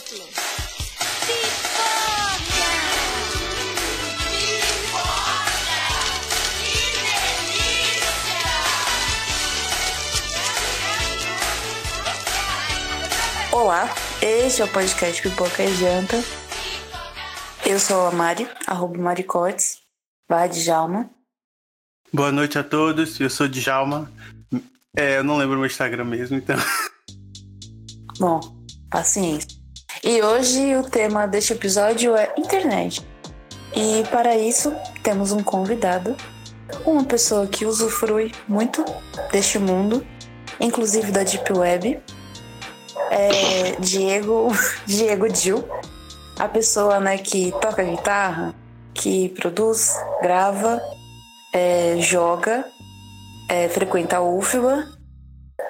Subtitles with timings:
[0.00, 0.16] outro.
[1.26, 2.70] Pipoca!
[13.52, 16.16] Olá, este é o podcast Pipoca e Janta.
[17.66, 19.78] Eu sou a Mari, arroba Maricotes,
[20.28, 21.10] barra de Jalma.
[22.12, 24.10] Boa noite a todos, eu sou Djalma.
[24.96, 26.56] É, eu não lembro meu Instagram mesmo, então.
[28.18, 28.40] Bom,
[28.90, 29.59] paciência.
[30.02, 33.06] E hoje o tema deste episódio é internet.
[33.74, 36.16] E para isso temos um convidado,
[36.86, 38.82] uma pessoa que usufrui muito
[39.30, 40.04] deste mundo,
[40.58, 42.00] inclusive da Deep Web,
[43.10, 44.48] é Diego,
[44.86, 45.68] Diego Gil,
[46.38, 48.54] a pessoa né, que toca guitarra,
[48.94, 50.80] que produz, grava,
[51.52, 52.64] é, joga,
[53.50, 54.88] é, frequenta a UFBA,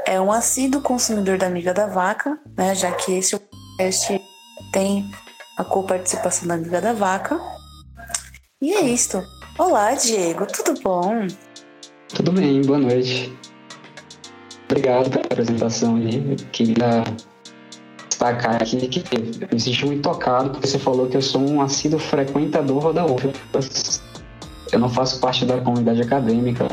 [0.07, 3.35] é um assíduo consumidor da Amiga da Vaca, né, já que esse
[3.81, 4.21] podcast
[4.73, 5.11] tem
[5.57, 7.41] a co-participação da Amiga da Vaca.
[8.61, 9.23] E é isto.
[9.59, 11.27] Olá, Diego, tudo bom?
[12.15, 13.35] Tudo bem, boa noite.
[14.67, 16.37] Obrigado pela apresentação aí.
[16.53, 17.05] Queria
[18.07, 21.63] destacar aqui que eu me senti muito tocado porque você falou que eu sou um
[21.63, 23.61] assíduo frequentador da UFBA.
[24.73, 26.69] Eu não faço parte da comunidade acadêmica.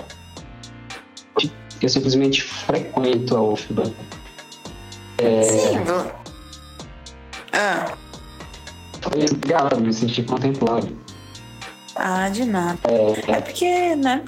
[1.82, 3.94] Eu simplesmente frequento a UFBA.
[5.20, 5.78] É, Sim,
[7.58, 7.92] Ah,
[9.06, 10.90] Obrigado, me senti contemplado.
[11.96, 12.78] ah, de nada.
[13.28, 14.24] É porque, né?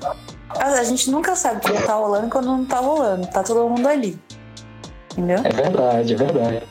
[0.59, 3.27] A gente nunca sabe quando tá rolando e quando não tá rolando.
[3.27, 4.17] Tá todo mundo ali.
[5.11, 5.37] Entendeu?
[5.43, 6.65] É verdade, é verdade.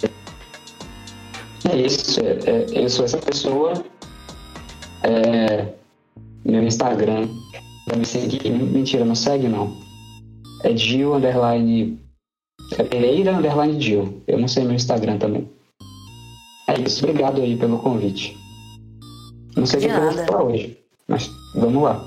[1.70, 3.72] É isso, é, é- eu sou essa pessoa.
[5.02, 5.68] É,
[6.44, 7.28] meu Instagram,
[7.86, 9.76] pra me seguir, mentira, não segue não.
[10.64, 12.00] É Gil underline.
[12.76, 14.22] É Pereira underline Gil.
[14.26, 15.48] Eu não sei meu Instagram também.
[16.68, 18.36] É isso, obrigado aí pelo convite.
[19.56, 22.06] Não sei o que eu vou falar hoje, mas vamos lá.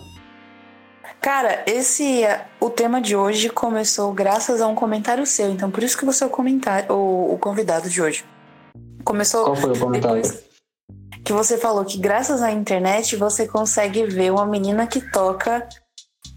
[1.19, 2.21] Cara, esse
[2.59, 6.23] o tema de hoje começou graças a um comentário seu, então por isso que você
[6.23, 8.23] é o comentário, o, o convidado de hoje.
[9.03, 10.21] Começou Qual foi o comentário?
[11.23, 15.67] que você falou que graças à internet você consegue ver uma menina que toca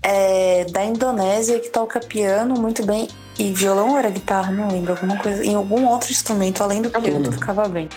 [0.02, 3.08] é, da Indonésia que toca piano muito bem
[3.38, 6.90] e violão ou era guitarra, não lembro, alguma coisa, em algum outro instrumento além do
[6.90, 7.28] piano Caramba.
[7.28, 7.88] que ficava bem.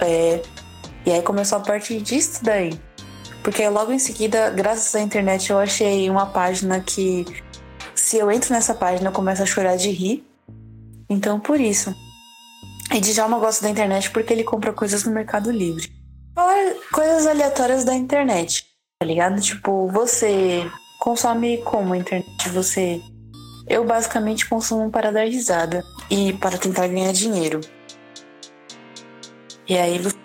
[0.00, 0.42] É,
[1.04, 2.78] e aí começou a partir disso daí.
[3.42, 7.24] Porque logo em seguida, graças à internet, eu achei uma página que,
[7.94, 10.26] se eu entro nessa página, eu começo a chorar de rir.
[11.08, 11.94] Então, por isso.
[12.92, 15.88] E Djalma gosta da internet porque ele compra coisas no Mercado Livre.
[16.34, 18.66] Falar coisas aleatórias da internet,
[18.98, 19.40] tá ligado?
[19.40, 20.68] Tipo, você
[21.00, 22.48] consome como a internet?
[22.50, 23.00] Você.
[23.68, 27.60] Eu basicamente consumo para dar risada e para tentar ganhar dinheiro.
[29.68, 30.16] E aí você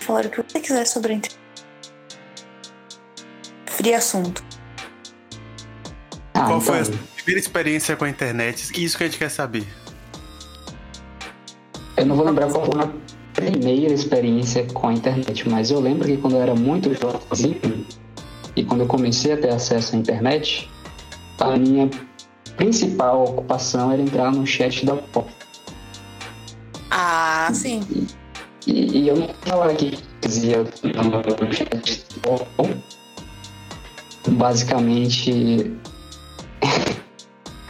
[0.00, 1.38] falar o que você quiser sobre a internet.
[3.66, 4.42] Frio assunto.
[6.34, 8.72] Ah, Qual foi a então, sua primeira experiência com a internet?
[8.82, 9.66] Isso que a gente quer saber.
[11.96, 12.90] Eu não vou lembrar qual foi a
[13.34, 17.86] primeira experiência com a internet, mas eu lembro que quando eu era muito jovem
[18.54, 20.70] e quando eu comecei a ter acesso à internet,
[21.40, 21.90] a minha
[22.56, 25.26] principal ocupação era entrar no chat da UOL.
[26.90, 27.80] Ah, sim.
[27.90, 28.06] E,
[28.72, 30.64] e eu não falava que dizia
[31.52, 32.04] chat
[34.28, 35.76] basicamente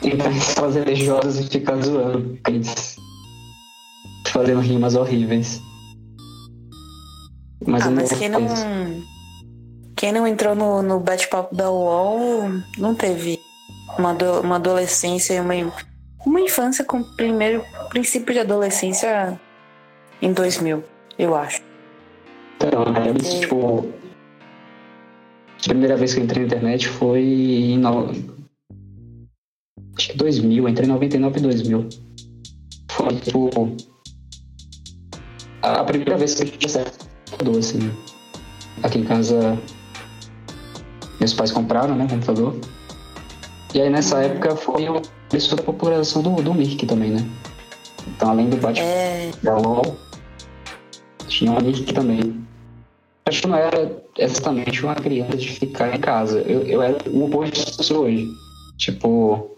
[0.03, 2.97] entrar em salas religiosas e ficar zoando eles,
[4.29, 5.61] fazendo rimas horríveis.
[7.67, 8.47] Mas ah, mas quem não.
[9.97, 12.49] Quem não entrou no, no bate-papo da UOL
[12.79, 13.41] não teve
[13.99, 15.55] uma, ado- uma adolescência e uma,
[16.25, 19.41] uma infância com o primeiro princípio de adolescência
[20.21, 20.83] em 2000,
[21.19, 21.63] eu acho.
[22.57, 23.89] Então, né, mas, tipo,
[25.65, 28.11] a primeira vez que eu entrei na internet foi em no...
[29.97, 31.89] acho que 2000, entrei em 99 e 2000.
[32.91, 33.77] Foi, tipo,
[35.63, 37.93] a primeira vez que eu tinha acesso ao computador, assim.
[38.83, 39.59] Aqui em casa,
[41.21, 42.57] meus pais compraram, né, computador.
[43.75, 47.29] E aí, nessa época, foi o preço da popularização do, do Mirk também, né?
[48.09, 49.31] Então, além do bate É.
[51.29, 52.45] tinha um Nick também.
[53.27, 56.41] Acho que não era exatamente uma criança de ficar em casa.
[56.41, 58.27] Eu, eu era o oposto que sou hoje.
[58.79, 59.51] Tipo,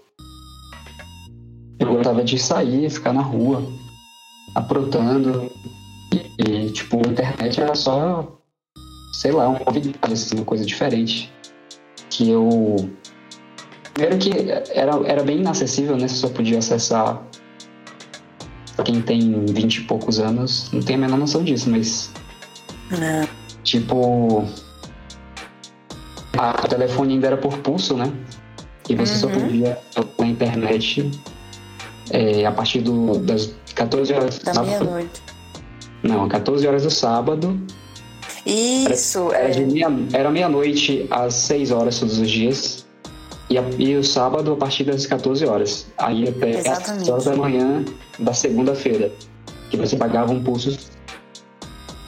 [1.79, 3.63] eu gostava de sair, ficar na rua,
[4.55, 5.51] aprontando.
[6.13, 8.39] E, e, tipo, a internet era só,
[9.13, 11.33] sei lá, uma novidade, assim, uma coisa diferente.
[12.11, 12.91] Que eu.
[13.95, 14.31] Primeiro que
[14.75, 16.09] era, era bem inacessível, né?
[16.09, 17.23] Você só podia acessar
[18.83, 22.11] quem tem 20 e poucos anos, não tem a menor noção disso, mas.
[22.91, 23.29] Não.
[23.63, 24.45] Tipo.
[26.39, 28.11] A, o telefone ainda era por pulso, né?
[28.89, 29.41] E você só Uhum.
[29.41, 29.79] podia
[30.19, 31.11] na internet
[32.11, 34.71] é, a partir do, das 14 horas do Da sábado.
[34.85, 35.23] meia-noite.
[36.03, 37.61] Não, 14 horas do sábado.
[38.47, 39.61] Isso, Era, é.
[39.61, 42.80] meia, era meia-noite às 6 horas todos os dias.
[43.51, 45.87] E, a- e o sábado a partir das 14 horas.
[45.99, 46.99] Aí até às Exatamente.
[47.07, 47.85] 6 horas da manhã
[48.19, 49.11] da segunda-feira.
[49.71, 50.77] Que você pagava um pulso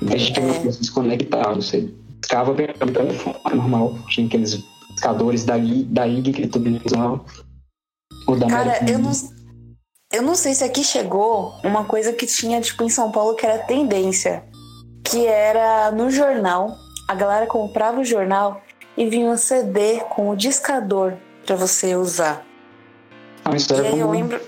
[0.00, 0.42] desde que É.
[0.60, 1.54] você desconectava.
[1.56, 1.92] Você
[2.22, 3.94] ficava pelo telefone normal.
[4.08, 4.58] Tinha aqueles
[4.94, 5.54] pescadores da,
[5.86, 7.20] da IG que todo mundo usava.
[8.26, 9.10] Ou da Cara, eu não,
[10.12, 13.44] eu não sei se aqui chegou uma coisa que tinha, tipo, em São Paulo que
[13.44, 14.44] era tendência.
[15.04, 16.76] Que era no jornal.
[17.08, 18.60] A galera comprava o jornal
[18.96, 22.44] e vinha um CD com o discador pra você usar.
[23.44, 24.40] Não, isso E era aí eu lembro.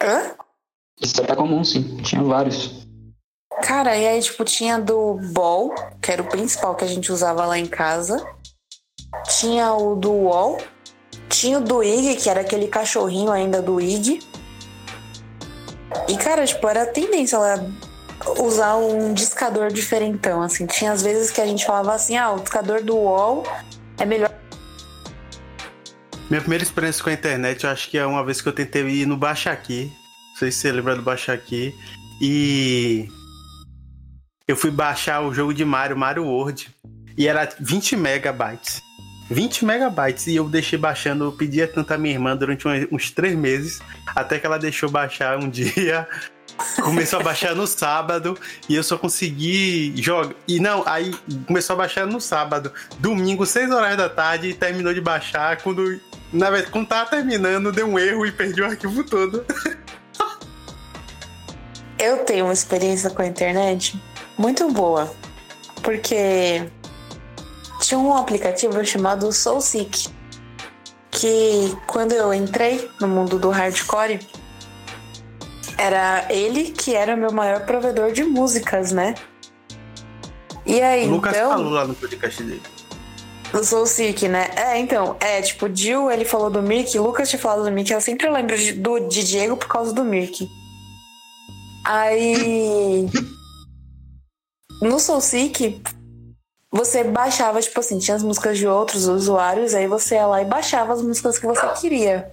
[0.00, 0.32] Hã?
[1.00, 1.96] Isso era comum, sim.
[2.02, 2.86] Tinha vários.
[3.62, 7.44] Cara, e aí, tipo, tinha do Ball, que era o principal que a gente usava
[7.44, 8.24] lá em casa.
[9.38, 10.58] Tinha o do Wall.
[11.28, 14.20] Tinha o do Ig, que era aquele cachorrinho ainda do Ig.
[16.08, 17.56] E, cara, tipo, era tendência lá
[18.38, 20.66] usar um discador diferentão, assim.
[20.66, 23.44] Tinha às vezes que a gente falava assim, ah, o discador do Wall
[23.98, 24.32] é melhor.
[26.28, 28.82] Minha primeira experiência com a internet, eu acho que é uma vez que eu tentei
[28.86, 29.90] ir no Baixa Aqui.
[30.30, 31.74] Não sei se você lembra do Baixa Aqui.
[32.20, 33.08] E
[34.46, 36.68] eu fui baixar o jogo de Mario, Mario World.
[37.16, 38.82] E era 20 megabytes.
[39.30, 40.26] 20 megabytes.
[40.26, 43.80] E eu deixei baixando, eu pedia tanto a minha irmã durante uns três meses.
[44.14, 46.06] Até que ela deixou baixar um dia.
[46.82, 48.36] Começou a baixar no sábado
[48.68, 50.34] e eu só consegui jogar.
[50.46, 51.14] E não, aí
[51.46, 52.70] começou a baixar no sábado.
[52.98, 55.56] Domingo, 6 horas da tarde, e terminou de baixar.
[55.58, 56.00] Quando,
[56.32, 59.44] na verdade, quando tava terminando, deu um erro e perdi o arquivo todo.
[61.98, 64.00] Eu tenho uma experiência com a internet
[64.36, 65.12] muito boa.
[65.82, 66.68] Porque
[67.80, 70.08] tinha um aplicativo chamado SoulSeek.
[71.10, 74.20] Que quando eu entrei no mundo do hardcore,
[75.76, 79.14] era ele que era meu maior provedor de músicas, né?
[80.64, 81.50] E aí, o Lucas então.
[81.50, 82.62] falou lá no podcast dele.
[83.52, 84.50] Do SoulSeek, né?
[84.56, 88.00] É, então, é, tipo, Jill, ele falou do Mirk, Lucas tinha falado do Mirk, eu
[88.00, 90.46] sempre lembro de, do, de Diego por causa do Mirk.
[91.84, 93.08] Aí.
[94.82, 95.82] No SoulSeek,
[96.70, 100.44] você baixava, tipo assim, tinha as músicas de outros usuários, aí você ia lá e
[100.44, 102.32] baixava as músicas que você queria.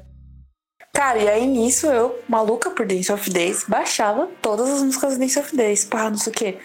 [0.94, 5.20] Cara, e aí nisso eu, maluca por Dance of Days, baixava todas as músicas do
[5.20, 6.58] Dance of Days, pá, não sei o quê.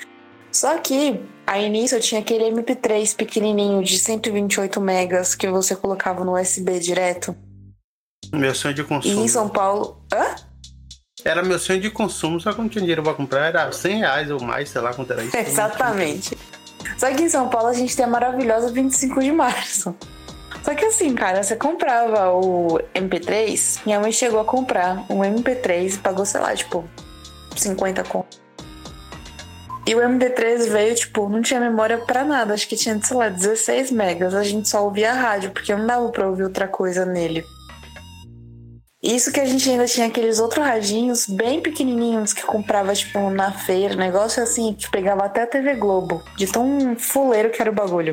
[0.52, 1.20] Só que
[1.50, 6.78] aí nisso eu tinha aquele MP3 pequenininho de 128 megas que você colocava no USB
[6.78, 7.34] direto.
[8.32, 9.24] Meu sonho de E consumo.
[9.24, 10.02] em São Paulo.
[10.12, 10.36] Hã?
[11.24, 13.46] Era meu sonho de consumo, só que eu não tinha dinheiro pra comprar.
[13.48, 15.36] Era 100 reais ou mais, sei lá quanto era isso.
[15.36, 16.38] Exatamente.
[16.96, 19.94] Só que em São Paulo a gente tem a maravilhosa 25 de março.
[20.62, 25.94] Só que assim, cara, você comprava o MP3, minha mãe chegou a comprar um MP3
[25.94, 26.88] e pagou, sei lá, tipo,
[27.56, 28.38] 50 conto.
[29.86, 32.54] E o MP3 veio, tipo, não tinha memória pra nada.
[32.54, 34.34] Acho que tinha, sei lá, 16 megas.
[34.34, 37.44] A gente só ouvia a rádio, porque não dava pra ouvir outra coisa nele.
[39.02, 43.50] Isso que a gente ainda tinha aqueles outros radinhos bem pequenininhos que comprava, tipo, na
[43.50, 43.94] feira.
[43.94, 46.22] Negócio assim, que pegava até a TV Globo.
[46.36, 48.12] De tão fuleiro que era o bagulho.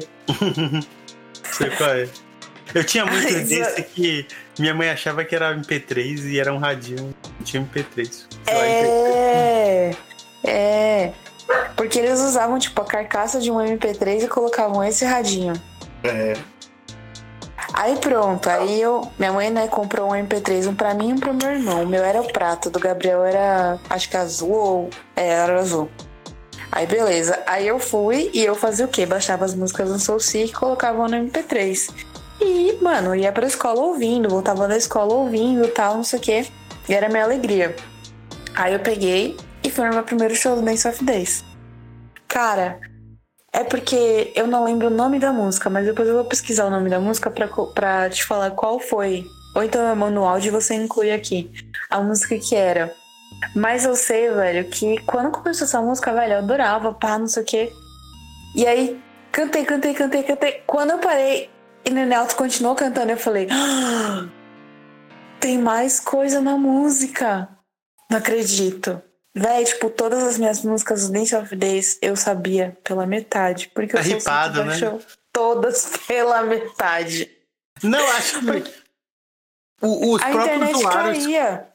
[1.52, 2.08] Sei qual é.
[2.74, 4.28] Eu tinha muito Ai, desse que
[4.60, 7.14] minha mãe achava que era MP3 e era um radinho.
[7.38, 8.26] Não tinha MP3.
[8.46, 8.88] Sei lá, MP3.
[9.14, 9.96] É.
[10.46, 11.14] É.
[11.75, 15.54] Porque eles usavam, tipo, a carcaça de um MP3 e colocavam esse radinho.
[16.04, 16.34] É.
[17.74, 19.10] Aí pronto, aí eu.
[19.20, 21.84] Minha mãe, né, comprou um MP3, um pra mim e um pro meu irmão.
[21.84, 23.80] O meu era o prato, do Gabriel era.
[23.89, 24.89] Acho que azul ou.
[25.16, 25.89] É, era azul.
[26.72, 27.39] Aí beleza.
[27.46, 29.06] Aí eu fui e eu fazia o quê?
[29.06, 31.94] Baixava as músicas no SoulSeek e colocava no MP3.
[32.39, 36.22] E, mano, ia pra escola ouvindo, voltava da escola ouvindo e tal, não sei o
[36.22, 36.48] quê.
[36.88, 37.75] E era a minha alegria.
[38.56, 39.38] Aí eu peguei
[39.68, 41.44] e no meu primeiro show do Dance of Days.
[42.28, 42.80] Cara,
[43.54, 46.70] é porque eu não lembro o nome da música, mas depois eu vou pesquisar o
[46.70, 49.26] nome da música pra, pra te falar qual foi.
[49.56, 51.52] Ou então eu mando o áudio e você inclui aqui.
[51.90, 52.94] A música que era.
[53.56, 57.44] Mas eu sei, velho, que quando começou essa música, velho, eu adorava, pá, não sei
[57.44, 57.74] o quê.
[58.56, 60.64] E aí, cantei, cantei, cantei, cantei.
[60.66, 61.50] Quando eu parei
[61.86, 64.28] e Nenelto continuou cantando, eu falei: "Ah,
[65.40, 67.50] tem mais coisa na música.
[68.10, 69.02] Não acredito.
[69.39, 73.70] Véi, tipo, todas as minhas músicas do Dance of Days eu sabia pela metade.
[73.74, 74.70] Porque eu Tá sou ripado, né?
[74.72, 75.01] baixou
[75.32, 77.29] todas pela metade.
[77.84, 78.88] Não, acho que.
[79.82, 81.24] O- os A próprios internet usuários.
[81.25, 81.67] caía.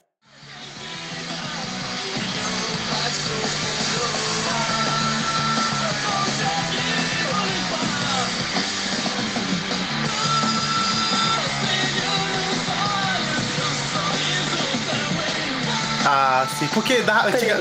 [16.15, 16.67] Ah, sim.
[16.75, 17.59] Porque da, antiga,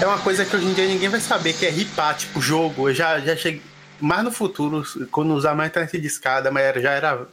[0.00, 2.88] é uma coisa que hoje em dia ninguém vai saber, que é ripar, tipo, jogo.
[2.88, 3.60] Eu já, já cheguei.
[4.00, 7.26] Mais no futuro, quando usar mais internet de escada, mas era- já era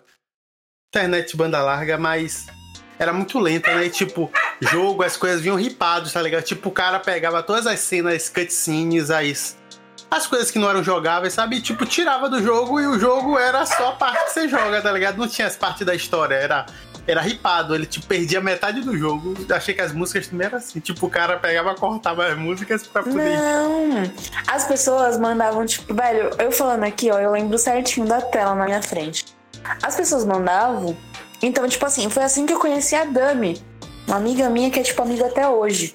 [0.93, 2.47] internet banda larga, mas
[2.99, 3.85] era muito lenta, né?
[3.85, 4.29] E, tipo,
[4.59, 6.43] jogo, as coisas vinham ripados, tá ligado?
[6.43, 9.57] Tipo, o cara pegava todas as cenas, cutscenes, as,
[10.09, 11.55] as coisas que não eram jogáveis, sabe?
[11.57, 14.81] E, tipo, tirava do jogo e o jogo era só a parte que você joga,
[14.81, 15.17] tá ligado?
[15.17, 16.65] Não tinha as partes da história, era,
[17.07, 17.75] era ripado.
[17.75, 19.35] Ele, tipo, perdia metade do jogo.
[19.49, 20.79] Achei que as músicas também eram assim.
[20.79, 23.37] Tipo, o cara pegava, cortava as músicas pra poder...
[23.37, 24.03] Não.
[24.47, 28.65] As pessoas mandavam, tipo, velho, eu falando aqui, ó, eu lembro certinho da tela na
[28.65, 29.25] minha frente.
[29.81, 30.95] As pessoas mandavam.
[31.41, 33.61] Então, tipo assim, foi assim que eu conheci a Dami.
[34.07, 35.93] Uma amiga minha que é, tipo, amiga até hoje.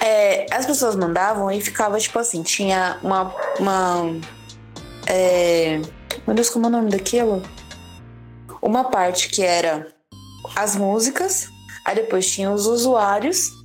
[0.00, 3.34] É, as pessoas mandavam e ficava, tipo assim, tinha uma.
[3.58, 4.16] uma
[5.06, 5.80] é,
[6.26, 7.42] meu Deus, como é o nome daquilo?
[8.62, 9.88] Uma parte que era
[10.56, 11.48] as músicas,
[11.84, 13.58] aí depois tinha os usuários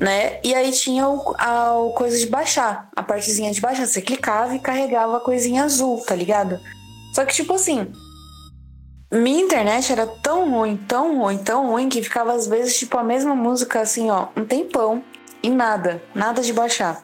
[0.00, 0.38] né?
[0.44, 3.86] E aí tinha o, a o coisa de baixar, a partezinha de baixar.
[3.86, 6.58] Você clicava e carregava a coisinha azul, tá ligado?
[7.14, 7.90] Só que, tipo assim,
[9.12, 13.02] minha internet era tão ruim, tão ruim, tão ruim, que ficava às vezes, tipo, a
[13.02, 15.02] mesma música assim, ó, um tempão
[15.42, 17.02] e nada, nada de baixar.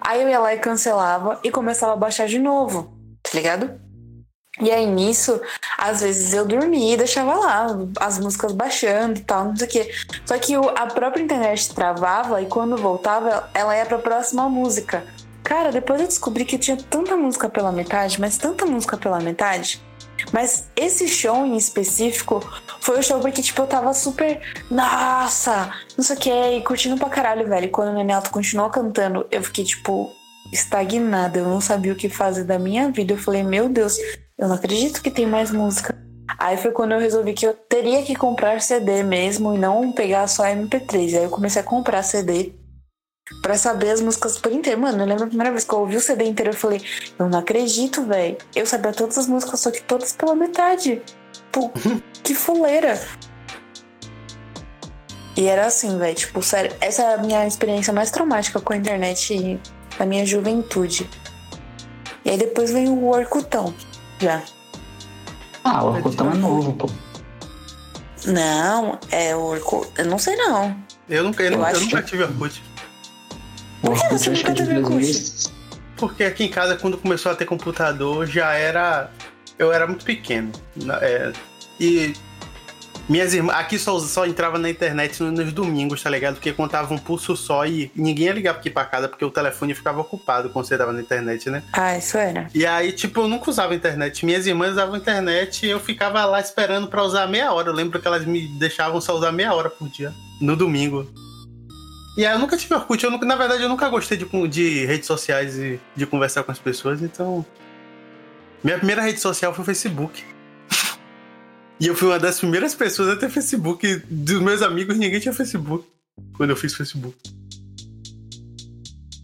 [0.00, 3.80] Aí eu ia lá e cancelava e começava a baixar de novo, tá ligado?
[4.60, 5.40] E aí nisso,
[5.78, 7.66] às vezes eu dormia e deixava lá
[7.98, 9.90] as músicas baixando e tal, não sei o quê.
[10.26, 15.04] Só que a própria internet travava e quando voltava, ela ia pra próxima música.
[15.42, 19.80] Cara, depois eu descobri que tinha tanta música pela metade, mas tanta música pela metade.
[20.32, 22.40] Mas esse show em específico
[22.80, 24.40] foi o show porque, tipo, eu tava super.
[24.70, 25.72] Nossa!
[25.96, 27.66] Não sei o que, e curtindo pra caralho, velho.
[27.66, 30.10] E quando o Neneto continuou cantando, eu fiquei, tipo,
[30.52, 31.38] estagnada.
[31.38, 33.14] Eu não sabia o que fazer da minha vida.
[33.14, 33.96] Eu falei, meu Deus,
[34.40, 35.94] eu não acredito que tem mais música.
[36.38, 40.26] Aí foi quando eu resolvi que eu teria que comprar CD mesmo e não pegar
[40.28, 41.18] só MP3.
[41.18, 42.54] Aí eu comecei a comprar CD
[43.42, 44.80] pra saber as músicas por inteiro.
[44.80, 46.80] Mano, eu lembro a primeira vez que eu ouvi o CD inteiro, eu falei,
[47.18, 48.38] eu não acredito, velho.
[48.56, 51.02] Eu sabia todas as músicas, só que todas pela metade.
[51.52, 51.70] Pô,
[52.24, 52.98] que fuleira.
[55.36, 58.76] E era assim, velho, tipo, sério, essa é a minha experiência mais traumática com a
[58.76, 59.60] internet
[59.98, 61.08] na minha juventude.
[62.24, 63.74] E aí depois veio o Orkutão,
[64.20, 64.42] já.
[65.64, 66.90] Ah, o Orkutão é novo, pô.
[68.26, 69.90] Não, é o Orkut.
[69.96, 70.76] Eu não sei não.
[71.08, 72.62] Eu nunca, eu, Eu nunca- eu nunca tive Orkut.
[73.82, 74.94] O Por que você acho que nunca é teve Orkut?
[74.94, 75.50] 2000.
[75.96, 79.10] Porque aqui em casa, quando começou a ter computador, já era.
[79.58, 80.50] Eu era muito pequeno.
[80.76, 81.32] Na- é,
[81.78, 82.14] e
[83.10, 83.56] minhas irmãs.
[83.58, 86.34] Aqui só, só entrava na internet no- nos domingos, tá ligado?
[86.34, 89.74] Porque contava um pulso só e ninguém ia ligar aqui pra casa porque o telefone
[89.74, 91.62] ficava ocupado quando você tava na internet, né?
[91.72, 92.46] Ah, isso era.
[92.54, 94.24] E aí, tipo, eu nunca usava internet.
[94.24, 97.68] Minhas irmãs usavam internet e eu ficava lá esperando pra usar meia hora.
[97.68, 101.06] Eu lembro que elas me deixavam só usar meia hora por dia, no domingo.
[102.16, 103.02] E aí eu nunca tive Orkut.
[103.02, 106.52] Eu nunca, na verdade, eu nunca gostei de, de redes sociais e de conversar com
[106.52, 107.44] as pessoas, então.
[108.62, 110.22] Minha primeira rede social foi o Facebook.
[111.80, 114.02] E eu fui uma das primeiras pessoas a ter Facebook.
[114.10, 115.86] Dos meus amigos, ninguém tinha Facebook.
[116.36, 117.16] Quando eu fiz Facebook.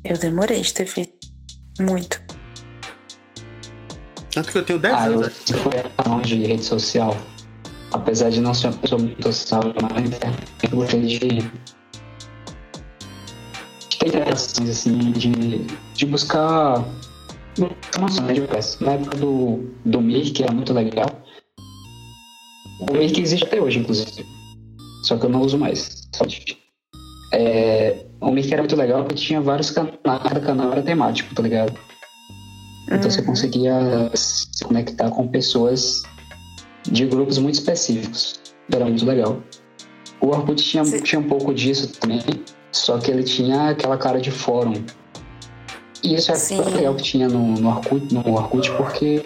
[0.05, 1.13] Eu demorei de ter feito.
[1.81, 2.21] Muito.
[4.31, 5.27] Tanto que eu tenho 10 Ah, eu anos.
[5.27, 5.55] acho.
[5.59, 5.73] fui
[6.07, 7.17] longe de rede social.
[7.93, 11.19] Apesar de não ser uma pessoa muito social na internet, eu gostei de.
[11.19, 11.51] de
[13.99, 16.85] ter interações, assim, de, de buscar
[17.93, 18.81] informações diversas.
[18.81, 21.23] Na época do, do Mir, que era muito legal.
[22.81, 24.27] O que existe até hoje, inclusive.
[25.03, 26.09] Só que eu não uso mais.
[27.33, 31.35] É, o Mir que era muito legal porque tinha vários canais, cada canal era temático,
[31.35, 31.73] tá ligado?
[32.87, 33.27] Então você Uhum.
[33.27, 36.03] conseguia se conectar com pessoas
[36.85, 38.41] de grupos muito específicos.
[38.73, 39.43] Era muito legal.
[40.21, 41.03] O Orkut tinha, Sim.
[41.03, 42.21] tinha um pouco disso também,
[42.73, 44.85] só que ele tinha aquela cara de fórum.
[46.03, 46.61] E isso é Sim.
[46.63, 49.23] legal que tinha no, no, Orkut, no Orkut, porque,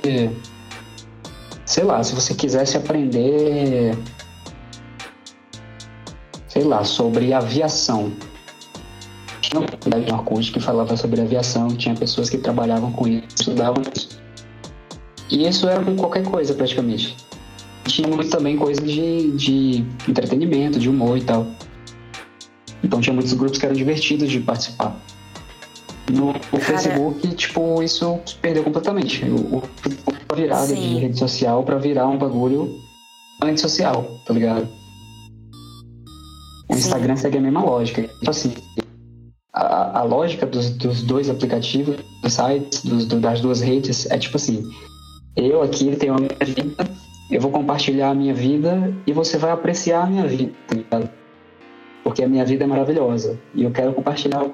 [1.70, 3.96] sei lá, se você quisesse aprender,
[6.48, 8.12] sei lá, sobre aviação,
[9.40, 13.24] tinha uma comunidade no Orkut que falava sobre aviação, tinha pessoas que trabalhavam com isso,
[13.38, 14.20] estudavam isso.
[15.30, 17.16] E isso era com qualquer coisa, praticamente.
[17.84, 21.46] Tinha muito também coisa de, de entretenimento, de humor e tal.
[22.82, 25.00] Então tinha muitos grupos que eram divertidos de participar.
[26.10, 29.24] No, Cara- Facebook, tipo, isso perdeu completamente.
[29.24, 30.74] O, o virado Sim.
[30.74, 32.68] de rede social pra virar um bagulho
[33.42, 34.68] antissocial, tá ligado?
[36.68, 36.78] O Sim.
[36.78, 38.02] Instagram segue a mesma lógica.
[38.02, 38.54] Tipo assim,
[39.52, 44.18] a, a lógica dos, dos dois aplicativos, dos sites, dos, do- das duas redes, é
[44.18, 44.62] tipo assim:
[45.36, 46.88] eu aqui tenho a minha vida,
[47.30, 51.10] eu vou compartilhar a minha vida e você vai apreciar a minha vida, tá ligado?
[52.02, 54.46] porque a minha vida é maravilhosa e eu quero compartilhar.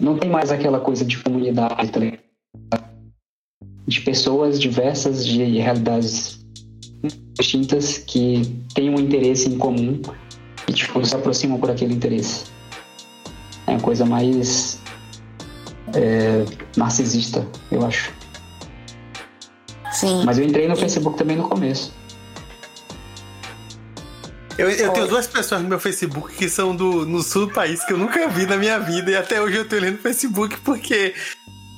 [0.00, 2.28] Não tem mais aquela coisa de comunidade, tá ligado?
[3.88, 6.38] de pessoas diversas, de realidades
[7.32, 8.42] distintas que
[8.74, 10.00] têm um interesse em comum
[10.68, 12.44] e tipo, se aproximam por aquele interesse.
[13.66, 14.78] É uma coisa mais
[15.94, 16.44] é,
[16.76, 18.12] narcisista, eu acho.
[19.92, 20.22] Sim.
[20.24, 21.94] Mas eu entrei no Facebook também no começo.
[24.58, 27.84] Eu, eu tenho duas pessoas no meu Facebook que são do, no sul do país
[27.84, 30.60] que eu nunca vi na minha vida e até hoje eu tô olhando o Facebook
[30.62, 31.14] porque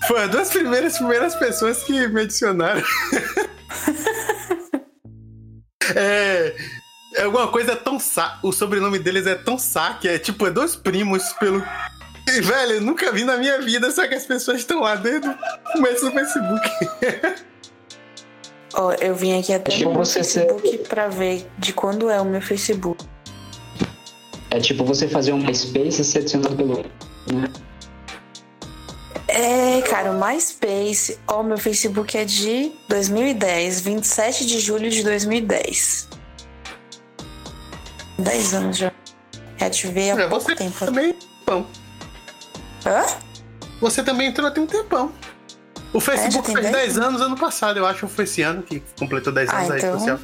[0.08, 2.80] foi as duas primeiras, primeiras pessoas que me adicionaram.
[5.94, 6.56] é,
[7.16, 8.38] é alguma coisa tão sa...
[8.42, 11.62] O sobrenome deles é tão saque, é tipo, é dois primos pelo.
[12.26, 15.36] E, velho, eu nunca vi na minha vida, só que as pessoas estão lá dentro
[15.72, 16.66] começo no Facebook.
[18.74, 22.20] Ó, eu vim aqui até tipo no você ser- Facebook pra ver de quando é
[22.20, 23.04] o meu Facebook.
[24.50, 26.78] É tipo você fazer um MySpace e ser adicionado pelo.
[27.32, 27.48] Né?
[29.28, 31.18] É, cara, o MySpace.
[31.28, 36.08] Ó, meu Facebook é de 2010, 27 de julho de 2010.
[38.18, 38.92] 10 anos já.
[39.56, 40.84] Reativei há É, pouco você tempo.
[40.84, 41.14] também.
[41.46, 41.64] Bom,
[42.86, 43.04] Hã?
[43.80, 45.12] você também entrou tem um tempão.
[45.92, 48.42] O É, Facebook tem fez 10 10 anos ano passado, eu acho que foi esse
[48.42, 50.18] ano que completou 10 Ah, anos a rede então- social.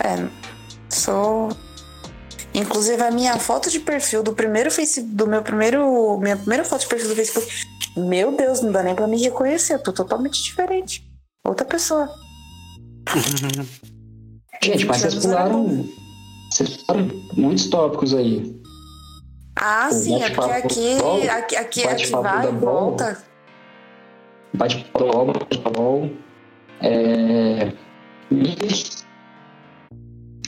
[0.00, 0.28] É,
[0.94, 1.48] sou.
[2.54, 6.80] Inclusive a minha foto de perfil do primeiro Facebook, do meu primeiro, minha primeira foto
[6.82, 7.46] de perfil do Facebook.
[7.96, 11.04] Meu Deus, não dá nem pra me reconhecer, eu tô totalmente diferente.
[11.46, 12.08] Outra pessoa.
[14.62, 15.84] Gente, mas vocês pularam.
[16.50, 18.60] Vocês pularam muitos tópicos aí.
[19.56, 20.96] Ah, O sim, é porque aqui,
[21.30, 22.52] aqui, aqui, aqui vai e
[24.54, 24.68] Bol.
[24.68, 24.88] volta.
[24.98, 26.10] Bate-papo, bate-papo,
[26.80, 27.72] é.
[28.30, 29.08] e-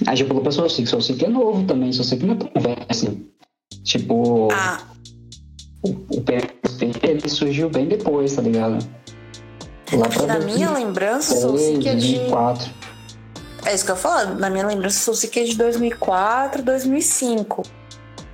[0.06, 3.26] Aí já falou pra Soulseek, Soulseek é novo também, Soulseek não é tão velho assim.
[3.84, 4.80] Tipo, Ah,
[5.82, 8.78] o, o PSP ele surgiu bem depois, tá ligado?
[9.92, 12.12] Lá na minha lembrança, o Soulseek é de.
[12.18, 12.70] 2004.
[13.66, 17.62] É isso que eu falo, na minha lembrança, o Soulseek é de 2004, 2005.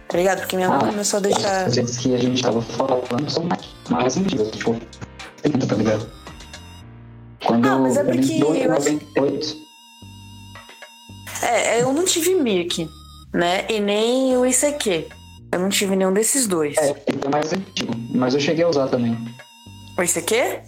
[0.08, 0.38] Tá ligado?
[0.40, 1.66] Porque minha mãe Ah, começou a deixar.
[1.66, 3.48] As vezes que a gente tava falando são
[3.90, 4.76] mais antigas, tipo,
[5.50, 6.10] 30, tá ligado?
[7.44, 9.66] Quando Ah, mas é porque 92, eu acho- 98,
[11.42, 12.88] É, eu não tive Mirk,
[13.32, 13.66] né?
[13.70, 15.06] E nem o ICQ.
[15.52, 16.76] Eu não tive nenhum desses dois.
[16.78, 19.16] é, é mais antigo, mas eu cheguei a usar também.
[19.98, 20.62] O ICQ?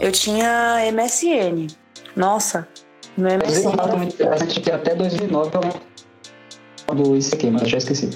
[0.00, 1.66] Eu tinha MSN.
[2.16, 2.66] Nossa,
[3.16, 4.04] no Mas MSN.
[4.06, 8.10] interessante que até 2009 eu lembro do ICQ, mas eu já esqueci.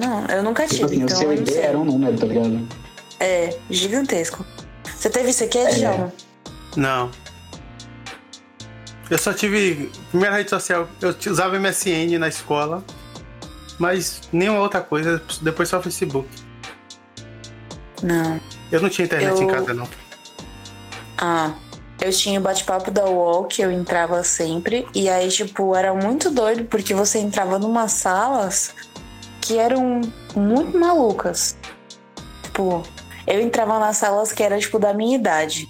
[0.00, 1.62] Não, eu nunca Tipo tive, assim, o então seu eu não ID sei.
[1.62, 2.68] era um número, tá ligado?
[3.18, 4.44] É, gigantesco.
[4.96, 5.70] Você teve ICQ, É.
[5.74, 6.12] Djalma?
[6.76, 7.10] Não.
[9.10, 9.90] Eu só tive.
[10.10, 12.84] Primeira rede social, eu usava MSN na escola,
[13.78, 16.28] mas nenhuma outra coisa, depois só Facebook.
[18.02, 18.40] Não.
[18.70, 19.88] Eu não tinha internet Eu- em casa, não.
[21.18, 21.52] Ah,
[22.00, 24.86] eu tinha o bate-papo da UOL, que eu entrava sempre.
[24.94, 28.72] E aí, tipo, era muito doido, porque você entrava numa salas
[29.50, 30.00] que eram
[30.36, 31.56] muito malucas.
[32.44, 32.84] Tipo,
[33.26, 35.66] eu entrava nas salas que era, tipo, da minha idade.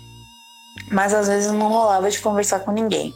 [0.93, 3.15] Mas às vezes não rolava de conversar com ninguém.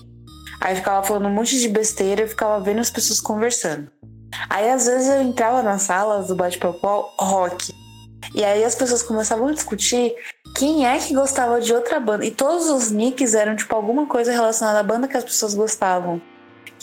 [0.63, 3.91] Aí ficava falando um monte de besteira e ficava vendo as pessoas conversando.
[4.49, 7.71] Aí às vezes eu entrava nas salas do bate-papo rock.
[8.35, 10.15] E aí as pessoas começavam a discutir
[10.57, 12.25] quem é que gostava de outra banda.
[12.25, 16.23] E todos os nicks eram, tipo, alguma coisa relacionada à banda que as pessoas gostavam.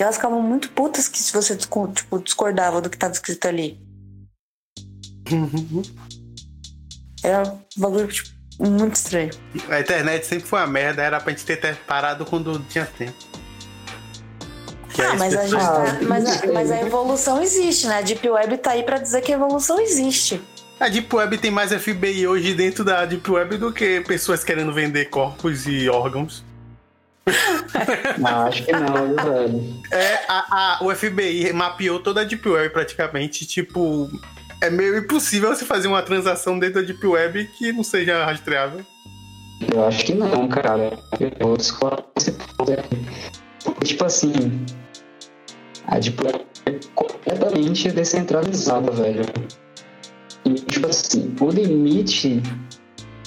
[0.01, 3.79] E elas ficavam muito putas que se você tipo, discordava do que estava escrito ali.
[7.23, 9.29] Era um bagulho, tipo, muito estranho.
[9.69, 13.13] A internet sempre foi uma merda, era pra gente ter parado quando tinha tempo.
[14.91, 17.99] Que Ah, mas a, gente tá- mas, a, mas a evolução existe, né?
[17.99, 20.41] A Deep Web tá aí pra dizer que a evolução existe.
[20.79, 24.73] A Deep Web tem mais FBI hoje dentro da Deep Web do que pessoas querendo
[24.73, 26.43] vender corpos e órgãos.
[28.17, 29.81] Não, acho que não, velho?
[29.91, 33.45] É, a, a- o FBI mapeou toda a Deep Web praticamente.
[33.45, 34.09] Tipo,
[34.61, 38.83] é meio impossível você fazer uma transação dentro da Deep Web que não seja rastreável.
[39.73, 40.97] Eu acho que não, cara.
[41.19, 42.97] Eu vou discordar desse ponto aqui.
[43.63, 44.33] Porque, tipo assim,
[45.87, 49.23] a Deep Web é completamente descentralizada, velho.
[50.43, 52.41] E, tipo assim, o limite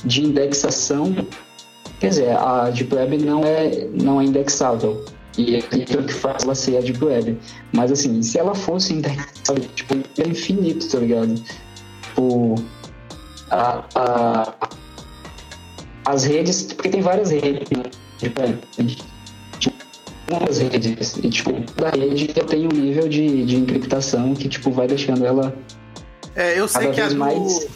[0.05, 1.15] de indexação.
[2.05, 5.03] Quer dizer, a Deep Web não é, não é indexável.
[5.39, 7.39] E é isso que faz ela ser a Deep Web.
[7.73, 11.35] Mas, assim, se ela fosse indexável, tipo, é infinito, tá ligado?
[12.03, 12.57] Tipo,
[13.51, 14.55] a, a,
[16.05, 17.85] as redes, porque tem várias redes, né?
[18.19, 18.43] Tipo,
[20.31, 21.17] algumas redes.
[21.23, 25.25] E, tipo, da rede eu tenho um nível de, de encriptação que, tipo, vai deixando
[25.25, 25.55] ela
[26.37, 27.67] É, eu sei que a do, mais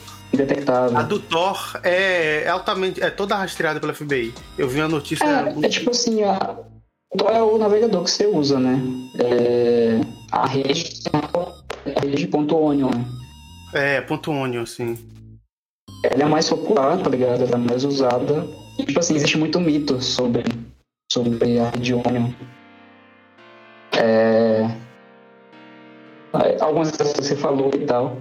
[0.95, 3.03] a do Thor é, é altamente.
[3.03, 4.33] é toda rastreada pela FBI.
[4.57, 5.25] Eu vi uma notícia.
[5.25, 6.57] É, é tipo assim, a,
[7.31, 8.79] é o navegador que você usa, né?
[9.19, 11.03] É, a rede
[11.87, 13.05] é a rede .onion, né?
[13.73, 14.99] É, ponto onion, assim.
[16.05, 17.45] Ela é mais popular, tá ligado?
[17.45, 18.47] Ela é mais usada.
[18.79, 20.45] E, tipo assim, existe muito mito sobre,
[21.11, 22.31] sobre a rede onion.
[23.97, 24.69] É,
[26.61, 28.17] algumas coisas que você falou e tal.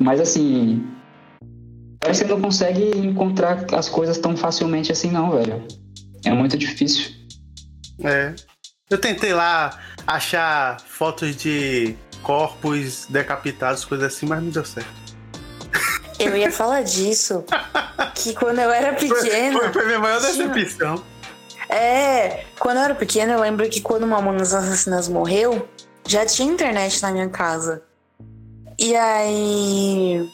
[0.00, 0.84] Mas assim,
[2.06, 5.62] você não consegue encontrar as coisas tão facilmente assim não, velho.
[6.24, 7.12] É muito difícil.
[8.02, 8.34] É.
[8.88, 14.88] Eu tentei lá achar fotos de corpos decapitados, coisas assim, mas não deu certo.
[16.18, 17.44] Eu ia falar disso.
[18.14, 19.58] Que quando eu era pequena.
[19.58, 21.02] Foi, foi minha maior tinha- decepção.
[21.68, 25.68] É, quando eu era pequena, eu lembro que quando Mamonas Assassinas morreu,
[26.06, 27.82] já tinha internet na minha casa.
[28.80, 30.26] E aí.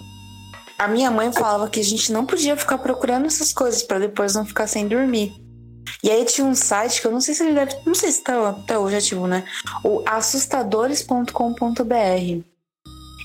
[0.78, 4.34] A minha mãe falava que a gente não podia ficar procurando essas coisas pra depois
[4.34, 5.34] não ficar sem dormir.
[6.02, 7.74] E aí tinha um site que eu não sei se ele deve.
[7.84, 9.44] Não sei se tá até hoje ativo, né?
[9.82, 12.44] O assustadores.com.br.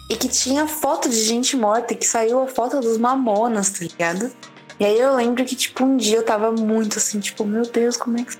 [0.09, 3.79] E que tinha foto de gente morta e que saiu a foto dos mamonas, tá
[3.81, 4.31] ligado?
[4.79, 7.95] E aí eu lembro que, tipo, um dia eu tava muito assim, tipo, meu Deus,
[7.95, 8.35] como é que.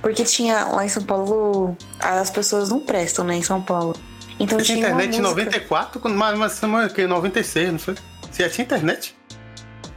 [0.00, 1.76] Porque tinha lá em São Paulo.
[2.00, 3.94] As pessoas não prestam, né, em São Paulo.
[4.42, 5.28] Então Você tinha tinha internet em música.
[5.44, 7.94] 94, quando- mas, mas semana que 96, não foi?
[8.30, 9.16] Você já tinha internet?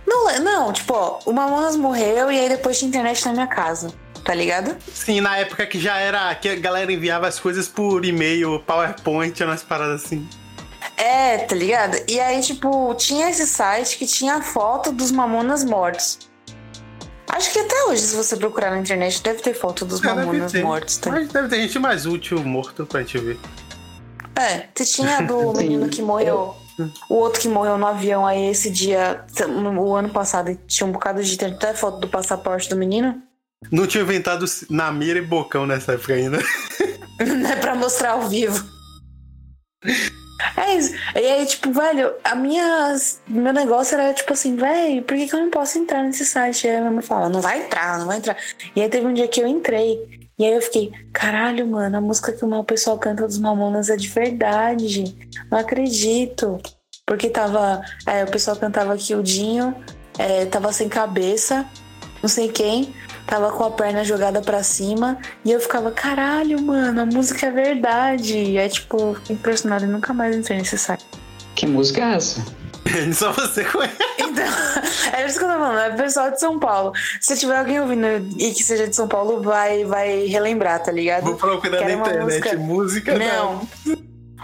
[0.07, 3.91] Não, não, tipo, ó, o Mamonas morreu e aí depois tinha internet na minha casa,
[4.23, 4.75] tá ligado?
[4.93, 6.33] Sim, na época que já era.
[6.35, 10.27] que a galera enviava as coisas por e-mail, PowerPoint, umas paradas assim.
[10.97, 11.97] É, tá ligado?
[12.07, 16.19] E aí, tipo, tinha esse site que tinha a foto dos Mamonas mortos.
[17.27, 20.53] Acho que até hoje, se você procurar na internet, deve ter foto dos É, Mamonas
[20.53, 21.09] mortos, tá?
[21.11, 23.39] Mas deve ter gente mais útil morto pra gente ver.
[24.37, 26.55] É, você tinha do menino que morreu.
[27.09, 29.23] O outro que morreu no avião aí esse dia,
[29.79, 33.21] o ano passado, tinha um bocado de tem até foto do passaporte do menino.
[33.71, 36.39] Não tinha inventado na mira e bocão nessa época ainda.
[37.19, 38.63] Não é pra mostrar ao vivo.
[40.57, 40.93] É isso.
[41.15, 42.93] E aí, tipo, velho, a minha.
[43.27, 46.67] Meu negócio era tipo assim, velho, por que, que eu não posso entrar nesse site?
[46.67, 48.37] Aí a minha mãe falava, não vai entrar, não vai entrar.
[48.75, 50.24] E aí teve um dia que eu entrei.
[50.37, 53.95] E aí eu fiquei, caralho, mano, a música que o pessoal canta dos Mamonas é
[53.95, 55.15] de verdade.
[55.49, 56.59] Não acredito.
[57.05, 57.81] Porque tava.
[58.05, 59.75] é, o pessoal cantava que o Dinho
[60.17, 61.65] é, tava sem cabeça,
[62.21, 62.93] não sei quem,
[63.27, 65.17] tava com a perna jogada pra cima.
[65.43, 68.35] E eu ficava, caralho, mano, a música é verdade.
[68.35, 71.05] E é tipo, fiquei impressionada e nunca mais entrei nesse site.
[71.55, 72.43] Que música é essa?
[73.13, 73.95] Só você conhece.
[74.19, 74.45] Então,
[75.13, 76.93] é isso que eu tô falando, é pessoal de São Paulo.
[77.19, 78.05] Se tiver alguém ouvindo
[78.37, 81.23] e que seja de São Paulo, vai, vai relembrar, tá ligado?
[81.23, 83.17] Vou procurar na internet música- música.
[83.17, 83.67] Não.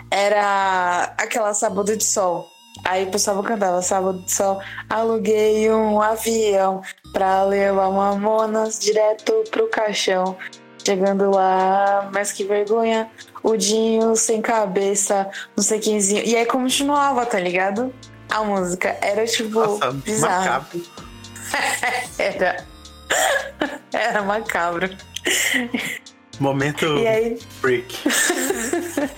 [0.10, 2.48] Era aquela Sábado de Sol.
[2.84, 4.60] Aí o pessoal cantava Sábado de Sol.
[4.90, 6.82] Aluguei um avião
[7.14, 10.36] pra levar mamonas direto pro caixão.
[10.84, 13.10] Chegando lá, mas que vergonha.
[13.44, 16.24] O Dinho sem cabeça, não sei quemzinho.
[16.26, 17.94] E aí continuava, tá ligado?
[18.32, 20.40] A música era tipo Nossa, bizarra.
[20.40, 20.82] macabro.
[22.18, 22.66] Era.
[23.94, 24.90] Era macabro.
[26.40, 27.98] Momento E aí, freak.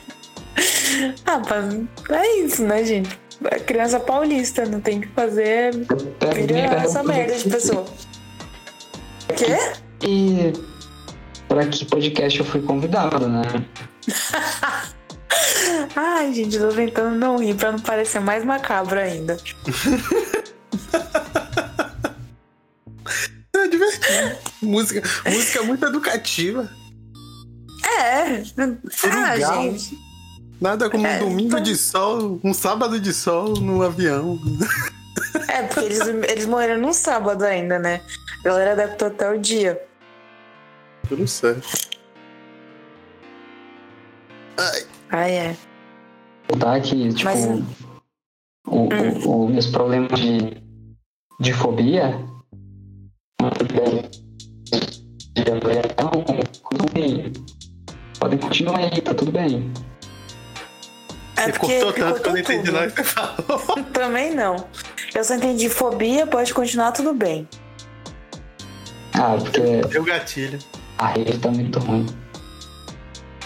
[1.26, 3.20] ah, pá, é isso, né, gente?
[3.46, 5.74] A criança paulista não tem que fazer.
[6.36, 7.86] Vira essa merda de pessoa.
[9.38, 9.58] Quê?
[10.02, 10.54] E
[11.48, 13.44] para que podcast eu fui convidado, né?
[15.96, 19.38] Ai, gente, tô tentando não rir pra não parecer mais macabro ainda.
[23.56, 24.38] É divertido.
[24.62, 26.70] música, música muito educativa.
[27.86, 28.42] É.
[29.12, 29.62] Ah, legal.
[29.64, 29.98] gente.
[30.60, 34.40] Nada como É, um domingo então- de sol, um sábado de sol no avião.
[35.48, 38.02] É, porque eles, eles morreram no sábado ainda, né?
[38.40, 39.80] A galera adaptou até o dia.
[41.08, 41.68] Tudo certo.
[44.58, 45.56] Ai, Ah, é.
[46.60, 47.46] Tá que, tipo, Mas-
[48.66, 50.58] o, o, o, meus problemas de,
[51.40, 52.18] de fobia
[55.36, 56.12] de avaliação,
[56.72, 57.32] tudo bem.
[58.20, 59.72] Podem continuar aí, tá tudo bem.
[61.38, 63.84] É você cortou tanto que eu não entendi nada que você falou.
[63.94, 64.56] Também não.
[65.14, 67.48] Eu só entendi fobia, pode continuar tudo bem.
[69.14, 70.58] Ah, porque Deu gatilho.
[70.98, 72.06] a rede tá muito ruim.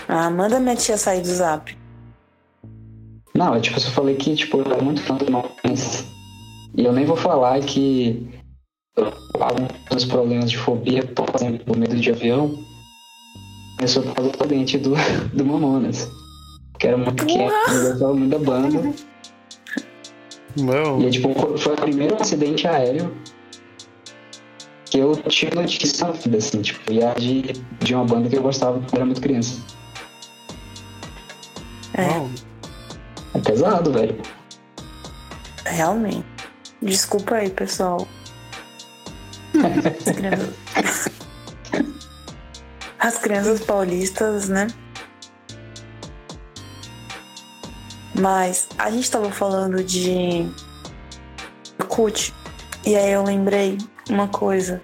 [0.07, 1.77] Ah, manda minha tia sair do zap.
[3.35, 6.05] Não, é tipo, eu só falei que, tipo, eu era muito fã do Mamonas.
[6.75, 8.27] E eu nem vou falar que
[9.39, 12.57] alguns problemas de fobia, por exemplo, medo de avião,
[13.75, 14.95] começou por causa do dente do,
[15.33, 16.09] do Mamonas.
[16.79, 18.93] Que era muito quieto, eu gostava muito da banda.
[20.59, 21.01] Não.
[21.01, 23.11] E tipo, foi o primeiro acidente aéreo
[24.85, 28.41] que eu tive notícia na vida, assim, tipo, ia de, de uma banda que eu
[28.41, 29.61] gostava quando era muito criança.
[31.93, 33.37] É.
[33.37, 34.21] É pesado, velho.
[35.65, 36.25] realmente.
[36.81, 38.07] Desculpa aí, pessoal.
[39.55, 41.09] As crianças...
[42.99, 44.67] As crianças paulistas, né?
[48.19, 50.49] Mas a gente tava falando de
[51.79, 52.33] Orkut.
[52.85, 53.77] E aí eu lembrei
[54.09, 54.81] uma coisa.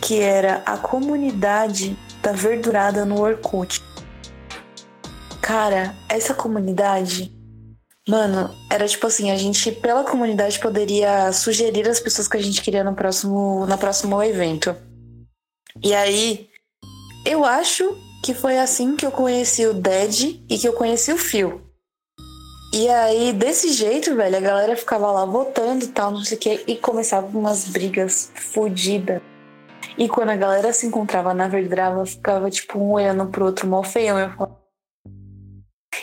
[0.00, 3.82] Que era a comunidade da verdurada no Orkut.
[5.52, 7.30] Cara, essa comunidade
[8.08, 12.62] Mano, era tipo assim, a gente, pela comunidade, poderia sugerir as pessoas que a gente
[12.62, 14.74] queria no próximo, no próximo evento.
[15.84, 16.48] E aí,
[17.26, 21.18] eu acho que foi assim que eu conheci o Dead e que eu conheci o
[21.18, 21.60] Phil.
[22.72, 26.40] E aí, desse jeito, velho, a galera ficava lá votando e tal, não sei o
[26.40, 29.20] quê, e começava umas brigas fodidas.
[29.98, 33.84] E quando a galera se encontrava na Verdrava, ficava tipo um olhando pro outro mal
[33.84, 34.18] feião.
[34.18, 34.61] Eu falava,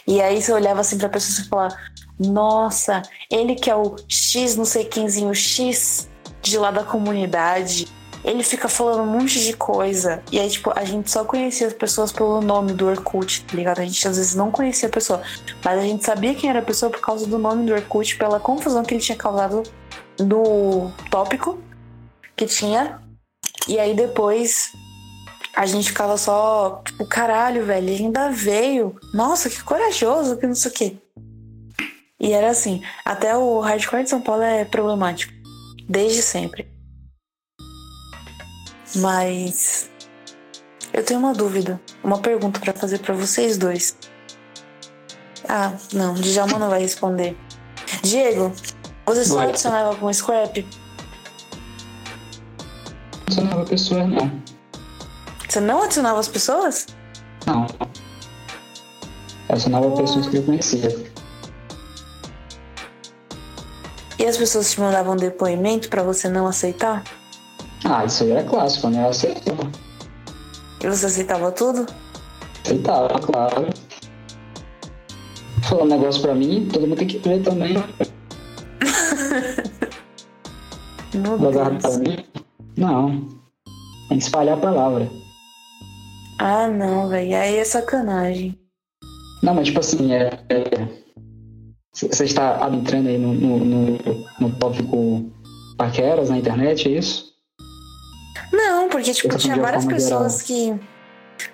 [0.06, 1.78] e aí você olhava assim pra pessoa e falava,
[2.20, 6.10] nossa, ele que é o X, não sei quemzinho, X
[6.42, 7.88] de lá da comunidade.
[8.24, 10.22] Ele fica falando um monte de coisa.
[10.30, 13.80] E aí, tipo, a gente só conhecia as pessoas pelo nome do Orkut, tá ligado?
[13.80, 15.22] A gente às vezes não conhecia a pessoa.
[15.64, 18.40] Mas a gente sabia quem era a pessoa por causa do nome do Orkut, pela
[18.40, 19.64] confusão que ele tinha causado
[20.20, 21.60] no tópico
[22.36, 23.00] que tinha.
[23.70, 24.74] E aí depois
[25.60, 28.96] a gente ficava só, tipo, caralho, velho, ele ainda veio.
[29.14, 30.98] Nossa, que corajoso, que não sei o quê.
[32.18, 35.34] E era assim, até o hardcore de São Paulo é problemático.
[35.86, 36.66] Desde sempre.
[38.96, 39.90] Mas
[40.94, 43.98] eu tenho uma dúvida, uma pergunta pra fazer pra vocês dois.
[45.46, 47.36] Ah, não, Djalma não vai responder.
[48.02, 48.54] Diego,
[49.06, 50.66] você só adicionava algum scrap?
[53.28, 54.49] Não sou nova pessoa, não.
[55.50, 56.86] Você não adicionava as pessoas?
[57.48, 57.66] Não.
[59.50, 60.96] Eu sou nova pessoas que eu conhecia.
[64.20, 67.04] E as pessoas te mandavam depoimento pra você não aceitar?
[67.84, 69.04] Ah, isso aí era clássico, né?
[69.04, 69.72] Eu aceitava.
[70.84, 71.88] E você aceitava tudo?
[72.64, 73.70] Aceitava, claro.
[75.64, 77.74] Falar um negócio pra mim, todo mundo tem que ver também.
[81.16, 81.56] Meu Deus.
[81.82, 82.24] pra mim.
[82.78, 83.28] Não.
[84.10, 85.10] Tem que espalhar a palavra.
[86.40, 87.36] Ah, não, velho.
[87.38, 88.58] Aí é sacanagem.
[89.44, 90.30] Não, mas tipo assim, é.
[90.50, 90.88] é-
[91.94, 93.98] Você está adentrando aí no, no, no,
[94.40, 95.30] no tópico
[95.78, 97.30] paqueras na internet, é isso?
[98.52, 100.74] Não, porque, tipo, tinha várias pessoas que.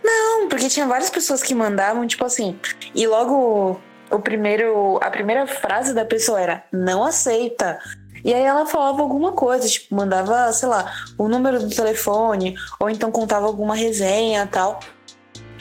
[0.04, 2.58] Não, porque tinha várias pessoas que mandavam, tipo assim.
[2.94, 3.80] E logo
[4.12, 4.98] o primeiro.
[5.02, 7.80] A primeira frase da pessoa era não aceita.
[8.26, 12.90] E aí ela falava alguma coisa, tipo, mandava, sei lá, o número do telefone, ou
[12.90, 14.80] então contava alguma resenha tal.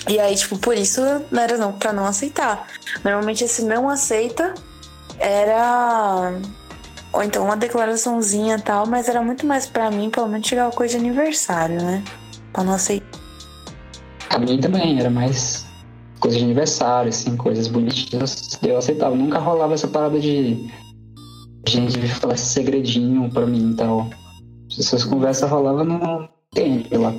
[0.08, 2.66] E aí, tipo, por isso não era não, pra não aceitar.
[3.04, 4.54] Normalmente esse não aceita
[5.18, 6.32] era.
[7.12, 10.98] Ou então uma declaraçãozinha tal, mas era muito mais pra mim, pelo menos chegava coisa
[10.98, 12.02] de aniversário, né?
[12.50, 13.20] Pra não aceitar.
[14.30, 15.66] A mim também, era mais
[16.18, 18.58] coisa de aniversário, assim, coisas bonitinhas.
[18.62, 19.14] Eu aceitava.
[19.14, 20.72] Nunca rolava essa parada de
[21.70, 24.08] gente vir falar esse segredinho pra mim e tal.
[24.78, 27.14] Essas conversas rolavam no tempo lá.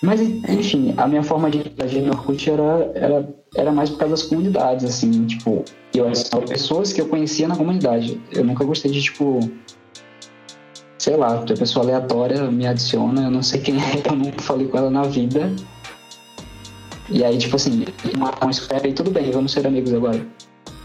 [0.00, 4.14] Mas, enfim, a minha forma de interagir no Orkut era, era, era mais por causa
[4.14, 8.20] das comunidades, assim, tipo, eu adicionava pessoas que eu conhecia na comunidade.
[8.32, 9.40] Eu nunca gostei de, tipo,
[10.98, 14.68] sei lá, a pessoa aleatória me adiciona, eu não sei quem é, eu nunca falei
[14.68, 15.52] com ela na vida.
[17.10, 20.24] E aí, tipo assim, uma, um scrap aí, tudo bem, vamos ser amigos agora.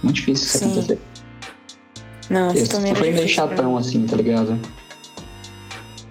[0.02, 0.66] Muito difícil isso Sim.
[0.72, 1.00] acontecer.
[2.34, 4.60] Não, isso também fui meio difícil chatão, assim, tá ligado?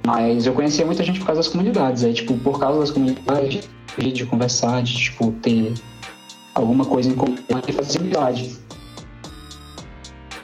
[0.07, 2.05] Mas eu conhecia muita gente por causa das comunidades.
[2.05, 5.75] Aí, tipo, por causa das comunidades, de, conversar, de, tipo, ter
[6.55, 8.57] alguma coisa em comum e fazer amizade.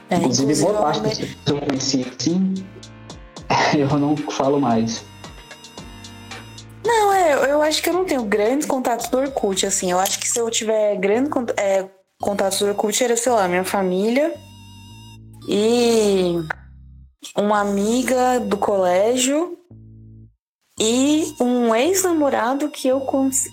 [0.09, 2.53] É, Inclusive, boa parte das pessoas que eu conheci, assim,
[3.77, 5.03] eu não falo mais.
[6.85, 9.91] Não, é, eu- eu acho que eu não tenho grandes contatos do Orkut, assim.
[9.91, 11.85] Eu acho que se eu tiver grandes é,
[12.21, 14.33] contatos do Orkut, era, sei lá, minha família
[15.51, 16.35] e
[17.35, 19.57] uma amiga do colégio
[20.79, 23.01] e um ex-namorado que eu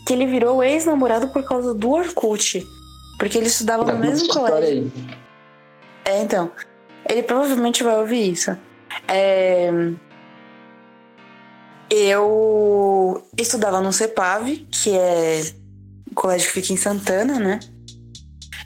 [0.06, 2.66] que ele virou ex-namorado por causa do Orkut.
[3.18, 4.92] Porque ele estudava Tá no essa mesmo colégio.
[6.04, 6.52] É, então.
[7.08, 8.56] Ele provavelmente vai ouvir isso.
[9.08, 9.70] É,
[11.88, 15.40] eu estudava no CEPAV, que é
[16.10, 17.60] o colégio que fica em Santana, né?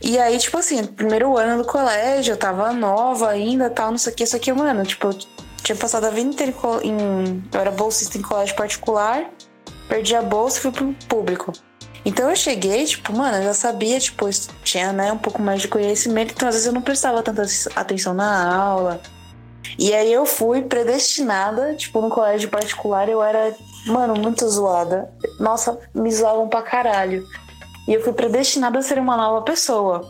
[0.03, 4.13] E aí, tipo assim, primeiro ano do colégio, eu tava nova ainda, tal, não sei
[4.13, 5.19] o que, só que, mano, tipo, eu
[5.63, 7.43] tinha passado a vida inteira em.
[7.53, 9.31] Eu era bolsista em colégio particular,
[9.89, 11.53] perdi a bolsa e fui pro público.
[12.05, 14.27] Então eu cheguei, tipo, mano, eu já sabia, tipo,
[14.65, 17.45] tinha, né, um pouco mais de conhecimento, então às vezes eu não prestava tanta
[17.77, 19.01] atenção na aula.
[19.79, 23.55] E aí eu fui predestinada, tipo, no colégio particular eu era,
[23.87, 25.11] mano, muito zoada.
[25.39, 27.27] Nossa, me zoavam pra caralho.
[27.88, 30.09] E eu fui predestinada a ser uma nova pessoa.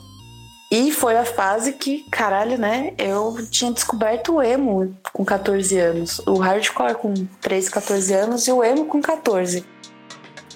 [0.70, 2.92] E foi a fase que, caralho, né?
[2.96, 6.20] Eu tinha descoberto o emo com 14 anos.
[6.20, 9.64] O hardcore com 13, 14 anos e o emo com 14.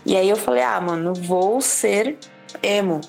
[0.07, 2.17] E aí eu falei, ah, mano, vou ser
[2.63, 3.01] emo.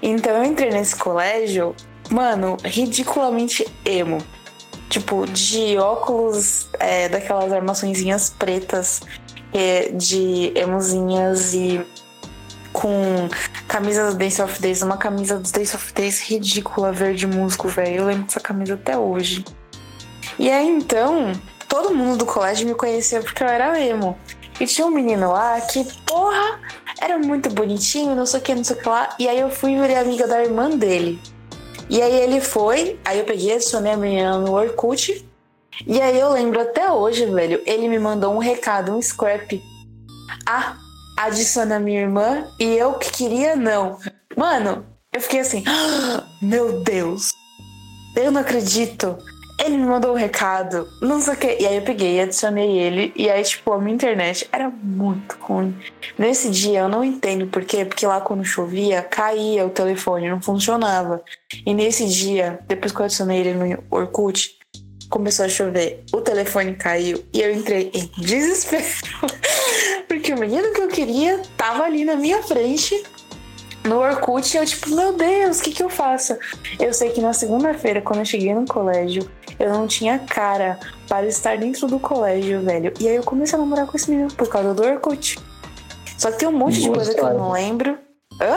[0.00, 1.74] Então eu entrei nesse colégio,
[2.08, 4.18] mano, ridiculamente emo.
[4.88, 9.00] Tipo, de óculos, é, daquelas armaçõezinhas pretas,
[9.52, 11.80] é, de emozinhas e
[12.72, 13.28] com
[13.68, 17.96] camisa do Dance of Days, uma camisa do Dance of Days ridícula, verde musgo, velho.
[17.96, 19.44] Eu lembro dessa camisa até hoje.
[20.38, 21.32] E aí então,
[21.68, 24.16] todo mundo do colégio me conhecia porque eu era emo.
[24.60, 26.60] E tinha um menino lá que, porra,
[27.00, 29.14] era muito bonitinho, não sei o que, não sei o que lá.
[29.18, 31.20] E aí eu fui ver amiga da irmã dele.
[31.88, 35.26] E aí ele foi, aí eu peguei, adicionei a menina no Orkut.
[35.86, 39.60] E aí eu lembro até hoje, velho, ele me mandou um recado, um scrap.
[40.46, 40.76] Ah,
[41.26, 43.98] adiciona minha irmã e eu que queria não.
[44.36, 47.30] Mano, eu fiquei assim, ah, meu Deus,
[48.16, 49.16] eu não acredito.
[49.58, 51.56] Ele me mandou um recado, não sei o que.
[51.60, 53.12] E aí eu peguei, adicionei ele.
[53.14, 55.78] E aí, tipo, a minha internet era muito ruim.
[56.18, 57.84] Nesse dia eu não entendo por quê.
[57.84, 61.22] Porque lá quando chovia, caía o telefone, não funcionava.
[61.64, 64.58] E nesse dia, depois que eu adicionei ele no Orkut,
[65.12, 66.02] começou a chover.
[66.12, 68.82] O telefone caiu e eu entrei em desespero.
[70.08, 73.00] porque o menino que eu queria tava ali na minha frente
[73.84, 76.36] no Orkut, eu tipo, meu Deus, o que que eu faço?
[76.80, 81.26] Eu sei que na segunda-feira, quando eu cheguei no colégio, eu não tinha cara para
[81.26, 82.94] estar dentro do colégio, velho.
[82.98, 85.38] E aí eu comecei a namorar com esse menino por causa do Orkut.
[86.16, 87.34] Só que tem um monte Boa de coisa história.
[87.34, 87.98] que eu não lembro.
[88.40, 88.56] Hã?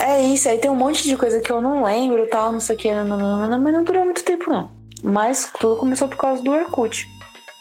[0.00, 2.74] É isso, aí tem um monte de coisa que eu não lembro, tal, não sei
[2.74, 4.70] o que, não, não, não, mas não durou muito tempo, não.
[5.02, 7.06] Mas tudo começou por causa do Orkut.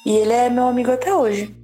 [0.06, 1.56] E ele é meu amigo até hoje.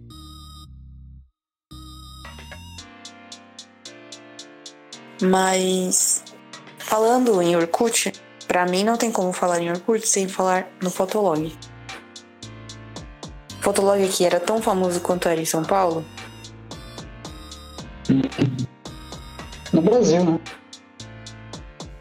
[5.22, 6.24] Mas
[6.78, 8.14] falando em Orkut,
[8.48, 11.52] para mim não tem como falar em Orkut sem falar no Fotolog.
[13.62, 16.06] Fotolog aqui era tão famoso quanto era em São Paulo?
[19.74, 20.40] No Brasil, né?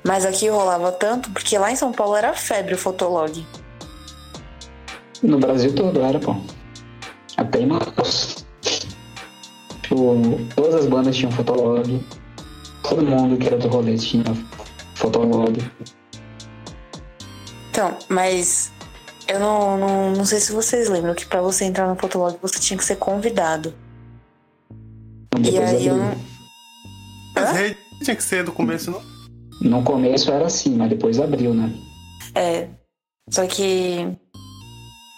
[0.08, 3.46] Mas aqui rolava tanto porque lá em São Paulo era febre o Fotolog.
[5.22, 6.34] No Brasil todo era, pô.
[7.36, 8.46] Até em Manaus.
[9.82, 10.16] Tipo,
[10.56, 12.02] todas as bandas tinham Fotolog.
[12.82, 14.24] Todo mundo que era do rolê tinha
[14.94, 15.58] Fotolog.
[17.70, 18.72] Então, mas
[19.28, 22.58] eu não, não, não sei se vocês lembram que para você entrar no Fotolog você
[22.58, 23.74] tinha que ser convidado.
[25.38, 26.16] Depois e aí eu não.
[27.34, 29.17] Mas tinha que ser do começo, não?
[29.60, 31.72] No começo era assim, mas depois abriu, né?
[32.34, 32.68] É.
[33.30, 34.16] Só que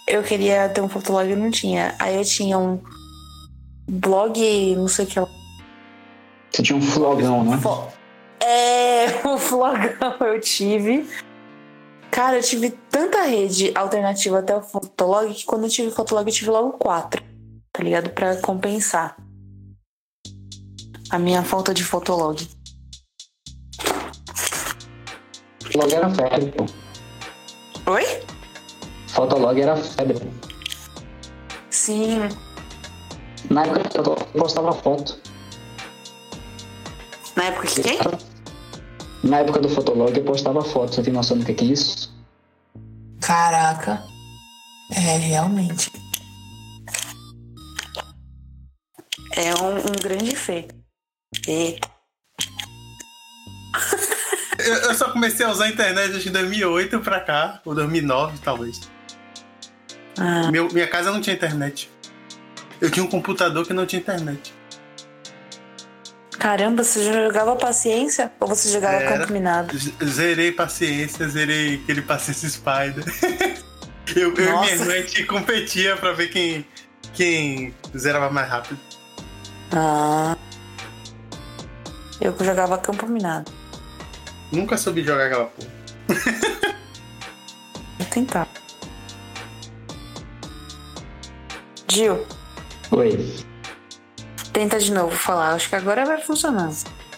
[0.09, 1.95] eu queria ter um fotolog e não tinha.
[1.99, 2.81] Aí eu tinha um
[3.89, 5.29] blog, não sei o que lá.
[6.51, 7.61] Você tinha um flogão, né?
[8.41, 11.09] É, um flogão eu tive.
[12.11, 16.35] Cara, eu tive tanta rede alternativa até o Fotolog que quando eu tive Fotolog eu
[16.35, 17.23] tive logo quatro,
[17.73, 18.11] tá ligado?
[18.11, 19.17] Pra compensar
[21.09, 22.49] a minha falta de Fotolog.
[25.73, 26.67] Fotolog era febre, pô.
[27.93, 28.05] Oi?
[29.09, 30.31] Fotolog era febre.
[31.71, 32.29] Sim.
[33.49, 35.21] Na época eu postava foto.
[37.37, 37.99] Na época que quem?
[39.23, 42.13] Na época do Fotolog eu postava foto, você tem noção do que é isso?
[43.21, 44.03] Caraca.
[44.93, 45.93] É, realmente.
[49.37, 50.75] É um, um grande feito.
[51.47, 51.90] Eita.
[54.71, 58.81] Eu, eu só comecei a usar a internet de 2008 pra cá, ou 2009 talvez.
[60.19, 60.51] Ah.
[60.51, 61.91] Meu, minha casa não tinha internet.
[62.81, 64.55] Eu tinha um computador que não tinha internet.
[66.39, 68.33] Caramba, você jogava paciência?
[68.41, 69.77] Ou você jogava Era, campo minado?
[70.03, 73.05] Zerei paciência, zerei aquele paciência Spider.
[74.17, 76.67] eu, eu e minha irmã a gente competia pra ver quem,
[77.13, 78.81] quem zerava mais rápido.
[79.73, 80.35] Ah.
[82.21, 83.60] Eu jogava campo minado.
[84.53, 85.71] Nunca soube jogar aquela porra.
[87.99, 88.49] Vou tentar.
[91.89, 92.25] Gil,
[92.93, 93.19] Oi.
[94.53, 95.55] tenta de novo falar.
[95.55, 96.71] Acho que agora vai funcionar.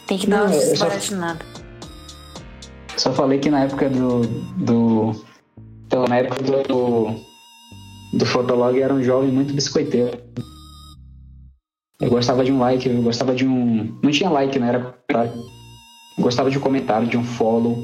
[0.07, 0.89] Tem que dar Não, uma eu só-.
[2.97, 4.23] Só falei que na época do.
[4.57, 5.25] do
[5.89, 7.21] pela na época do, do,
[8.19, 10.19] do Fotolog era um jovem muito biscoiteiro.
[12.01, 13.99] Eu gostava de um like, eu gostava de um.
[14.03, 14.69] Não tinha like, né?
[14.69, 15.52] Era comentário.
[16.19, 17.79] Eu gostava de um comentário, de um follow.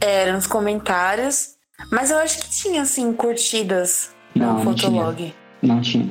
[0.00, 1.54] Eram os comentários.
[1.90, 4.90] Mas eu acho que tinha, assim, curtidas Não, no não tinha.
[4.90, 5.34] Fotolog.
[5.62, 6.08] Não tinha.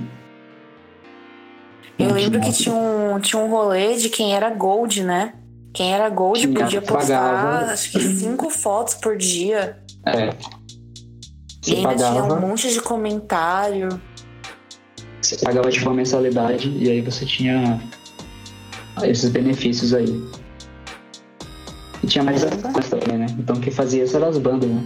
[1.98, 2.52] Eu Não lembro tinha.
[2.52, 5.34] que tinha um, tinha um rolê de quem era Gold, né?
[5.74, 7.72] Quem era Gold Tinha, podia postar, pagava.
[7.72, 9.80] acho que cinco fotos por dia.
[10.06, 10.30] É.
[10.30, 10.34] E
[11.66, 13.90] Você ainda tinha um pagava, monte de comentário.
[15.22, 17.82] você pagava tipo uma mensalidade e aí você tinha
[19.04, 20.22] esses benefícios aí.
[22.04, 23.28] E tinha mais as bandas também, né?
[23.39, 24.86] Então quem fazia isso eram as bandas, né?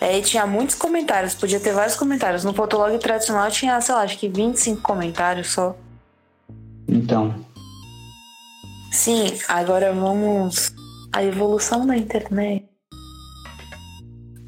[0.00, 2.42] É, e tinha muitos comentários, podia ter vários comentários.
[2.42, 5.76] No Fotolog tradicional tinha, sei lá, acho que 25 comentários só.
[6.88, 7.34] Então,
[8.90, 10.74] Sim, agora vamos.
[11.12, 12.68] A evolução da internet.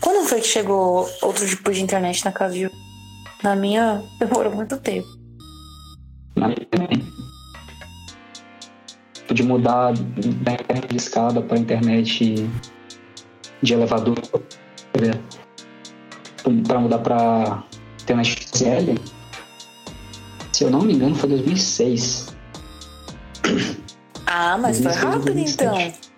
[0.00, 2.70] Quando foi que chegou outro tipo de internet na Cavil?
[3.42, 5.08] Na minha, demorou muito tempo.
[9.32, 12.50] De mudar da internet de escada para internet
[13.62, 14.16] de elevador,
[16.66, 17.62] para mudar para
[18.02, 18.98] internet CL,
[20.52, 22.36] se eu não me engano, foi 2006.
[24.26, 25.54] Ah, mas foi 2006, rápido 2007.
[25.54, 26.12] então.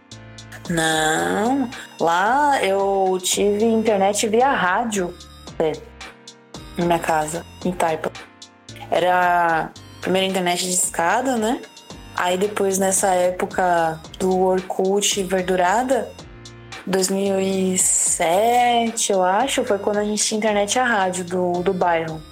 [0.70, 5.14] Não, lá eu tive internet via rádio
[5.58, 5.72] é,
[6.78, 8.10] na minha casa, em Taipa.
[8.90, 11.60] Era a primeira internet de escada, né?
[12.16, 16.10] Aí depois, nessa época do Orkut Verdurada,
[16.86, 22.22] 2007, eu acho, foi quando a gente tinha internet a rádio do, do bairro.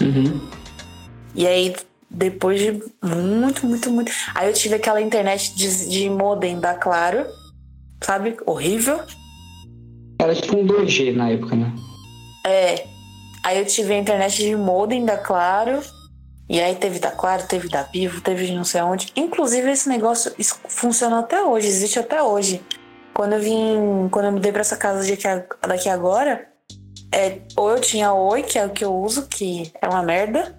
[0.00, 0.40] Uhum.
[1.34, 1.76] E aí,
[2.10, 4.12] depois de muito, muito, muito.
[4.34, 7.24] Aí eu tive aquela internet de, de modem da Claro,
[8.02, 8.36] sabe?
[8.46, 9.00] Horrível.
[10.20, 11.72] Era tipo um 2G na época, né?
[12.46, 12.84] É.
[13.44, 15.80] Aí eu tive a internet de modem da Claro.
[16.48, 19.12] E aí teve da Claro, teve da Vivo, teve de não sei onde.
[19.16, 20.34] Inclusive, esse negócio
[20.68, 22.62] funciona até hoje, existe até hoje.
[23.14, 24.08] Quando eu vim.
[24.10, 25.04] Quando eu mudei pra essa casa
[25.66, 26.46] daqui, agora,
[27.12, 30.54] é, ou eu tinha Oi, que é o que eu uso, que é uma merda.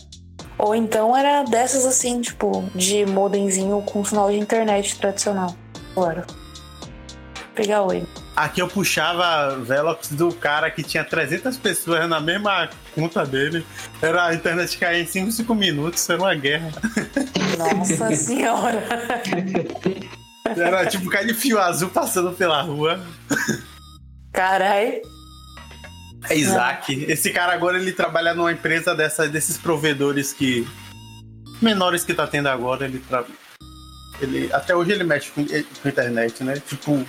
[0.57, 5.53] Ou então era dessas assim, tipo, de modemzinho com sinal de internet tradicional.
[5.91, 6.25] Agora.
[7.53, 8.05] Pegar Oi.
[8.36, 13.65] Aqui eu puxava Velox do cara que tinha 300 pessoas na mesma conta dele.
[14.01, 16.71] Era a internet cair em 5, 5 minutos, era uma guerra.
[17.57, 18.83] Nossa senhora.
[20.55, 22.99] Era tipo cair de fio azul passando pela rua.
[24.33, 25.01] Carai.
[26.29, 27.05] É Isaac.
[27.07, 30.67] Esse cara agora ele trabalha numa empresa dessa, desses provedores que.
[31.61, 32.85] menores que tá tendo agora.
[32.85, 33.23] Ele, tra...
[34.21, 36.61] ele Até hoje ele mexe com, com internet, né?
[36.67, 37.05] Tipo,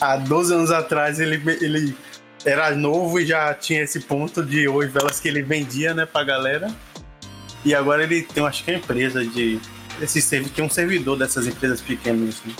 [0.00, 1.96] há 12 anos atrás ele, ele
[2.44, 6.22] era novo e já tinha esse ponto de oi velas que ele vendia, né, pra
[6.24, 6.70] galera.
[7.64, 9.58] E agora ele tem, acho que é empresa de.
[10.00, 12.40] Esse servi- tem um servidor dessas empresas pequenas.
[12.44, 12.54] Né?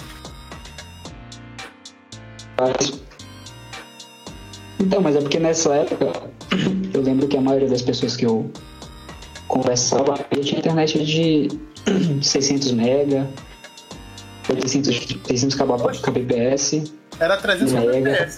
[4.80, 6.06] Então, mas é porque nessa época
[6.94, 8.50] eu lembro que a maioria das pessoas que eu
[9.46, 11.48] conversava tinha internet de
[12.22, 13.28] 600 mega,
[14.46, 15.56] 600, 600
[16.00, 16.92] kbps.
[17.20, 18.30] Era 300 Mega.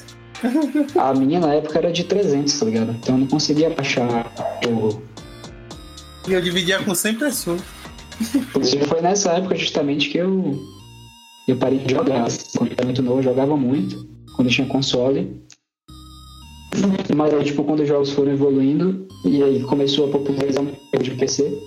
[0.97, 2.93] A minha na época era de 300, tá ligado?
[2.93, 4.33] Então eu não conseguia baixar
[4.67, 5.01] o.
[6.29, 7.61] E eu dividia com 100 pessoas.
[8.35, 10.59] Inclusive foi nessa época justamente que eu
[11.49, 12.29] eu parei de jogar.
[12.57, 14.07] Quando eu era muito novo, eu jogava muito.
[14.37, 15.43] Quando eu tinha console.
[17.15, 21.03] Mas aí, tipo, quando os jogos foram evoluindo e aí começou a popularizar um jogo
[21.03, 21.59] de PC,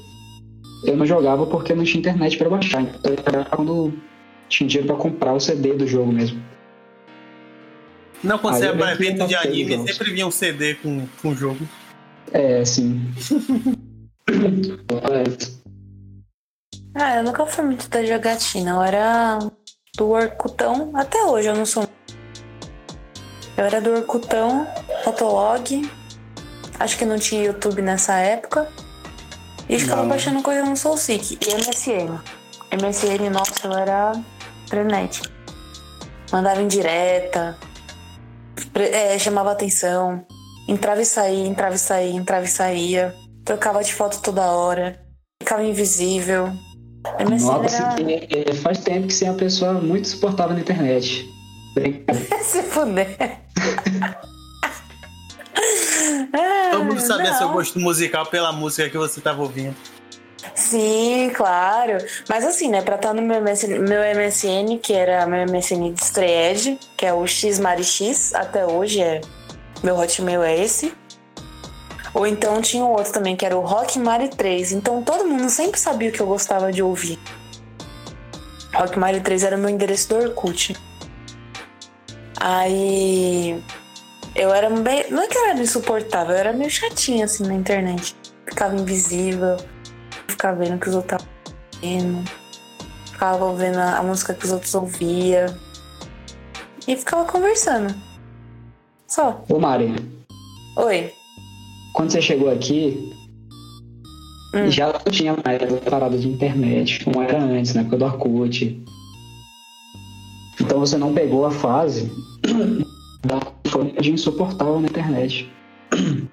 [0.86, 2.82] eu não jogava porque não tinha internet pra baixar.
[2.82, 3.93] Então eu jogava quando
[4.47, 6.41] tinha dinheiro pra comprar o CD do jogo mesmo.
[8.24, 9.91] Não, quando você pra que evento de anime, jogos.
[9.91, 11.67] sempre vinha um CD com, com o jogo.
[12.32, 13.01] É, sim.
[16.95, 18.71] Ah, eu nunca fui muito da jogatina.
[18.71, 19.39] Eu era
[19.97, 20.91] do Orkutão.
[20.93, 21.88] Até hoje eu não sou.
[23.57, 24.67] Eu era do Orkutão,
[25.03, 25.89] Fotolog.
[26.80, 28.67] Acho que não tinha YouTube nessa época.
[29.67, 30.09] E ficava Não.
[30.09, 31.39] baixando coisa no SoulSeek.
[31.41, 32.19] E MSN.
[32.71, 34.11] MSN, nossa, eu era
[34.67, 35.30] frenética.
[36.32, 37.57] Mandava em direta.
[38.76, 40.26] É, chamava atenção.
[40.68, 43.14] Entrava e saía, entrava e saía, entrava e saía.
[43.43, 44.99] Trocava de foto toda hora.
[45.41, 46.47] Ficava invisível.
[47.20, 47.95] MSN Nossa, era...
[47.95, 51.30] que- é, faz tempo que você é uma pessoa muito suportável na internet.
[52.43, 53.18] Se fuder.
[56.34, 57.38] Ah, Todo mundo sabia não.
[57.38, 59.76] seu gosto musical pela música que você tava ouvindo.
[60.56, 61.98] Sim, claro.
[62.30, 66.04] Mas assim, né, pra estar no meu MSN, meu MSN, que era meu MSN de
[66.04, 69.22] Stred, que é o X Mari X, até hoje é.
[69.82, 70.94] Meu hotmail é esse.
[72.14, 74.72] Ou então tinha um outro também, que era o Rock Mari 3.
[74.74, 77.20] Então todo mundo sempre sabia o que eu gostava de ouvir.
[78.74, 80.76] Rock Mari 3 era meu endereço do Orkut.
[82.39, 83.64] Aí.
[84.36, 85.06] Eu era bem.
[85.10, 88.16] Não é que eu era insuportável, eu era meio chatinha assim na internet.
[88.48, 89.58] Ficava invisível,
[90.34, 91.34] ficava vendo o que os outros estavam
[91.82, 92.30] vendo,
[93.06, 95.46] ficava ouvindo a, a música que os outros ouviam.
[96.88, 97.96] E ficava conversando.
[99.08, 99.44] Só.
[99.48, 99.96] Ô, Mari,
[100.76, 101.14] Oi.
[101.94, 103.14] quando você chegou aqui,
[104.54, 104.70] Hum.
[104.70, 108.84] já não tinha mais essa parada de internet, como era antes, na época do Orkut.
[110.62, 112.12] Então você não pegou a fase
[113.26, 115.52] da fome de insuportável na internet.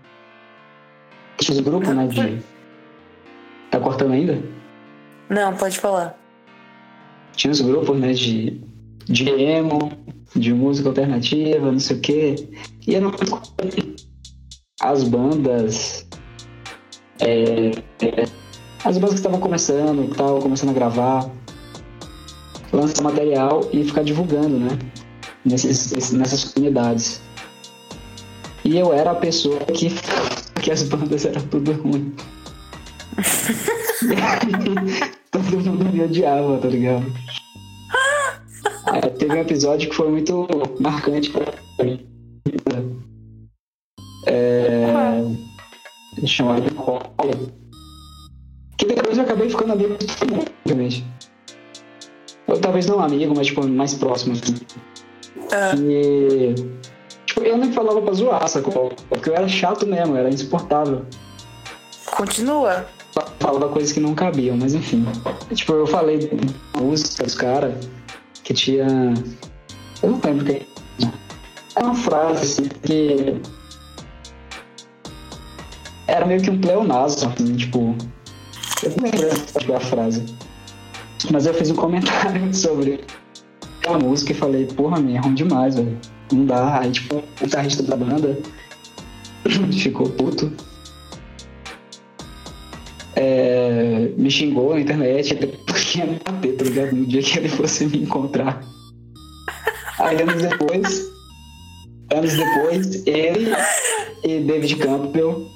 [1.41, 2.43] Os grupos, né, de...
[3.71, 4.43] Tá cortando ainda?
[5.29, 6.18] Não, pode falar.
[7.37, 8.61] Tinha os grupos, né, de,
[9.05, 9.93] de emo,
[10.35, 12.35] de música alternativa, não sei o quê.
[12.87, 13.12] E eu não...
[14.83, 16.07] As bandas...
[17.21, 17.71] é,
[18.03, 18.25] é,
[18.85, 21.31] as bandas que estavam começando, que estavam começando a gravar,
[22.73, 24.71] lançar material e ficar divulgando, né?
[25.45, 27.21] Nesses, esses- nessas comunidades.
[28.64, 29.91] E eu era a pessoa que,
[30.62, 32.14] que as bandas eram tudo ruim.
[35.31, 37.07] Todo mundo me odiava, tá ligado?
[38.93, 40.49] É, teve um episódio que foi muito
[40.81, 41.45] marcante pra
[41.85, 42.05] mim.
[44.27, 45.23] É,
[46.27, 47.01] chamado de Cola.
[48.77, 51.07] Que depois eu acabei ficando amigo de todo mundo, obviamente.
[52.47, 54.35] Ou talvez não amigo, mas tipo, mais próximo.
[54.35, 54.57] Assim.
[55.53, 55.75] Ah.
[55.77, 56.55] E.
[57.27, 58.93] Tipo, eu nem falava pra zoar, sacou?
[59.09, 61.07] Porque eu era chato mesmo, era insuportável.
[62.07, 62.87] Continua.
[63.41, 65.05] Falava coisas que não cabiam, mas enfim.
[65.53, 66.31] Tipo, eu falei
[66.75, 67.75] uma música dos caras
[68.45, 68.87] que tinha.
[70.03, 70.67] Eu não lembro que.
[71.75, 73.41] Era uma frase assim que.
[76.07, 77.97] Era meio que um pleonasmo, assim, tipo.
[78.83, 80.25] Eu não lembro a frase.
[81.31, 83.05] Mas eu fiz um comentário sobre
[83.79, 85.99] aquela música e falei, porra, minha, é ruim demais, velho.
[86.33, 86.81] Não dá.
[86.81, 88.39] Aí, tipo, o guitarrista da banda
[89.73, 90.53] ficou puto.
[94.17, 95.35] Me xingou na internet
[95.67, 96.93] porque ia me bater, tá ligado?
[96.97, 98.63] No dia que ele fosse me encontrar.
[99.99, 101.07] Aí anos depois,
[102.13, 103.53] anos depois, ele
[104.25, 105.47] e David Campbell,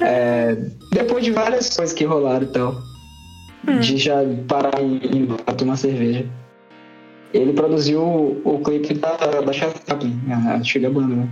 [0.00, 0.56] é,
[0.92, 2.74] depois de várias coisas que rolaram e tal,
[3.80, 4.16] de já
[4.46, 6.26] parar em, bar tomar cerveja,
[7.34, 11.28] ele produziu o, o clipe da, da Chaplin, a antiga banda, né?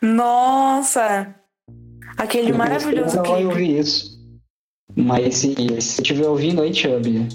[0.00, 1.34] Nossa!
[2.16, 3.44] Aquele maravilhoso Eu não clipe.
[3.46, 4.19] ouvi isso.
[4.96, 7.28] Mas se, se você estiver ouvindo aí, Chubby,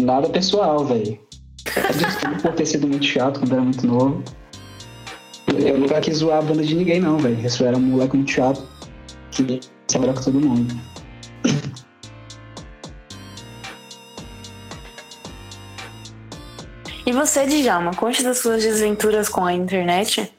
[0.00, 1.18] nada pessoal, velho.
[1.96, 4.22] Desculpa por ter sido muito chato quando era muito novo.
[5.46, 7.38] Eu nunca quis zoar a banda de ninguém, não, velho.
[7.40, 8.62] Eu só era um moleque muito chato
[9.30, 10.74] que se que todo mundo.
[17.06, 20.32] E você, Djalma, conte das suas desventuras com a internet?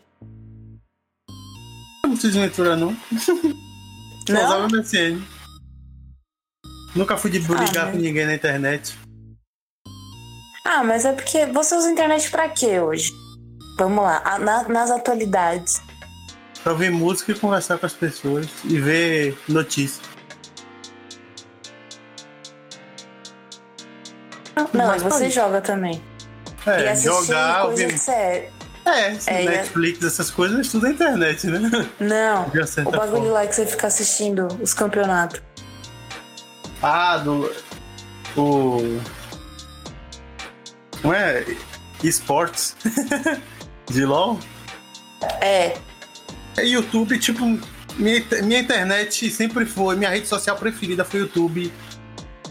[2.03, 2.95] Não fiz aventura, não.
[4.27, 4.43] Não?
[4.43, 5.34] usava MSN.
[6.95, 8.97] Nunca fui de brigar Ah, com ninguém na internet.
[10.65, 13.11] Ah, mas é porque você usa internet pra quê hoje?
[13.77, 15.81] Vamos lá, na- nas atualidades.
[16.63, 20.01] Pra ouvir música e conversar com as pessoas e ver notícias.
[24.73, 26.01] Não, Mas e você joga também.
[26.65, 27.87] e É, assistir jogar, ouvir.
[27.93, 28.49] de série.
[28.85, 31.59] É, esse É, e- Netflix, essas coisas, tudo na internet, né?
[31.99, 32.43] Não,
[32.87, 33.27] o bagulho forma.
[33.31, 35.41] lá que você fica assistindo os campeonatos.
[36.87, 37.51] Ah, do.
[38.37, 39.01] O.
[41.03, 41.43] Não é?
[42.03, 42.75] Esportes.
[43.89, 44.39] de LOL.
[45.41, 45.75] É,
[46.57, 47.43] É YouTube, tipo,
[47.95, 51.73] minha, minha internet sempre foi, minha rede social preferida foi YouTube.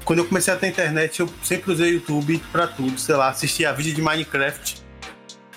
[0.05, 3.73] Quando eu comecei a ter internet, eu sempre usei YouTube pra tudo, sei lá, assistia
[3.73, 4.83] vídeo de Minecraft.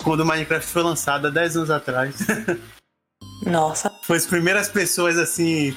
[0.04, 2.18] Quando o Minecraft foi lançado há 10 anos atrás.
[3.44, 3.92] nossa.
[4.04, 5.76] foi as primeiras pessoas assim.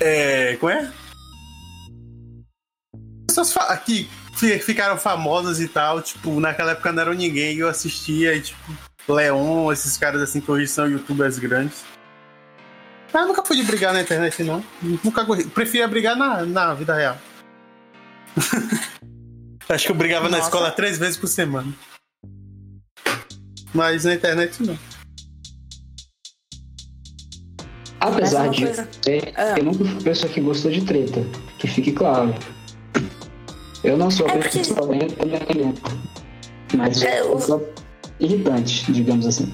[0.00, 0.56] É.
[0.56, 0.90] Como é?
[3.26, 8.34] Pessoas que fi- ficaram famosas e tal, tipo, naquela época não eram ninguém, eu assistia,
[8.34, 8.58] e, tipo,
[9.08, 11.84] Leon, esses caras assim que hoje são youtubers grandes.
[13.12, 14.64] Mas eu nunca fui de brigar na internet, não.
[14.82, 15.24] Nunca.
[15.52, 17.18] Preferia brigar na, na vida real.
[19.68, 20.48] Acho que eu brigava na Nossa.
[20.48, 21.72] escola três vezes por semana.
[23.74, 24.76] Mas na internet não.
[28.00, 29.54] Apesar de coisa- ser, Ah.
[29.58, 31.22] eu nunca fui pessoa que gostou de treta,
[31.58, 32.34] que fique claro.
[33.84, 35.90] Eu não sou a É porque- pessoa lenta nem lenta.
[36.76, 37.72] Mas É, eu sou
[38.18, 39.52] irritante, digamos assim.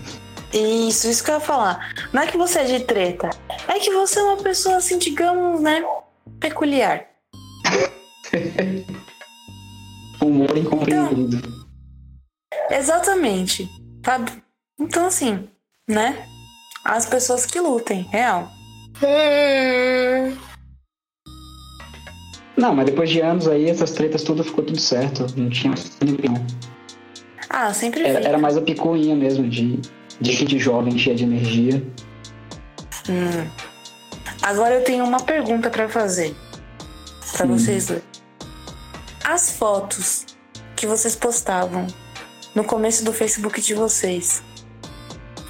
[0.52, 1.92] Isso, isso que eu ia falar.
[2.12, 3.30] Não é que você é de treta,
[3.68, 5.84] é que você é uma pessoa assim, digamos, né,
[6.40, 7.04] peculiar.
[10.22, 11.66] Humor incompreendido.
[12.70, 13.68] Exatamente.
[14.04, 14.32] Sabe?
[14.78, 15.48] Então, assim,
[15.88, 16.26] né?
[16.88, 18.48] As pessoas que lutem, real.
[22.56, 25.26] Não, mas depois de anos aí, essas tretas tudo ficou tudo certo.
[25.36, 26.46] Não tinha nenhum.
[27.50, 29.80] Ah, sempre Era, era mais a picuinha mesmo, de,
[30.20, 31.82] de gente jovem, cheia de energia.
[33.08, 33.48] Hum.
[34.42, 36.34] Agora eu tenho uma pergunta pra fazer.
[37.36, 37.58] Pra Hum.
[37.58, 38.02] vocês dois.
[39.24, 40.24] As fotos
[40.76, 41.86] que vocês postavam
[42.54, 44.42] no começo do Facebook de vocês,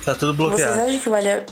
[0.06, 0.80] Tá tudo vocês bloqueado.
[0.88, 1.44] acham que vale a...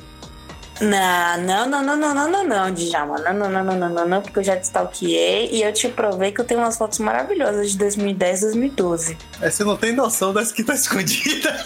[0.80, 3.18] Não, não, não, não, não, não, não, não, Djalma.
[3.18, 5.88] Não, não, não, não, não, não, não, porque eu já te stalkeei e eu te
[5.88, 9.18] provei que eu tenho umas fotos maravilhosas de 2010 2012.
[9.40, 11.60] É, você não tem noção das que tá escondida.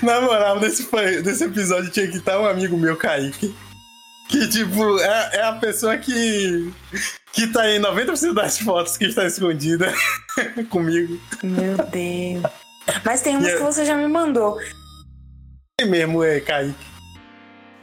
[0.00, 0.88] Na moral, nesse,
[1.24, 3.52] nesse episódio tinha que estar um amigo meu, Kaique.
[4.28, 6.72] Que, tipo, é, é a pessoa que.
[7.38, 9.92] Que tá em 90% das fotos que está escondida
[10.70, 11.18] comigo.
[11.42, 12.42] Meu Deus.
[13.04, 14.58] Mas tem umas eu- que você já me mandou.
[15.80, 16.74] E mesmo é Kaique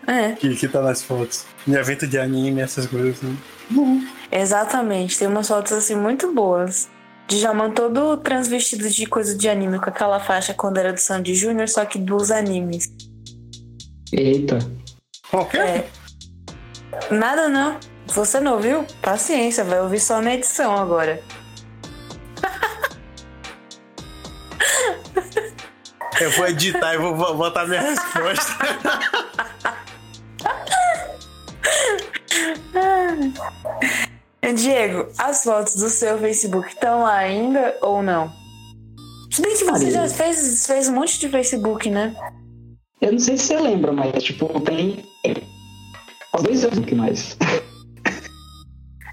[0.07, 1.45] É, que, que tá nas fotos.
[1.67, 3.37] Em evento de anime, essas coisas assim.
[4.31, 5.17] exatamente.
[5.17, 6.89] Tem umas fotos assim muito boas.
[7.27, 11.67] Djalma todo transvestido de coisa de anime, com aquela faixa quando era do Sandy Júnior,
[11.67, 12.87] só que dos animes.
[14.11, 14.59] Eita.
[15.31, 15.67] Qualquer.
[15.67, 17.13] É.
[17.13, 17.79] Nada não.
[18.07, 18.85] Você não ouviu?
[19.01, 21.21] Paciência, vai ouvir só na edição agora.
[26.21, 28.53] Eu vou editar e vou botar minha resposta.
[34.55, 38.31] Diego, as fotos do seu Facebook estão lá ainda ou não?
[39.29, 42.15] Se bem que você já fez, fez um monte de Facebook, né?
[43.01, 45.05] Eu não sei se você lembra, mas, tipo, tem.
[46.33, 47.37] Há dois anos que mais.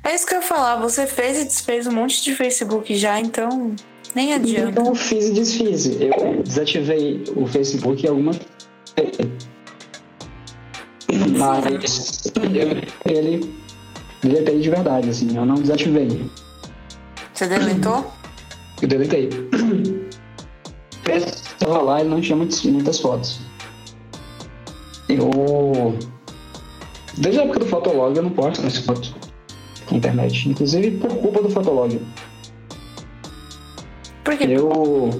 [0.04, 0.76] É isso que eu ia falar.
[0.76, 3.74] Você fez e desfez um monte de Facebook já, então
[4.14, 4.70] nem adianta.
[4.70, 5.86] Então eu fiz e desfiz.
[5.86, 8.40] Eu desativei o Facebook algumas.
[11.38, 13.54] Mas eu ele
[14.22, 16.28] deletei de verdade, assim, eu não desativei.
[17.32, 18.12] Você deletou?
[18.80, 19.30] Eu deletei.
[21.06, 23.40] Estava lá e não tinha muitas, muitas fotos.
[25.08, 25.96] Eu.
[27.18, 29.14] Desde a época do Fotolog eu não posto mais fotos
[29.92, 30.48] na internet.
[30.48, 32.00] Inclusive por culpa do Fotolog.
[34.24, 34.44] Por quê?
[34.44, 35.10] Eu.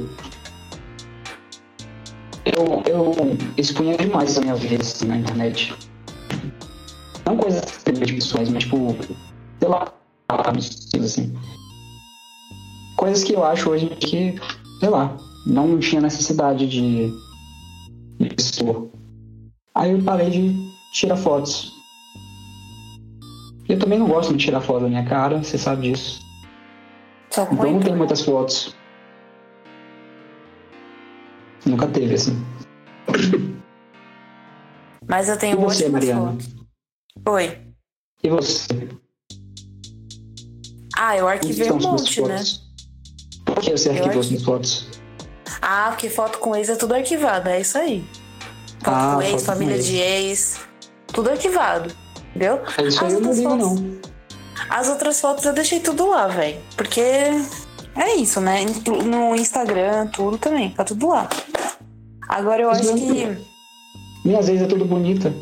[2.44, 3.14] Eu, eu
[3.56, 5.74] expunha demais a minha vida assim, na internet.
[7.24, 8.96] Não coisas pessoais, mas tipo,
[9.60, 9.92] sei lá,
[10.28, 11.32] assim.
[12.96, 14.34] Coisas que eu acho hoje que,
[14.80, 15.16] sei lá,
[15.46, 17.12] não tinha necessidade de,
[18.18, 18.88] de expor.
[19.74, 20.54] Aí eu parei de
[20.92, 21.72] tirar fotos.
[23.68, 26.20] Eu também não gosto de tirar foto da minha cara, você sabe disso.
[27.30, 28.74] Só com Então não tem muitas fotos.
[31.64, 32.36] Nunca teve, assim.
[35.08, 36.32] Mas eu tenho E você, Mariana?
[36.32, 36.48] fotos.
[37.28, 37.58] Oi.
[38.22, 38.88] E você?
[40.96, 42.36] Ah, eu arquivei um monte, né?
[42.38, 42.62] fotos?
[43.44, 44.88] Por que você arquivou arqui- suas fotos?
[45.60, 48.04] Ah, porque foto com ex é tudo arquivado, é isso aí.
[48.82, 49.86] Foto Ah, com ex, foto com família ex.
[49.86, 50.60] de ex,
[51.08, 51.94] tudo arquivado.
[52.34, 52.60] Entendeu?
[52.78, 54.00] É Isso aí As eu não outras ligo, fotos- não.
[54.68, 56.60] As outras fotos eu deixei tudo lá, velho.
[56.76, 58.60] Porque é isso, né?
[59.04, 61.28] No Instagram, tudo também, tá tudo lá.
[62.28, 63.26] Agora eu acho que
[64.24, 65.32] Minhas vezes é tudo bonita.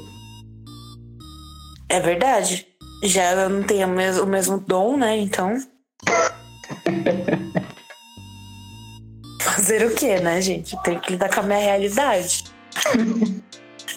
[1.89, 2.67] é verdade.
[3.05, 5.17] Já eu não tenho o mes- o mesmo dom, né?
[5.19, 5.55] Então.
[9.41, 10.77] Fazer o quê, né, gente?
[10.83, 12.45] Tem que lidar com a minha realidade.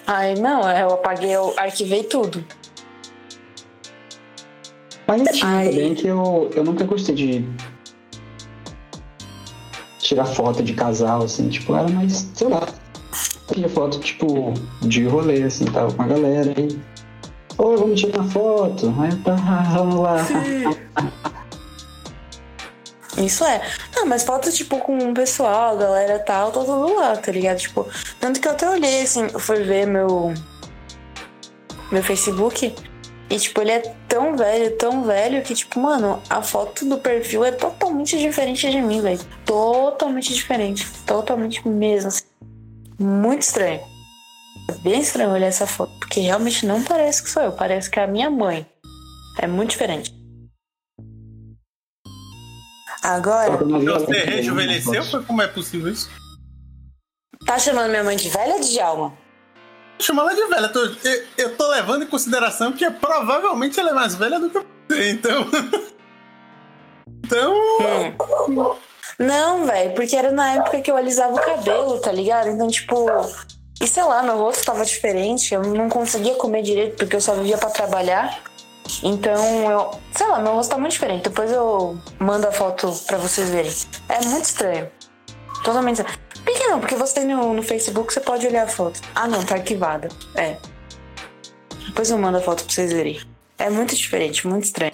[0.08, 2.44] Ai, não, eu apaguei, eu arquivei tudo.
[5.08, 5.70] Mas tinha Ai.
[5.70, 7.46] também que eu, eu nunca gostei de
[10.00, 12.68] tirar foto de casal, assim, tipo, era mais, sei lá.
[13.52, 16.80] Tinha foto, tipo, de rolê, assim, tava com a galera aí.
[17.58, 18.94] Oi, vamos tirar foto.
[19.00, 19.36] Aí tá,
[19.76, 20.18] vamos lá.
[23.18, 23.62] Isso é.
[23.96, 27.60] Não, mas foto, tipo, com o pessoal, a galera tal, tá tudo lá, tá ligado?
[27.60, 27.88] Tipo,
[28.20, 30.34] tanto que eu até olhei, assim, eu fui ver meu.
[31.92, 32.74] Meu Facebook.
[33.34, 37.44] E, tipo, ele é tão velho, tão velho, que, tipo, mano, a foto do perfil
[37.44, 39.20] é totalmente diferente de mim, velho.
[39.44, 40.88] Totalmente diferente.
[41.04, 42.10] Totalmente mesmo.
[42.10, 42.26] Assim.
[43.00, 43.82] Muito estranho.
[44.70, 48.00] É bem estranho olhar essa foto, porque realmente não parece que sou eu, parece que
[48.00, 48.68] é a minha mãe.
[49.40, 50.14] É muito diferente.
[53.02, 53.58] Agora.
[53.58, 55.24] Você rejuvenesceu?
[55.26, 56.08] Como é possível isso?
[57.48, 59.23] Tá chamando minha mãe de velha de Djalma?
[60.00, 60.72] Chama ela de velha.
[60.74, 64.50] Eu, eu, eu, tô levando em consideração que é, provavelmente ela é mais velha do
[64.50, 65.46] que você, então.
[67.24, 67.54] então.
[68.50, 68.76] Hum.
[69.20, 72.50] Não, velho, porque era na época que eu alisava o cabelo, tá ligado?
[72.50, 73.06] Então, tipo.
[73.82, 77.34] E sei lá, meu rosto tava diferente, eu não conseguia comer direito porque eu só
[77.34, 78.42] vivia para trabalhar.
[79.04, 79.92] Então, eu.
[80.12, 81.24] Sei lá, meu rosto tá muito diferente.
[81.24, 83.72] Depois eu mando a foto pra vocês verem.
[84.10, 84.90] É muito estranho.
[85.64, 86.33] Totalmente estranho.
[86.54, 86.80] Por que não?
[86.80, 89.02] Porque você no, no Facebook você pode olhar a foto.
[89.16, 90.08] Ah, não, tá arquivada.
[90.36, 90.58] É.
[91.88, 93.20] Depois eu mando a foto pra vocês verem.
[93.58, 94.94] É muito diferente, muito estranho.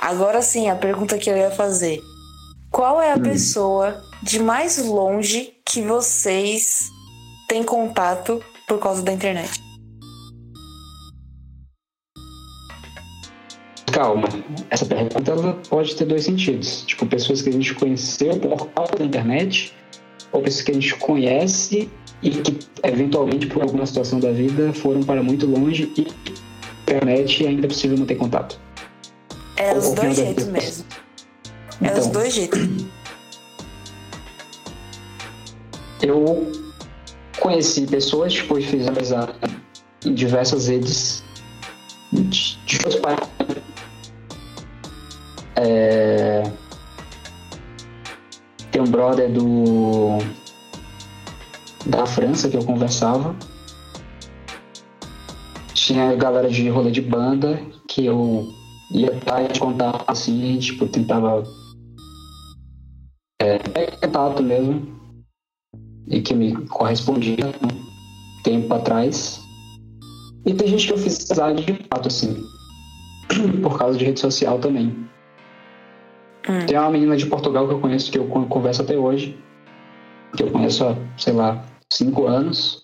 [0.00, 2.00] Agora sim, a pergunta que eu ia fazer.
[2.70, 3.22] Qual é a hum.
[3.22, 6.88] pessoa de mais longe que vocês
[7.46, 9.63] têm contato por causa da internet?
[13.94, 14.28] Calma,
[14.70, 16.82] essa pergunta ela pode ter dois sentidos.
[16.84, 19.72] Tipo, pessoas que a gente conheceu por causa da internet,
[20.32, 21.88] ou pessoas que a gente conhece
[22.20, 26.08] e que, eventualmente, por alguma situação da vida, foram para muito longe e
[26.82, 28.58] internet ainda é possível manter contato.
[29.56, 30.84] É os dois jeitos mesmo.
[31.80, 32.60] É então, os dois jeitos.
[36.02, 36.50] Eu
[37.38, 39.34] conheci pessoas, tipo, fiz amizade
[40.04, 41.22] em diversas redes
[42.12, 43.23] de, meus pais
[45.56, 46.42] é...
[48.70, 50.18] Tem um brother do
[51.86, 53.36] da França que eu conversava.
[55.74, 58.48] Tinha galera de rolê de banda que eu
[58.90, 61.44] ia estar de contato assim, tipo, tentava
[63.40, 63.58] é,
[64.14, 64.94] contato mesmo
[66.06, 69.40] e que me correspondia um tempo atrás.
[70.46, 72.44] E tem gente que eu fiz amizade de fato, assim,
[73.62, 75.08] por causa de rede social também.
[76.48, 76.66] Hum.
[76.66, 79.38] Tem uma menina de Portugal que eu conheço, que eu converso até hoje,
[80.36, 82.82] que eu conheço há, sei lá, cinco anos.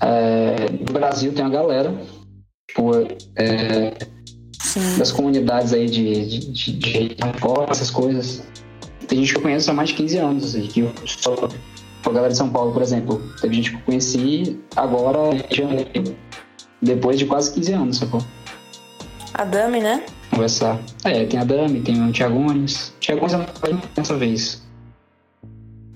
[0.00, 1.92] É, no Brasil tem uma galera,
[2.68, 2.92] tipo,
[3.36, 3.94] é,
[4.98, 7.16] das comunidades aí de, de, de, de
[7.68, 8.46] essas coisas.
[9.06, 11.34] Tem gente que eu conheço há mais de 15 anos, assim, que eu só,
[12.04, 15.18] a galera de São Paulo, por exemplo, teve gente que eu conheci agora,
[16.82, 18.20] depois de quase 15 anos, sacou?
[19.34, 20.04] A Dami, né?
[20.30, 20.80] Conversar.
[21.04, 22.88] É, tem a Dami, tem o Thiago Nunes.
[22.96, 24.62] O Thiago Nunes é mais dessa vez.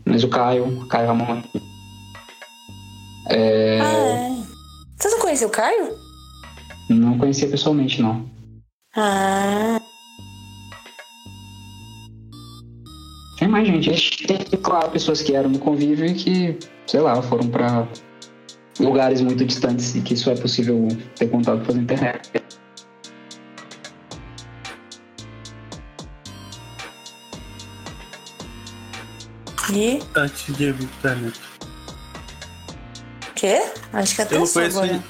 [0.04, 1.42] Mas o Caio, o Caio Ramon.
[3.28, 3.80] É...
[3.80, 4.32] Ah, é.
[4.98, 5.96] Você não conheceu o Caio?
[6.90, 8.28] Não conhecia pessoalmente, não.
[8.96, 9.80] Ah.
[13.38, 14.26] Tem mais gente.
[14.26, 17.88] Tem, claro, pessoas que eram no convívio e que, sei lá, foram para
[18.78, 22.30] lugares muito distantes e que só é possível ter contato pela internet.
[29.72, 30.02] E.
[30.14, 31.40] Antes de internet.
[33.34, 33.62] Quê?
[33.92, 35.04] Acho que até eu não conheço, agora.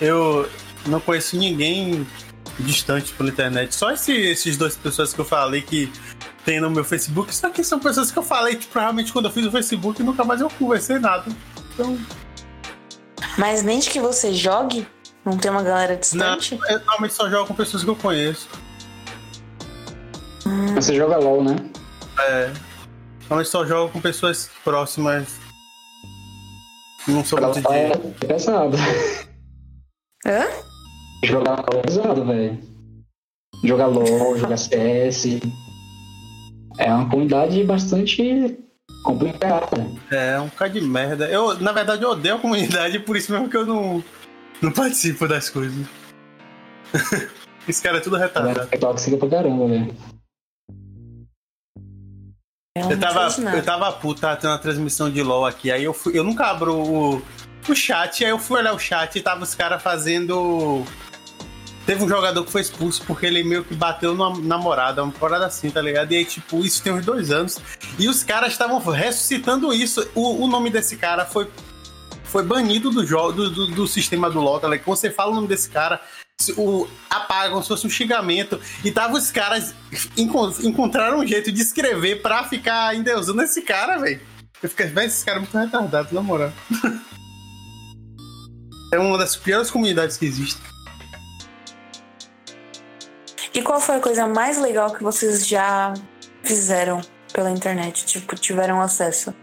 [0.00, 0.50] Eu
[0.86, 2.06] não conheço ninguém
[2.60, 3.74] distante pela internet.
[3.74, 5.92] Só esse, esses dois pessoas que eu falei que
[6.44, 7.34] tem no meu Facebook.
[7.34, 10.24] Só que são pessoas que eu falei, tipo, realmente quando eu fiz o Facebook nunca
[10.24, 11.24] mais eu conversei nada.
[11.72, 11.98] Então.
[13.36, 14.86] Mas nem de que você jogue?
[15.24, 16.54] Não tem uma galera distante?
[16.54, 18.48] Não, eu normalmente só jogo com pessoas que eu conheço.
[20.46, 20.74] Hum.
[20.74, 21.56] Você joga LOL, né?
[22.18, 22.52] É.
[23.34, 25.40] Normalmente só jogo com pessoas próximas.
[27.08, 27.66] Não sou muito de.
[27.66, 27.96] É
[28.28, 28.76] pesado.
[30.24, 30.46] Hã?
[31.24, 32.58] Jogar LOL é pesado, velho.
[33.64, 35.40] Jogar LOL, jogar CS.
[36.78, 38.56] É uma comunidade bastante
[39.02, 39.84] complicada.
[40.12, 41.28] É, um bocado de merda.
[41.28, 44.02] Eu, na verdade, eu odeio a comunidade, por isso mesmo que eu não,
[44.62, 45.86] não participo das coisas.
[47.68, 48.68] Esse cara é tudo retardado.
[48.70, 49.92] É tóxico pra caramba, velho.
[52.76, 55.70] Eu, eu tava, eu tava puto, tava tendo uma transmissão de LOL aqui.
[55.70, 57.22] Aí eu fui, eu nunca abro o,
[57.68, 60.84] o chat, aí eu fui olhar o chat e tava os caras fazendo.
[61.86, 65.46] Teve um jogador que foi expulso porque ele meio que bateu numa namorada, uma parada
[65.46, 66.10] assim, tá ligado?
[66.10, 67.60] E aí, tipo, isso tem uns dois anos.
[67.96, 70.04] E os caras estavam ressuscitando isso.
[70.12, 71.48] O, o nome desse cara foi,
[72.24, 74.84] foi banido do, jogo, do, do, do sistema do LoL, tá ligado?
[74.84, 76.00] Quando você fala o nome desse cara,
[76.56, 78.60] o, apagam se fosse um xingamento.
[78.84, 79.74] E tava os caras
[80.16, 84.20] encontraram um jeito de escrever pra ficar ainda usando esse cara, velho.
[84.62, 86.52] Eu fiquei, velho, esse cara é muito retardado, na moral.
[88.92, 90.60] É uma das piores comunidades que existe.
[93.52, 95.92] E qual foi a coisa mais legal que vocês já
[96.44, 97.00] fizeram
[97.32, 98.06] pela internet?
[98.06, 99.34] Tipo, tiveram acesso?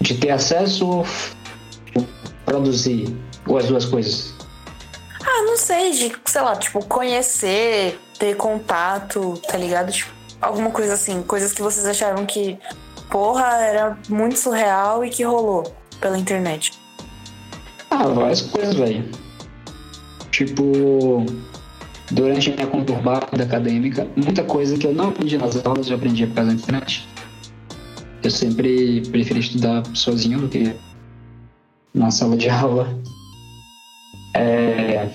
[0.00, 1.06] De ter acesso ou
[2.44, 3.14] produzir?
[3.46, 4.34] Ou as duas coisas?
[5.24, 9.92] Ah, não sei, de, sei lá, tipo, conhecer, ter contato, tá ligado?
[9.92, 10.10] Tipo,
[10.40, 12.58] alguma coisa assim, coisas que vocês acharam que,
[13.10, 15.64] porra, era muito surreal e que rolou
[16.00, 16.72] pela internet.
[17.90, 19.04] Ah, várias coisas, velho.
[20.30, 21.26] Tipo,
[22.10, 26.26] durante a minha conturbada acadêmica, muita coisa que eu não aprendi nas aulas eu aprendi
[26.26, 27.08] por causa da internet.
[28.22, 30.74] Eu sempre preferi estudar sozinho do que
[31.94, 32.86] na sala de aula.
[34.34, 35.10] É,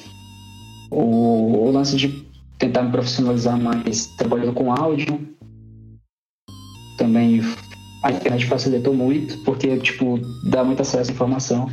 [0.91, 2.25] o, o lance de
[2.57, 5.19] tentar me profissionalizar mais trabalhando com áudio
[6.97, 7.41] também
[8.03, 11.69] a internet facilitou muito porque tipo dá muito acesso à informação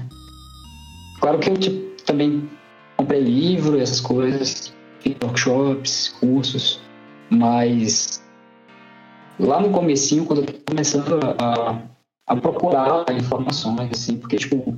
[1.21, 2.49] claro que eu tipo, também
[2.97, 4.73] comprei livro essas coisas
[5.23, 6.81] workshops cursos
[7.31, 8.23] mas
[9.39, 11.83] lá no comecinho quando eu tô começando a,
[12.27, 14.77] a procurar informações assim porque tipo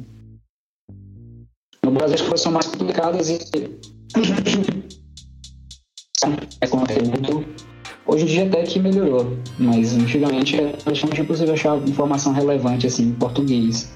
[1.95, 3.38] no as coisas são mais complicadas e
[6.61, 7.45] é conteúdo.
[8.07, 13.05] Hoje em dia até que melhorou, mas antigamente era bastante impossível achar informação relevante assim
[13.05, 13.90] em português.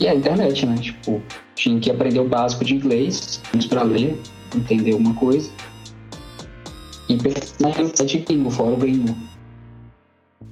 [0.00, 0.76] E a internet, né?
[0.76, 1.22] Tipo,
[1.54, 4.20] tinha que aprender o básico de inglês, para ler,
[4.54, 5.50] entender alguma coisa.
[7.08, 9.14] E pesquisar em site gringo, fórum gringo.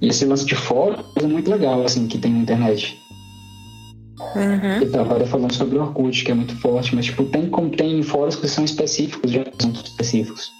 [0.01, 2.97] E esse lance de fórum é muito legal, assim, que tem na internet.
[4.35, 4.83] Uhum.
[4.83, 8.37] Eu tava falando sobre o Orkut, que é muito forte, mas tipo, tem, tem fóruns
[8.37, 10.53] que são específicos de assuntos específicos.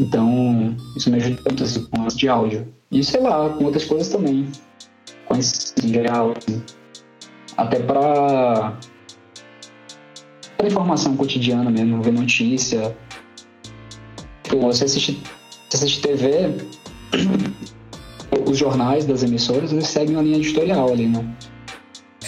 [0.00, 2.66] Então, isso me ajuda muito assim, com as de áudio.
[2.90, 4.48] E sei lá, com outras coisas também.
[5.26, 6.34] Com esse em geral.
[6.36, 6.62] Assim.
[7.56, 8.76] Até para
[10.66, 12.96] informação cotidiana mesmo, ver notícia.
[14.42, 15.22] Tipo, você assiste,
[15.72, 16.54] assiste TV,
[18.48, 21.24] os jornais das emissoras, eles seguem uma linha editorial ali, né?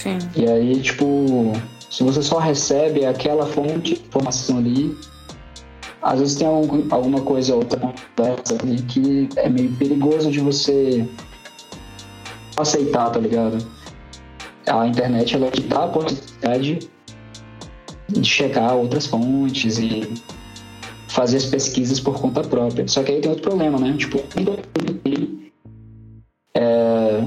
[0.07, 0.19] Sim.
[0.37, 1.53] E aí, tipo,
[1.91, 4.97] se você só recebe aquela fonte de informação ali,
[6.01, 10.39] às vezes tem algum, alguma coisa ou outra conversa ali que é meio perigoso de
[10.39, 11.09] você
[12.57, 13.59] aceitar, tá ligado?
[14.69, 16.79] A internet, ela te dá a possibilidade
[18.09, 20.15] de checar outras fontes e
[21.09, 22.87] fazer as pesquisas por conta própria.
[22.87, 23.97] Só que aí tem outro problema, né?
[23.97, 24.19] Tipo,
[26.55, 27.25] é,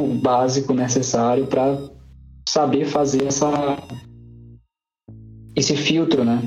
[0.00, 1.78] o básico necessário para
[2.48, 3.78] saber fazer essa
[5.54, 6.40] esse filtro, né?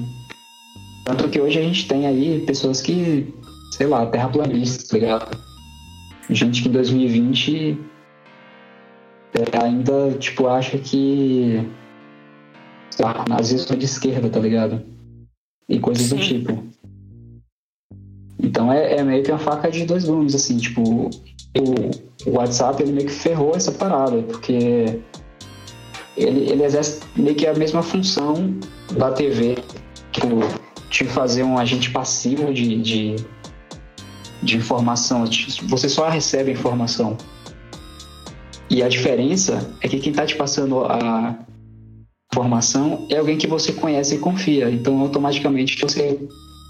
[1.05, 3.31] Tanto que hoje a gente tem aí pessoas que,
[3.71, 5.37] sei lá, terraplanistas, tá ligado?
[6.29, 7.79] Gente que em 2020
[9.35, 11.69] é, ainda, tipo, acha que
[12.99, 14.81] lá, nazismo é de esquerda, tá ligado?
[15.69, 16.15] E coisas Sim.
[16.15, 16.64] do tipo.
[18.45, 22.81] Então é, é, meio que uma faca de dois gumes, assim, tipo, o, o WhatsApp
[22.83, 25.01] ele meio que ferrou essa parada, porque
[26.15, 28.53] ele, ele exerce meio que a mesma função
[28.95, 29.57] da TV,
[30.11, 30.27] tipo,
[30.91, 33.15] te fazer um agente passivo de, de,
[34.43, 35.25] de informação.
[35.63, 37.17] Você só recebe informação.
[38.69, 41.35] E a diferença é que quem está te passando a
[42.31, 44.69] informação é alguém que você conhece e confia.
[44.69, 46.19] Então, automaticamente, você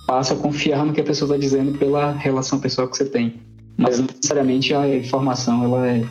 [0.05, 3.41] passa a confiar no que a pessoa está dizendo pela relação pessoal que você tem.
[3.77, 6.03] Mas, não necessariamente, a informação ela é,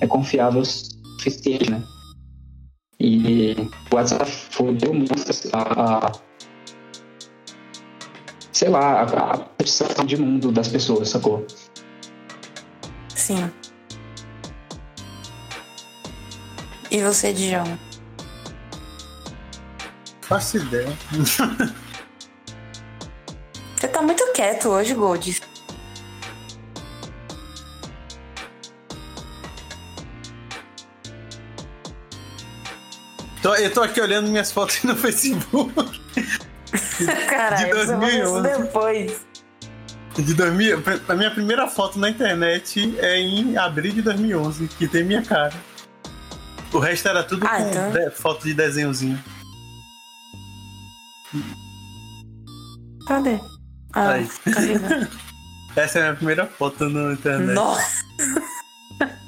[0.00, 1.82] é confiável o suficiente, né?
[2.98, 3.54] E
[3.90, 5.12] o WhatsApp fodeu muito
[5.52, 6.12] a, a
[8.52, 11.46] sei lá, a, a percepção de mundo das pessoas, sacou?
[13.14, 13.50] Sim.
[16.90, 17.78] E você, Djalma?
[20.22, 20.96] Faço ideia.
[24.36, 25.40] quieto hoje, Gold.
[33.58, 35.72] eu tô aqui olhando minhas fotos no Facebook.
[37.30, 38.58] Caralho, de 2011.
[38.58, 39.26] depois.
[40.16, 45.04] De 2000, a minha primeira foto na internet é em abril de 2011, que tem
[45.04, 45.54] minha cara.
[46.72, 48.10] O resto era tudo ah, com então...
[48.12, 49.22] foto de desenhozinho.
[53.06, 53.38] Cadê?
[53.96, 54.28] Ah, Aí.
[55.74, 57.54] Essa é a minha primeira foto na internet.
[57.54, 58.04] Nossa!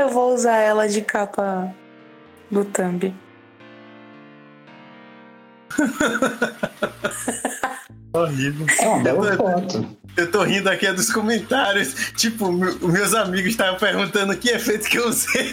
[0.00, 1.72] eu vou usar ela de capa
[2.50, 3.14] do Thumb.
[8.12, 8.66] horrível.
[8.78, 9.96] É uma bela Eu tô- foto.
[10.16, 11.94] Eu tô rindo aqui dos comentários.
[12.16, 15.50] Tipo, me- meus amigos estavam perguntando que efeito que eu usei.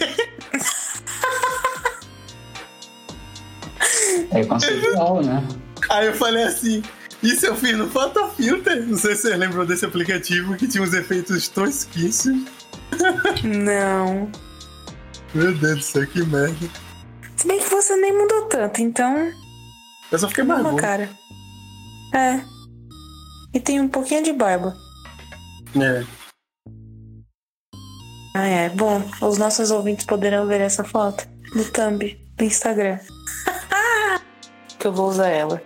[4.32, 5.46] É conceitual, né?
[5.90, 6.82] Aí eu falei assim,
[7.22, 8.86] isso eu fiz no Photofilter.
[8.86, 12.50] Não sei se vocês lembram desse aplicativo que tinha uns efeitos tosquíssimos.
[13.44, 14.30] Não.
[15.34, 16.68] Meu Deus do céu, que merda.
[17.36, 19.32] Se bem que você nem mudou tanto, então.
[20.10, 20.76] Eu só fiquei bom.
[20.76, 21.08] cara.
[22.14, 22.40] É.
[23.54, 24.76] E tem um pouquinho de barba.
[25.76, 26.04] É.
[28.34, 28.68] Ah, é.
[28.70, 32.98] Bom, os nossos ouvintes poderão ver essa foto no thumb do Instagram.
[34.82, 35.62] que eu vou usar ela.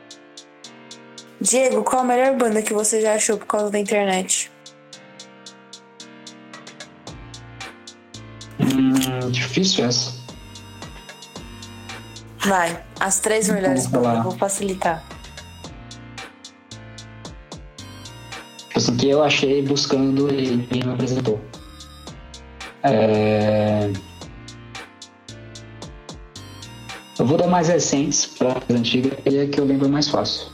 [1.40, 4.52] Diego, qual a melhor banda que você já achou por causa da internet?
[8.60, 10.14] Hum, difícil essa.
[12.44, 15.02] Vai, as três melhores bandas, vou facilitar.
[18.58, 21.40] Tipo assim, que eu achei buscando e ninguém me apresentou.
[22.82, 23.90] É...
[27.18, 30.52] Eu vou dar mais recentes para as antigas, e é que eu lembro mais fácil.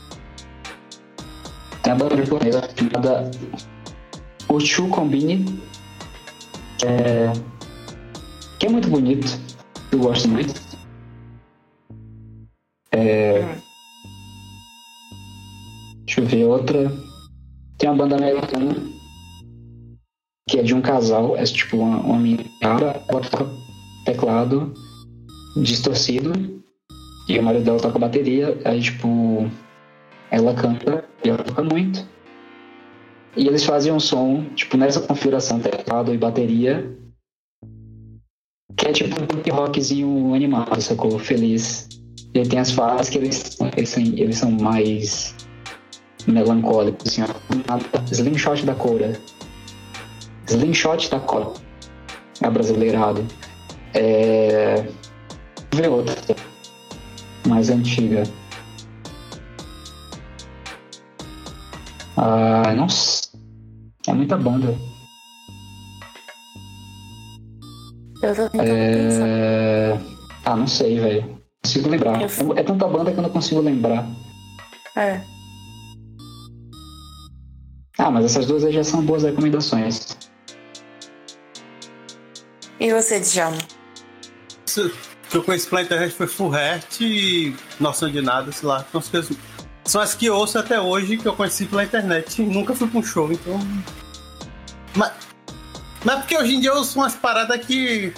[1.83, 3.29] Tem a banda japonesa chamada
[4.47, 5.61] Ochu Combine,
[6.79, 7.33] que é,
[8.57, 9.27] que é muito bonito,
[9.91, 10.53] eu gosto muito.
[12.93, 13.41] É...
[16.05, 16.89] Deixa eu ver outra.
[17.77, 18.73] Tem uma banda americana
[20.49, 22.47] que é de um casal, é tipo uma, uma menina,
[23.09, 23.49] toca
[24.05, 24.73] teclado
[25.55, 26.31] distorcido
[27.27, 29.49] e o marido dela toca bateria, aí tipo
[30.31, 32.05] ela canta e ela toca muito.
[33.35, 36.95] E eles fazem um som, tipo, nessa configuração teclado e bateria,
[38.75, 41.17] que é tipo um punk rockzinho animado, sacou?
[41.17, 41.87] Feliz.
[42.33, 45.35] E aí tem as fases que eles, eles, eles são mais
[46.27, 47.23] melancólicos, assim.
[48.11, 49.19] Slingshot da Cora.
[50.47, 51.53] Slingshot da Cora.
[52.41, 53.25] É brasileirado.
[53.93, 54.85] É...
[55.73, 56.15] Vou ver outra.
[57.47, 58.21] Mais antiga.
[62.15, 63.23] Ah, nossa.
[64.07, 64.77] É muita banda.
[68.21, 68.61] Eu tô tentando.
[68.69, 69.99] É...
[70.45, 71.21] Ah, não sei, velho.
[71.23, 72.21] Não consigo lembrar.
[72.21, 74.07] Eu- É tanta banda que eu não consigo lembrar.
[74.95, 75.19] É.
[77.97, 80.15] Ah, mas essas duas aí já são boas recomendações.
[82.79, 83.57] E você, Djalma?
[85.33, 88.85] Que eu conheci pela internet foi Full Heart e Noção de Nada, sei lá.
[88.91, 89.37] São as, coisas-
[89.83, 92.39] são as que ouço até hoje que eu conheci pela internet.
[92.43, 93.59] Nunca fui pra um show, então.
[94.95, 95.11] Mas,
[96.05, 98.13] mas porque hoje em dia eu ouço umas paradas que.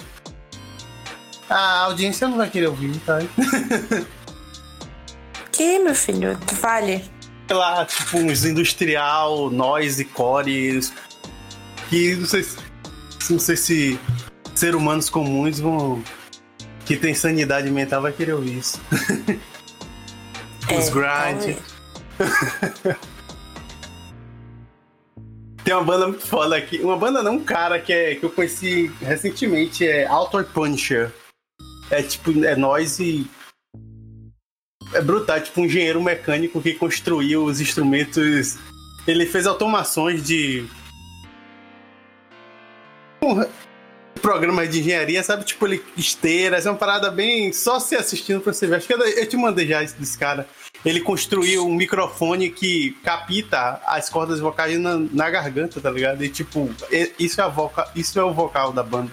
[1.48, 3.18] A audiência não vai querer ouvir, tá?
[5.52, 6.38] Que, meu filho?
[6.60, 7.02] Vale.
[7.48, 10.80] sei lá, tipo uns industrial, noise, core,
[11.88, 12.58] que não sei se,
[13.30, 13.98] não sei se
[14.54, 16.02] ser humanos comuns vão
[16.86, 18.80] que tem sanidade mental vai querer ouvir isso.
[20.78, 21.56] Os grind.
[25.62, 28.30] Tem uma banda muito foda aqui, uma banda não, um cara que é que eu
[28.30, 31.10] conheci recentemente é Auto Punisher.
[31.90, 33.28] É tipo é noise
[34.94, 38.56] é brutal, é tipo um engenheiro mecânico que construiu os instrumentos.
[39.06, 40.64] Ele fez automações de.
[44.26, 45.44] Programas de engenharia, sabe?
[45.44, 47.52] Tipo, ele esteiras, é uma parada bem.
[47.52, 48.74] Só se assistindo pra você ver.
[48.74, 50.48] Acho que eu eu te mandei já esse desse cara.
[50.84, 56.24] Ele construiu um microfone que capta as cordas vocais na, na garganta, tá ligado?
[56.24, 56.68] E tipo,
[57.16, 59.12] isso é, a voca, isso é o vocal da banda.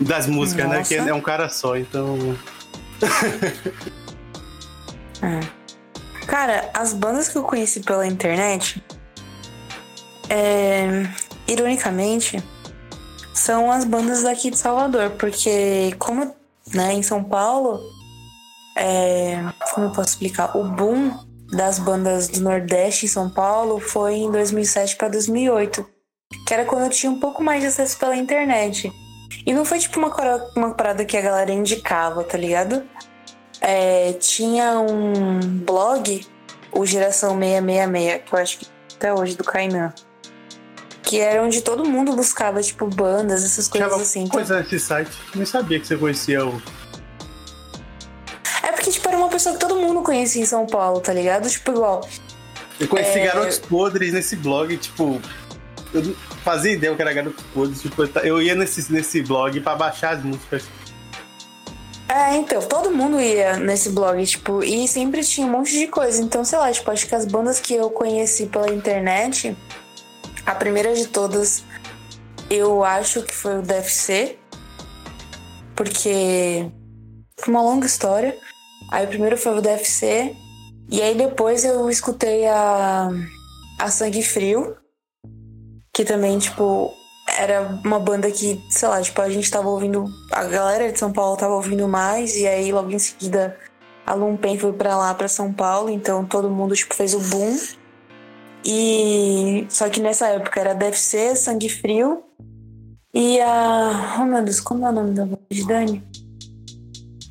[0.00, 0.82] Das músicas, né?
[0.82, 1.10] Que Nossa.
[1.10, 2.34] é um cara só, então.
[6.26, 8.82] Cara, as bandas que eu conheci pela internet,
[10.30, 11.06] é,
[11.46, 12.42] ironicamente,
[13.34, 16.34] são as bandas daqui de Salvador, porque como
[16.72, 17.80] né, em São Paulo,
[18.76, 19.38] é,
[19.72, 21.12] como eu posso explicar, o boom
[21.52, 25.86] das bandas do Nordeste em São Paulo foi em 2007 para 2008,
[26.46, 28.90] que era quando eu tinha um pouco mais de acesso pela internet.
[29.46, 30.10] E não foi tipo uma,
[30.56, 32.82] uma parada que a galera indicava, tá ligado?
[33.60, 36.26] É, tinha um blog,
[36.72, 38.66] o Geração 666, que eu acho que
[38.96, 39.92] até hoje, do Kainan.
[41.12, 44.20] Que era onde todo mundo buscava, tipo, bandas, essas coisas Tinha assim.
[44.20, 45.10] Então, coisa nesse site.
[45.34, 46.62] Nem sabia que você conhecia o.
[48.62, 51.50] É porque, tipo, era uma pessoa que todo mundo conhecia em São Paulo, tá ligado?
[51.50, 52.08] Tipo, igual.
[52.80, 53.26] Eu conheci É.
[53.26, 55.20] garotos podres nesse blog, tipo.
[55.92, 57.82] Eu não fazia ideia que era garotos podres.
[57.82, 60.64] Tipo, eu ia nesse, nesse blog pra baixar as músicas.
[62.08, 66.22] É, então, todo mundo ia nesse blog, tipo, e sempre tinha um monte de coisa.
[66.22, 69.54] Então, sei lá, tipo, acho que as bandas que eu conheci pela internet,
[70.46, 71.64] a primeira de todas,
[72.50, 74.38] eu acho que foi o DFC,
[75.74, 76.70] porque
[77.38, 78.36] foi uma longa história.
[78.90, 80.34] Aí o primeiro foi o DFC,
[80.88, 83.08] e aí depois eu escutei a,
[83.78, 84.76] a Sangue Frio,
[85.94, 86.92] que também, tipo,
[87.38, 90.04] era uma banda que, sei lá, tipo, a gente tava ouvindo.
[90.30, 93.56] A galera de São Paulo tava ouvindo mais, e aí logo em seguida
[94.04, 97.56] a Lumpen foi pra lá, pra São Paulo, então todo mundo, tipo, fez o boom.
[98.64, 99.66] E.
[99.68, 102.22] Só que nessa época era DFC, Sangue Frio.
[103.14, 104.18] E a.
[104.20, 106.02] Oh meu Deus, como é o nome da de Dani?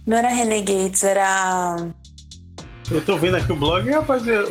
[0.05, 1.75] Não era Renegades, era.
[2.89, 4.27] Eu tô vendo aqui o blog, rapaz.
[4.27, 4.49] Eu...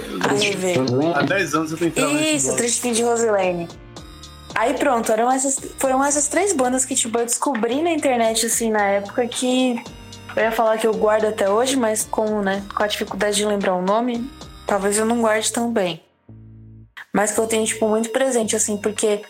[1.15, 3.69] Há 10 anos eu tô entrando Isso, Triste Fim de Rosilene.
[4.55, 8.71] Aí pronto, eram essas, foram essas três bandas que tipo, eu descobri na internet, assim,
[8.71, 9.83] na época que
[10.37, 13.45] eu ia falar que eu guardo até hoje, mas com, né, com a dificuldade de
[13.45, 14.29] lembrar o nome,
[14.67, 16.03] talvez eu não guarde tão bem.
[17.13, 19.23] Mas que eu tenho, tipo, muito presente, assim, porque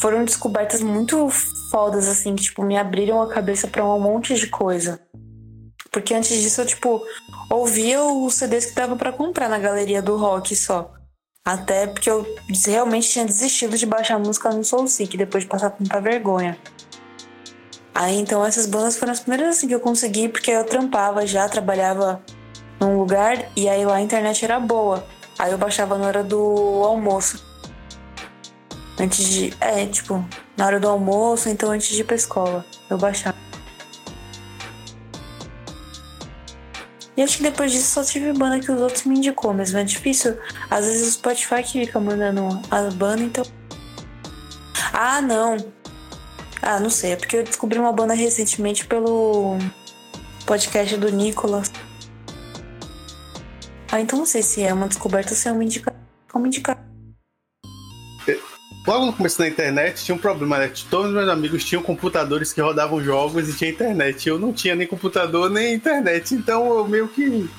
[0.00, 1.28] foram descobertas muito
[1.70, 5.00] fodas, assim, que, tipo, me abriram a cabeça para um monte de coisa.
[5.90, 7.02] Porque antes disso eu, tipo,
[7.50, 10.92] ouvia os CDs que dava para comprar na galeria do rock só.
[11.44, 12.26] Até porque eu
[12.66, 16.58] realmente tinha desistido de baixar música no Soul Seek depois de passar tanta vergonha.
[17.94, 21.48] Aí então essas bandas foram as primeiras assim que eu consegui, porque eu trampava já,
[21.48, 22.22] trabalhava
[22.78, 25.04] num lugar e aí lá a internet era boa.
[25.38, 27.44] Aí eu baixava na hora do almoço.
[28.98, 29.54] Antes de.
[29.60, 30.24] É, tipo,
[30.56, 32.64] na hora do almoço, então antes de ir pra escola.
[32.90, 33.36] Eu baixava.
[37.16, 39.78] E acho que depois disso só tive banda que os outros me indicou mesmo.
[39.78, 40.36] É difícil.
[40.70, 43.44] Às vezes o Spotify que fica mandando as bandas, então.
[44.92, 45.56] Ah, não.
[46.62, 47.12] Ah, não sei.
[47.12, 49.58] É porque eu descobri uma banda recentemente pelo
[50.46, 51.72] podcast do Nicolas.
[53.90, 55.98] Ah, então não sei se é uma descoberta ou se é uma indicação.
[56.30, 56.78] Como indicar.
[58.86, 60.72] Logo no começo da internet tinha um problema, né?
[60.88, 64.26] Todos os meus amigos tinham computadores que rodavam jogos e tinha internet.
[64.26, 67.50] Eu não tinha nem computador nem internet, então eu meio que.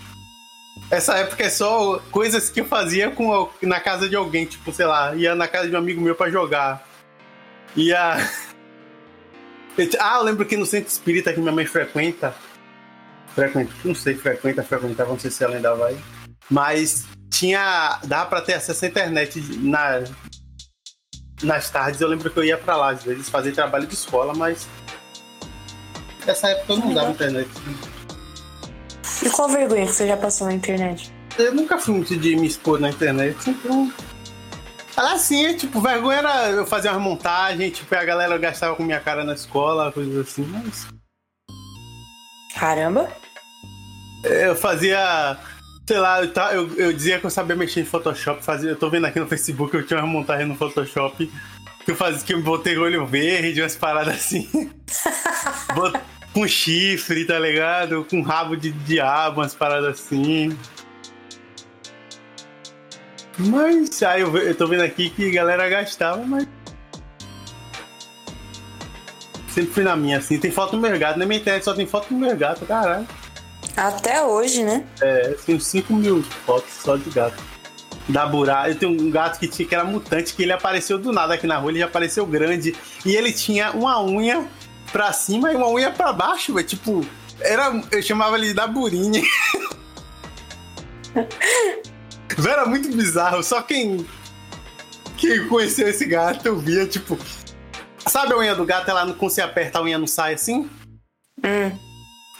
[0.89, 4.87] Essa época é só coisas que eu fazia com, na casa de alguém, tipo, sei
[4.87, 6.87] lá, ia na casa de um amigo meu para jogar.
[7.75, 8.17] Ia.
[9.97, 12.35] Ah, eu lembro que no centro espírita que minha mãe frequenta.
[13.33, 15.97] Frequenta, não sei, frequenta, frequentava, não sei se ela ainda vai.
[16.49, 17.99] Mas tinha.
[18.03, 20.03] dava pra ter acesso à internet na,
[21.43, 24.33] nas tardes eu lembro que eu ia pra lá, às vezes, fazer trabalho de escola,
[24.33, 24.67] mas
[26.25, 27.49] nessa época eu não dava internet.
[29.23, 31.11] E qual vergonha que você já passou na internet?
[31.37, 33.91] Eu nunca fui muito de me expor na internet, então.
[34.97, 38.99] Assim, é, tipo, vergonha era eu fazer uma montagem, tipo, a galera gastava com minha
[38.99, 40.87] cara na escola, coisas assim, mas.
[42.53, 43.09] Caramba!
[44.23, 45.37] Eu fazia
[45.89, 48.91] sei lá, eu, eu, eu, dizia que eu sabia mexer em Photoshop, fazia, eu tô
[48.91, 51.31] vendo aqui no Facebook, eu tinha uma montagem no Photoshop
[51.83, 54.69] que eu fazia que eu botei olho verde, umas paradas assim.
[56.31, 58.05] com chifre, tá ligado?
[58.07, 60.55] Com rabo de diabo, umas paradas assim.
[63.39, 66.47] Mas aí eu, eu tô vendo aqui que a galera gastava, mas.
[69.47, 70.37] Sempre fui na minha, assim.
[70.37, 73.07] Tem foto no mercado, na minha internet só tem foto no mercado, caralho.
[73.79, 74.83] Até hoje, né?
[74.99, 77.41] É, tenho 5 mil fotos só de gato.
[78.09, 81.13] Da Burá, eu tenho um gato que tinha que era mutante, que ele apareceu do
[81.13, 82.75] nada aqui na rua, ele já apareceu grande.
[83.05, 84.45] E ele tinha uma unha
[84.91, 86.67] pra cima e uma unha pra baixo, velho.
[86.67, 87.05] Tipo,
[87.39, 89.23] era, eu chamava ele da Burinha.
[92.45, 94.05] era muito bizarro, só quem,
[95.15, 97.17] quem conheceu esse gato eu via, tipo.
[98.05, 100.69] Sabe a unha do gato, ela quando você aperta a unha não sai assim?
[101.41, 101.88] Hum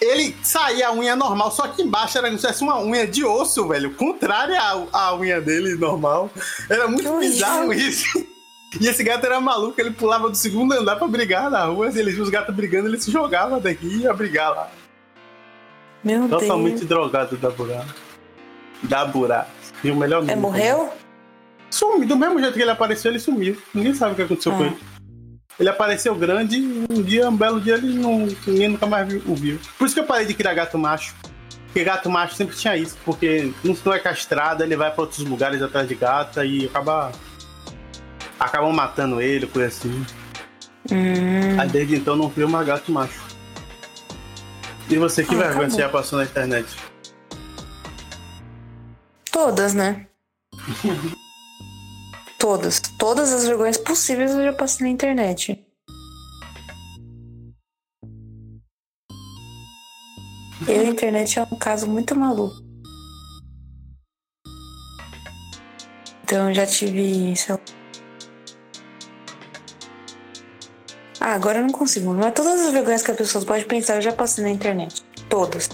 [0.01, 3.23] ele saía a unha normal, só que embaixo era como se fosse uma unha de
[3.25, 3.93] osso, velho.
[3.95, 6.31] Contrária à, à unha dele normal.
[6.69, 8.25] Era muito bizarro isso.
[8.79, 11.91] E esse gato era maluco, ele pulava do segundo andar pra brigar na rua.
[11.91, 14.71] Se ele viu os gatos brigando, ele se jogava daqui e ia brigar lá.
[16.03, 16.41] Meu Totalmente Deus.
[16.41, 17.85] Totalmente drogado da Burá.
[18.83, 19.47] Da Burá.
[19.83, 20.31] E o melhor nome.
[20.31, 20.93] É, morreu?
[21.69, 22.07] Sumiu.
[22.07, 23.57] Do mesmo jeito que ele apareceu, ele sumiu.
[23.73, 24.55] Ninguém sabe o que aconteceu ah.
[24.55, 24.77] com ele.
[25.59, 29.35] Ele apareceu grande e um dia, um belo dia, ele não, ninguém nunca mais o
[29.35, 29.59] viu.
[29.77, 31.13] Por isso que eu parei de criar gato macho.
[31.65, 35.61] Porque gato macho sempre tinha isso, porque não é castrado, ele vai para outros lugares
[35.61, 37.11] atrás de gata e acaba.
[38.39, 40.05] acabam matando ele, coisa assim.
[40.89, 41.59] Hum.
[41.59, 43.21] Aí desde então não criou mais gato macho.
[44.89, 46.75] E você, que ah, vergonha você já passou na internet?
[49.31, 50.07] Todas, né?
[52.39, 52.79] Todas.
[52.97, 55.61] Todas as vergonhas possíveis eu já passei na internet.
[60.65, 62.55] Eu, a internet é um caso muito maluco.
[66.23, 67.33] Então, já tive.
[67.49, 67.59] Lá.
[71.19, 72.13] Ah, agora eu não consigo.
[72.13, 75.03] Mas todas as vergonhas que as pessoas podem pensar, eu já passei na internet.
[75.27, 75.69] Todas.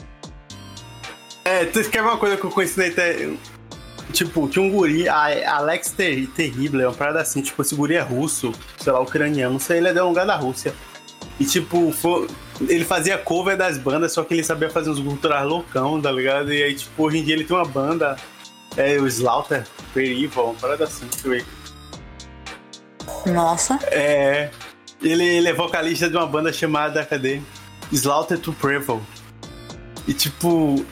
[1.44, 3.55] É, tu quer uma coisa que eu conheci na internet?
[4.16, 7.96] Tipo, tinha um guri, a Alex Ter Terrible, é uma parada assim, tipo, esse guri
[7.96, 10.74] é russo, sei lá, ucraniano, não sei, ele é de um lugar da Rússia.
[11.38, 12.30] E tipo, foi,
[12.62, 16.54] ele fazia cover das bandas, só que ele sabia fazer uns guturais loucão, tá ligado?
[16.54, 18.16] E aí, tipo, hoje em dia ele tem uma banda,
[18.78, 21.46] é o Slaughter Perival, uma parada assim, deixa eu ver.
[23.34, 23.78] Nossa.
[23.92, 24.50] É.
[25.02, 27.42] Ele, ele é vocalista de uma banda chamada, cadê?
[27.92, 29.02] Slaughter to Preval.
[30.08, 30.86] E tipo.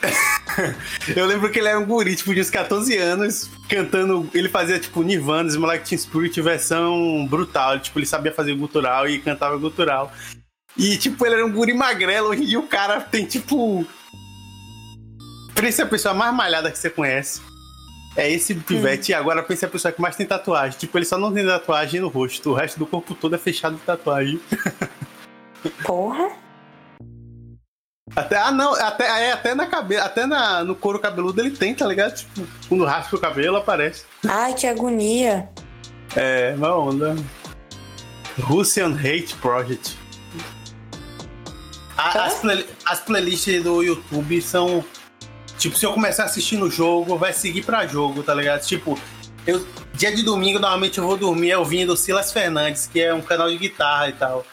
[1.16, 4.28] eu lembro que ele era um guri, tipo, de uns 14 anos, cantando.
[4.34, 7.78] Ele fazia, tipo, Nirvana, Moleque Teen Spirit versão brutal.
[7.78, 10.12] Tipo, ele sabia fazer gutural e cantava gutural.
[10.76, 13.86] E, tipo, ele era um guri magrelo, e o cara tem, tipo.
[15.54, 17.40] Pensa a pessoa mais malhada que você conhece.
[18.16, 19.12] É esse pivete.
[19.12, 19.14] Hum.
[19.14, 20.78] E agora pensa a pessoa que mais tem tatuagem.
[20.78, 22.50] Tipo, ele só não tem tatuagem no rosto.
[22.50, 24.40] O resto do corpo todo é fechado de tatuagem.
[25.84, 26.47] Porra.
[28.16, 31.74] Até, ah, não, até, é, até na cabeça, até na, no couro cabeludo ele tem,
[31.74, 32.14] tá ligado?
[32.14, 34.04] Tipo, quando raspa o cabelo aparece.
[34.26, 35.48] Ai, que agonia.
[36.16, 37.14] É, uma onda.
[38.40, 39.96] Russian Hate Project.
[41.96, 44.84] A, as, play, as playlists do YouTube são.
[45.58, 48.64] Tipo, se eu começar assistindo o jogo, vai seguir pra jogo, tá ligado?
[48.64, 48.96] Tipo,
[49.44, 53.50] eu, dia de domingo, normalmente eu vou dormir ouvindo Silas Fernandes, que é um canal
[53.50, 54.46] de guitarra e tal.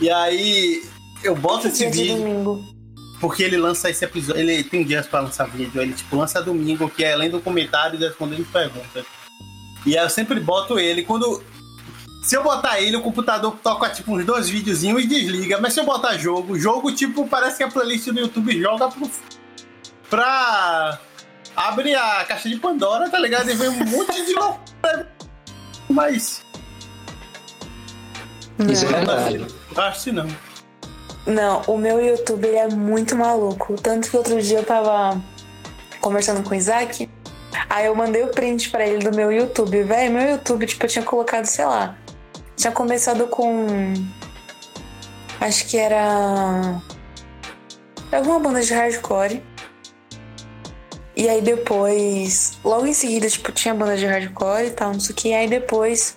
[0.00, 0.82] E aí,
[1.22, 2.16] eu boto esse vídeo.
[2.16, 2.77] Domingo.
[3.20, 6.88] Porque ele lança esse episódio, ele tem dias pra lançar vídeo, ele tipo lança domingo,
[6.88, 9.04] que é além do comentário e respondendo perguntas.
[9.84, 11.42] E aí eu sempre boto ele quando.
[12.22, 15.60] Se eu botar ele, o computador toca tipo uns dois videozinhos e desliga.
[15.60, 19.10] Mas se eu botar jogo, jogo tipo, parece que a playlist do YouTube joga pro,
[20.10, 21.00] pra.
[21.56, 23.50] Abre a caixa de Pandora, tá ligado?
[23.50, 25.10] E vem um monte de loucura.
[25.88, 26.44] Mas.
[28.70, 29.46] Isso é verdade.
[29.76, 30.47] Acho que não.
[31.28, 33.74] Não, o meu YouTube ele é muito maluco.
[33.74, 35.22] Tanto que outro dia eu tava
[36.00, 37.06] conversando com o Isaac.
[37.68, 39.82] Aí eu mandei o print para ele do meu YouTube.
[39.82, 41.98] Velho, meu YouTube, tipo, eu tinha colocado, sei lá.
[42.56, 43.66] Tinha começado com.
[45.38, 46.80] Acho que era.
[48.10, 49.42] Alguma banda de hardcore.
[51.14, 52.58] E aí depois.
[52.64, 55.28] Logo em seguida, tipo, tinha banda de hardcore e tal, não sei o que.
[55.28, 56.16] E aí depois.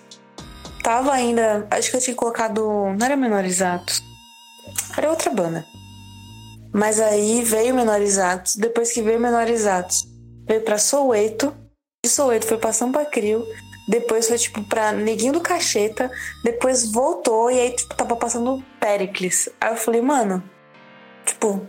[0.82, 1.66] Tava ainda.
[1.70, 2.62] Acho que eu tinha colocado.
[2.98, 4.11] Não era menorizados.
[4.96, 5.64] Era outra banda.
[6.72, 8.56] Mas aí veio Menorizados.
[8.56, 10.06] Depois que veio Menorizados,
[10.46, 11.54] veio pra Soueto.
[12.04, 13.44] De Soueto foi pra Sampa Crio.
[13.88, 16.10] Depois foi, tipo, pra Neguinho do Cacheta.
[16.42, 19.48] Depois voltou e aí, tipo, tava passando Pericles.
[19.60, 20.42] Aí eu falei, mano,
[21.24, 21.66] tipo,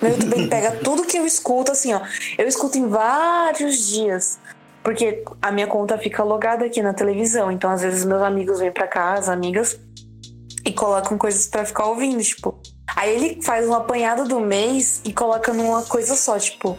[0.00, 2.00] meu YouTube pega tudo que eu escuto, assim, ó.
[2.36, 4.40] Eu escuto em vários dias.
[4.82, 7.52] Porque a minha conta fica logada aqui na televisão.
[7.52, 9.78] Então, às vezes, meus amigos vêm pra casa, amigas,
[10.64, 12.58] e colocam coisas para ficar ouvindo, tipo.
[12.94, 16.78] Aí ele faz um apanhado do mês e coloca numa coisa só, tipo.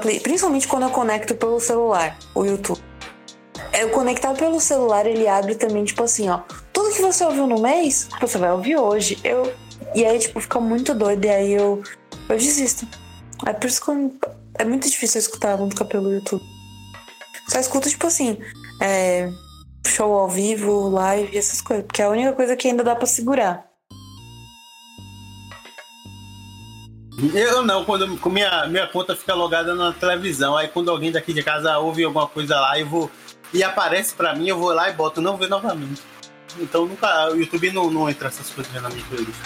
[0.00, 0.20] Play...
[0.20, 2.80] Principalmente quando eu conecto pelo celular, o YouTube.
[3.72, 6.40] Eu conectar pelo celular, ele abre também, tipo assim, ó.
[6.72, 9.18] Tudo que você ouviu no mês, você vai ouvir hoje.
[9.22, 9.52] Eu.
[9.94, 11.24] E aí, tipo, fica muito doido.
[11.24, 11.82] E aí eu.
[12.28, 12.86] Eu desisto.
[13.46, 14.12] É por isso que eu...
[14.58, 16.42] é muito difícil escutar música pelo YouTube.
[17.48, 18.38] Só escuto, tipo assim.
[18.80, 19.30] É
[19.86, 21.84] show ao vivo, live, essas coisas.
[21.86, 23.66] Porque é a única coisa que ainda dá para segurar.
[27.34, 31.42] Eu não, quando minha, minha conta fica logada na televisão, aí quando alguém daqui de
[31.42, 33.10] casa ouve alguma coisa lá e vou
[33.52, 36.02] e aparece para mim, eu vou lá e boto não ver novamente.
[36.58, 39.38] Então nunca, o YouTube não, não entra essas coisas na minha playlist.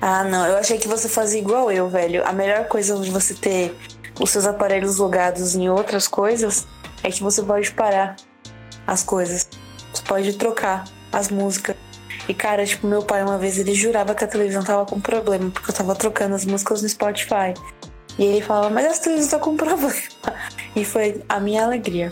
[0.00, 2.26] Ah, não, eu achei que você fazia igual eu, velho.
[2.26, 3.76] A melhor coisa de você ter
[4.20, 6.66] os seus aparelhos logados em outras coisas
[7.02, 8.16] é que você pode parar
[8.86, 9.48] as coisas.
[9.92, 11.76] Você pode trocar as músicas.
[12.28, 15.50] E, cara, tipo, meu pai uma vez ele jurava que a televisão tava com problema,
[15.50, 17.54] porque eu tava trocando as músicas no Spotify.
[18.18, 19.92] E ele falava, mas a televisão tá com problema.
[20.74, 22.08] E foi a minha alegria.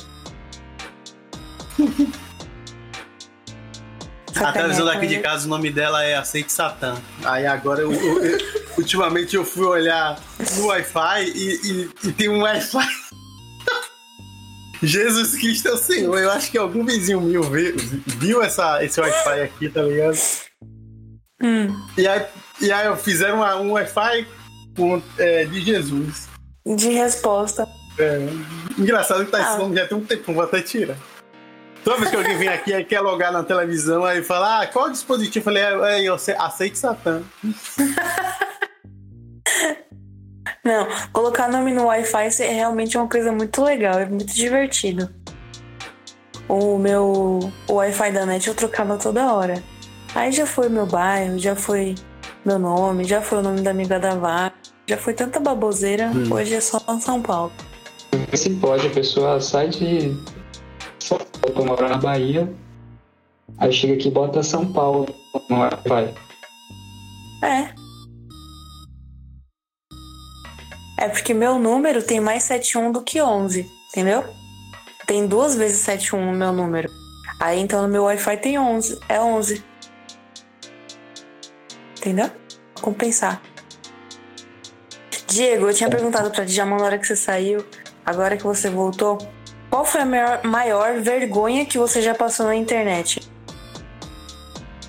[4.36, 6.98] a televisão daqui de casa, o nome dela é Aceite Satã.
[7.24, 8.38] Aí agora, eu, eu, eu,
[8.76, 10.20] ultimamente eu fui olhar
[10.56, 12.99] no Wi-Fi e, e, e tem um Wi-Fi
[14.82, 16.18] Jesus Cristo é o Senhor.
[16.18, 17.76] Eu acho que algum vizinho meu viu,
[18.06, 20.18] viu essa, esse Wi-Fi aqui, tá ligado?
[21.42, 21.68] Hum.
[21.96, 22.26] E, aí,
[22.60, 24.26] e aí fizeram uma, um Wi-Fi
[24.76, 26.28] com, é, de Jesus.
[26.64, 27.66] De resposta.
[27.98, 28.18] É,
[28.78, 29.50] engraçado que tá ah.
[29.50, 30.96] esse nome já tem um tempo, vou até tirar.
[31.84, 34.86] Toda vez que alguém vem aqui e quer logar na televisão, aí fala, ah, qual
[34.86, 35.38] é o dispositivo?
[35.38, 37.22] Eu falei, é, é eu aceito Satã.
[40.64, 45.08] Não, colocar nome no Wi-Fi é realmente uma coisa muito legal, é muito divertido.
[46.48, 47.38] O meu
[47.68, 49.62] o Wi-Fi da net eu trocava toda hora.
[50.14, 51.94] Aí já foi meu bairro, já foi
[52.44, 54.56] meu nome, já foi o nome da amiga da vaca,
[54.86, 56.32] já foi tanta baboseira, hum.
[56.32, 57.52] hoje é só São Paulo.
[58.34, 60.14] Se pode, a pessoa sai de
[60.98, 62.52] São Paulo morar na Bahia,
[63.56, 65.06] aí chega aqui e bota São Paulo
[65.48, 66.14] no Wi-Fi.
[67.44, 67.79] É.
[71.00, 74.22] É porque meu número tem mais 71 do que 11, entendeu?
[75.06, 76.90] Tem duas vezes 71 no meu número.
[77.40, 79.64] Aí então no meu Wi-Fi tem 11, é 11.
[81.96, 82.30] Entendeu?
[82.82, 83.40] Compensar.
[85.26, 87.64] Diego, eu tinha perguntado pra Djalma na hora que você saiu,
[88.04, 89.16] agora que você voltou,
[89.70, 93.20] qual foi a maior, maior vergonha que você já passou na internet?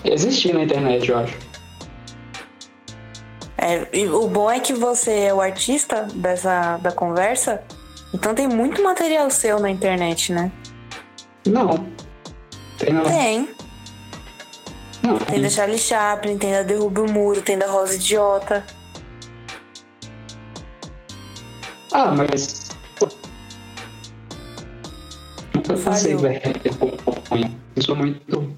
[0.04, 1.51] Existir na internet, eu acho.
[3.62, 7.62] É, o bom é que você é o artista dessa da conversa,
[8.12, 10.52] então tem muito material seu na internet, né?
[11.46, 11.86] Não.
[12.80, 13.04] Tem não.
[13.04, 13.50] Tem.
[15.04, 18.66] Não, tem da Charlie Chaplin, tem da Derrube o Muro, tem da Rosa Idiota.
[21.92, 22.72] Ah, mas.
[25.70, 26.42] Eu não sei, velho.
[27.76, 28.56] Eu sou muito.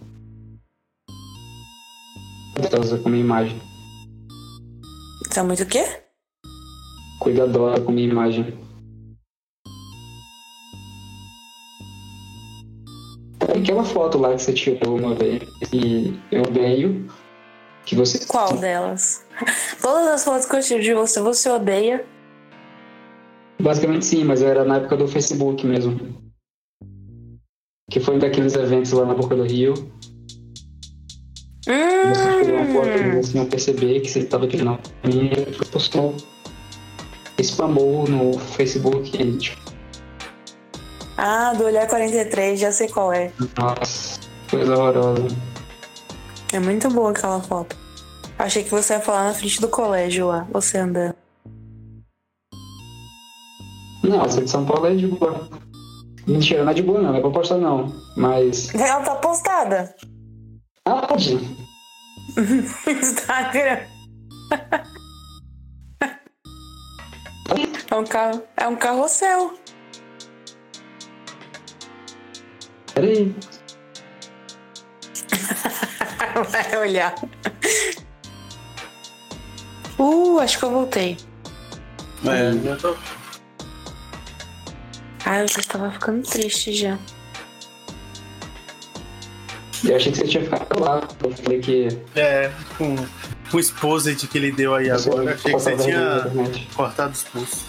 [2.55, 3.72] Cuidadosa com minha imagem.
[5.35, 5.83] É muito o quê?
[7.19, 8.57] Cuidadosa com minha imagem.
[13.41, 15.41] Aquela foto lá que você tirou uma vez
[15.73, 17.07] e eu odeio.
[17.85, 18.25] Que você.
[18.27, 19.25] Qual delas?
[19.81, 22.05] Todas as fotos que eu tiro de você, você odeia.
[23.59, 25.99] Basicamente sim, mas era na época do Facebook mesmo.
[27.89, 29.73] Que foi um daqueles eventos lá na Boca do Rio.
[31.67, 32.13] Hum.
[32.13, 36.15] Você tirou uma foto assim, eu perceber que você estava tirando e postou.
[37.41, 39.73] Spamou no Facebook e tipo,
[41.17, 43.31] ah, do Olhar 43, já sei qual é.
[43.57, 44.19] Nossa,
[44.49, 45.27] coisa horrorosa.
[46.51, 47.75] É muito boa aquela foto.
[48.37, 51.15] Achei que você ia falar na frente do colégio lá, você andando.
[54.03, 55.47] Não, essa de São Paulo é de boa.
[56.27, 57.93] Mentira, não é de boa não, não é pra postar não.
[58.17, 58.73] Mas.
[58.73, 59.95] Ela tá postada.
[60.85, 61.39] Aonde?
[62.87, 63.87] Instagram.
[67.89, 68.43] é um carro.
[68.57, 69.57] É um carrossel.
[72.93, 73.33] Peraí.
[76.49, 77.15] Vai olhar.
[79.97, 81.17] Uh, acho que eu voltei.
[82.25, 82.95] É, eu tô.
[85.25, 86.99] Ah, eu já estava ficando triste já.
[89.83, 91.07] Eu achei que você tinha ficado lá.
[91.23, 91.87] Eu falei que.
[92.15, 92.95] É, com
[93.57, 96.31] o exposit que ele deu aí você agora, achei que você tinha
[96.75, 97.65] cortado os pulsos.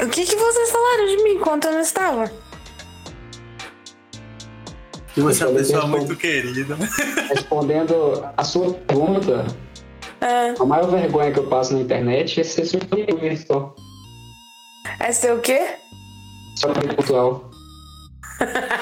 [0.00, 2.30] O que, que vocês falaram de mim enquanto eu não estava?
[5.16, 6.76] E você é uma pessoa muito querida.
[7.28, 9.44] Respondendo a sua pergunta,
[10.20, 10.54] é.
[10.60, 13.74] a maior vergonha que eu passo na internet é ser surpreendido só.
[15.00, 15.74] É ser o quê?
[16.56, 17.50] Só pontual.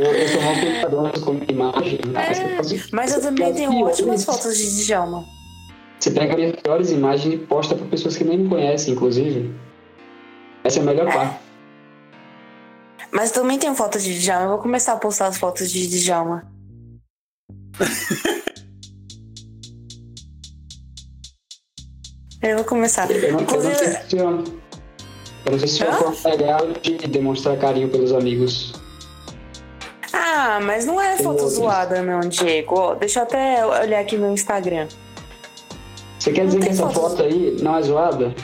[0.00, 2.00] eu, eu sou uma cuidadora com imagem.
[2.06, 2.32] Né?
[2.32, 2.56] É,
[2.92, 5.26] mas eu também tenho ótimas fotos de Djalma.
[5.98, 9.54] Você pega minhas melhores imagens e posta para pessoas que nem me conhecem, inclusive.
[10.64, 11.12] Essa é a melhor é.
[11.12, 11.38] parte.
[13.12, 14.44] Mas também tem fotos de Djalma.
[14.44, 16.50] Eu vou começar a postar as fotos de Djalma.
[22.42, 23.10] eu vou começar.
[23.10, 23.74] Eu não, Inclusive...
[23.74, 24.44] eu não sei se eu,
[25.44, 25.90] eu não sei se é
[26.96, 28.79] de demonstrar carinho pelos amigos.
[30.60, 32.94] Ah, mas não é foto zoada, não, Diego.
[32.96, 34.88] Deixa eu até olhar aqui no Instagram.
[36.18, 37.00] Você quer não dizer que essa foto...
[37.00, 38.34] foto aí não é zoada?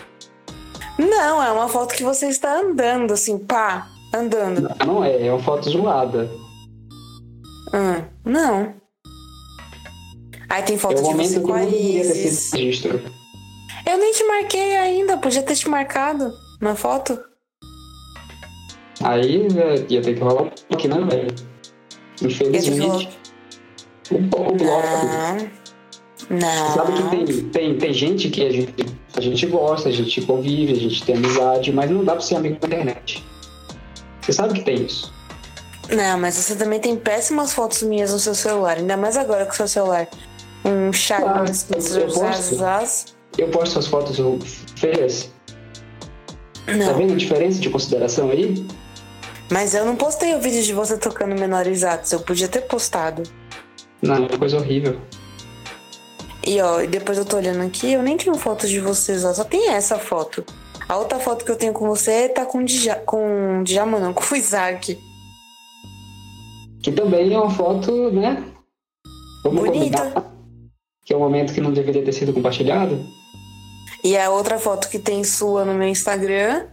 [0.98, 3.86] Não, é uma foto que você está andando, assim, pá.
[4.14, 4.62] Andando.
[4.62, 6.26] Não, não é, é uma foto zoada.
[7.74, 8.74] Ah, não.
[10.48, 12.50] Aí tem foto é de você com a Isis.
[12.54, 16.32] Eu nem te marquei ainda, podia ter te marcado
[16.62, 17.20] na foto.
[19.04, 21.55] Aí é, ia ter que rolar um aqui, né, velho?
[22.22, 23.08] Infelizmente.
[24.10, 24.86] Um pouco bloco.
[26.30, 26.74] Não.
[26.74, 28.74] Sabe que tem, tem, tem gente que a gente,
[29.14, 32.36] a gente gosta, a gente convive, a gente tem amizade, mas não dá pra ser
[32.36, 33.24] amigo na internet.
[34.20, 35.12] Você sabe que tem isso.
[35.90, 39.52] Não, mas você também tem péssimas fotos minhas no seu celular, ainda mais agora com
[39.52, 40.08] o seu celular.
[40.64, 44.18] Um chat ah, eu, eu, posto, eu posto as fotos
[44.74, 45.30] feias.
[46.66, 46.86] Não.
[46.86, 48.66] Tá vendo a diferença de consideração aí?
[49.50, 53.22] Mas eu não postei o vídeo de você tocando menorizados, eu podia ter postado.
[54.02, 55.00] Não, é uma coisa horrível.
[56.46, 59.32] E ó, depois eu tô olhando aqui, eu nem tenho fotos de vocês, ó.
[59.34, 60.44] Só tem essa foto.
[60.88, 63.98] A outra foto que eu tenho com você tá com o Dja, com o Djama,
[63.98, 64.98] não, com o Isaac.
[66.82, 68.44] Que também é uma foto, né?
[69.42, 69.98] Vamos Bonita.
[69.98, 70.32] combinar
[71.04, 73.04] Que é um momento que não deveria ter sido compartilhado.
[74.04, 76.66] E a outra foto que tem sua no meu Instagram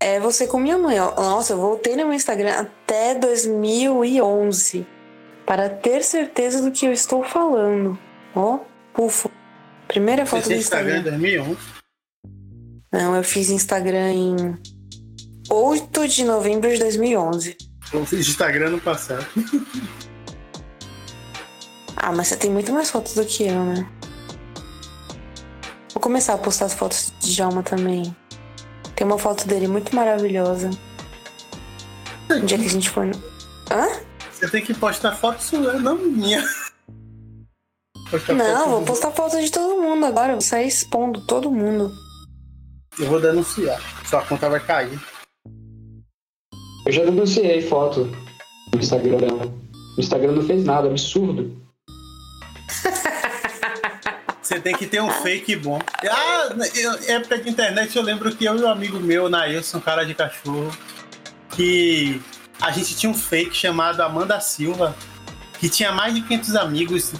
[0.00, 0.98] é você com minha mãe.
[1.00, 1.14] ó.
[1.14, 4.86] Nossa, eu voltei no meu Instagram até 2011
[5.46, 7.98] para ter certeza do que eu estou falando.
[8.34, 8.60] Ó,
[8.92, 9.30] pufo.
[9.86, 11.18] Primeira Você foto do tinha Instagram em Instagram.
[11.18, 11.58] 2011?
[12.92, 14.58] Não, eu fiz Instagram em
[15.50, 17.56] 8 de novembro de 2011.
[17.92, 19.26] Eu fiz Instagram no passado.
[22.00, 23.84] Ah, mas você tem muito mais fotos do que eu, né?
[25.92, 28.14] Vou começar a postar as fotos de Djalma também.
[28.98, 30.70] Tem uma foto dele muito maravilhosa.
[32.28, 33.06] Um dia que a gente for.
[33.06, 33.14] no-
[33.70, 33.86] Hã?
[34.32, 36.42] Você tem que postar foto sua, não minha.
[38.10, 40.32] Postar Não, foto vou postar foto de todo mundo agora.
[40.32, 41.92] Vou sair expondo todo mundo.
[42.98, 43.80] Eu vou denunciar.
[44.04, 44.98] Sua conta vai cair.
[46.84, 48.00] Eu já denunciei foto
[48.74, 49.28] no Instagram.
[49.96, 51.56] O Instagram não fez nada, absurdo.
[54.58, 55.78] Você tem que ter um fake bom.
[56.10, 56.48] Ah,
[57.06, 60.76] época de internet eu lembro que eu e um amigo meu, Nailson, cara de cachorro,
[61.54, 62.20] que
[62.60, 64.96] a gente tinha um fake chamado Amanda Silva,
[65.60, 67.12] que tinha mais de 500 amigos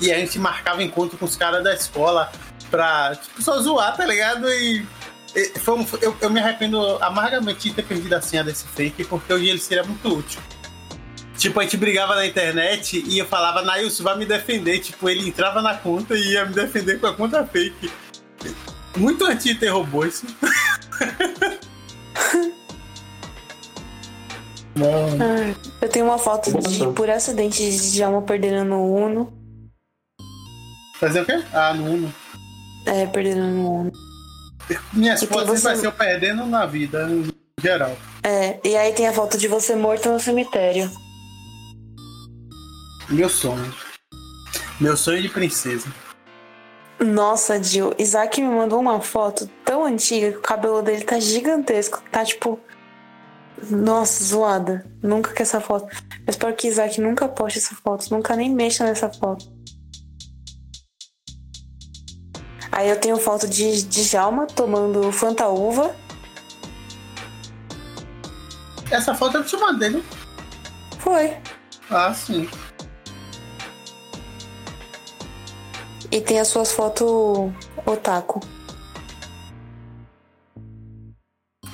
[0.00, 2.32] e a gente marcava encontro com os caras da escola
[2.68, 4.50] pra tipo, só zoar, tá ligado?
[4.52, 4.84] E,
[5.36, 9.04] e foi um- eu, eu me arrependo amargamente de ter perdido a senha desse fake,
[9.04, 10.40] porque hoje ele seria muito útil.
[11.42, 14.78] Tipo, a gente brigava na internet e eu falava, Nailson, vai me defender.
[14.78, 17.90] Tipo, ele entrava na conta e ia me defender com a conta fake.
[18.96, 20.24] Muito anti-ter robô isso.
[24.76, 24.86] Não.
[25.20, 29.32] Ai, eu tenho uma foto de, por acidente, de Djalma perdendo no Uno.
[31.00, 31.42] Fazer o quê?
[31.52, 32.14] Ah, no Uno.
[32.86, 33.92] É, perdendo no Uno.
[34.92, 37.26] Minha E sempre você- vai ser eu perdendo na vida, em
[37.60, 37.96] geral.
[38.22, 40.88] É, e aí tem a foto de você morto no cemitério.
[43.08, 43.74] Meu sonho.
[44.80, 45.86] Meu sonho de princesa.
[46.98, 52.02] Nossa, Gil, Isaac me mandou uma foto tão antiga que o cabelo dele tá gigantesco.
[52.10, 52.58] Tá tipo.
[53.70, 54.86] Nossa, zoada.
[55.02, 55.86] Nunca que essa foto.
[56.26, 58.08] Eu espero que Isaac nunca poste essa foto.
[58.10, 59.52] Nunca nem mexa nessa foto.
[62.70, 65.94] Aí eu tenho foto de Djalma tomando Fanta Uva.
[68.90, 70.02] Essa foto eu te mandei, né?
[70.98, 71.36] Foi.
[71.90, 72.48] Ah, sim.
[76.12, 77.08] E tem as suas fotos
[77.86, 78.38] otaku.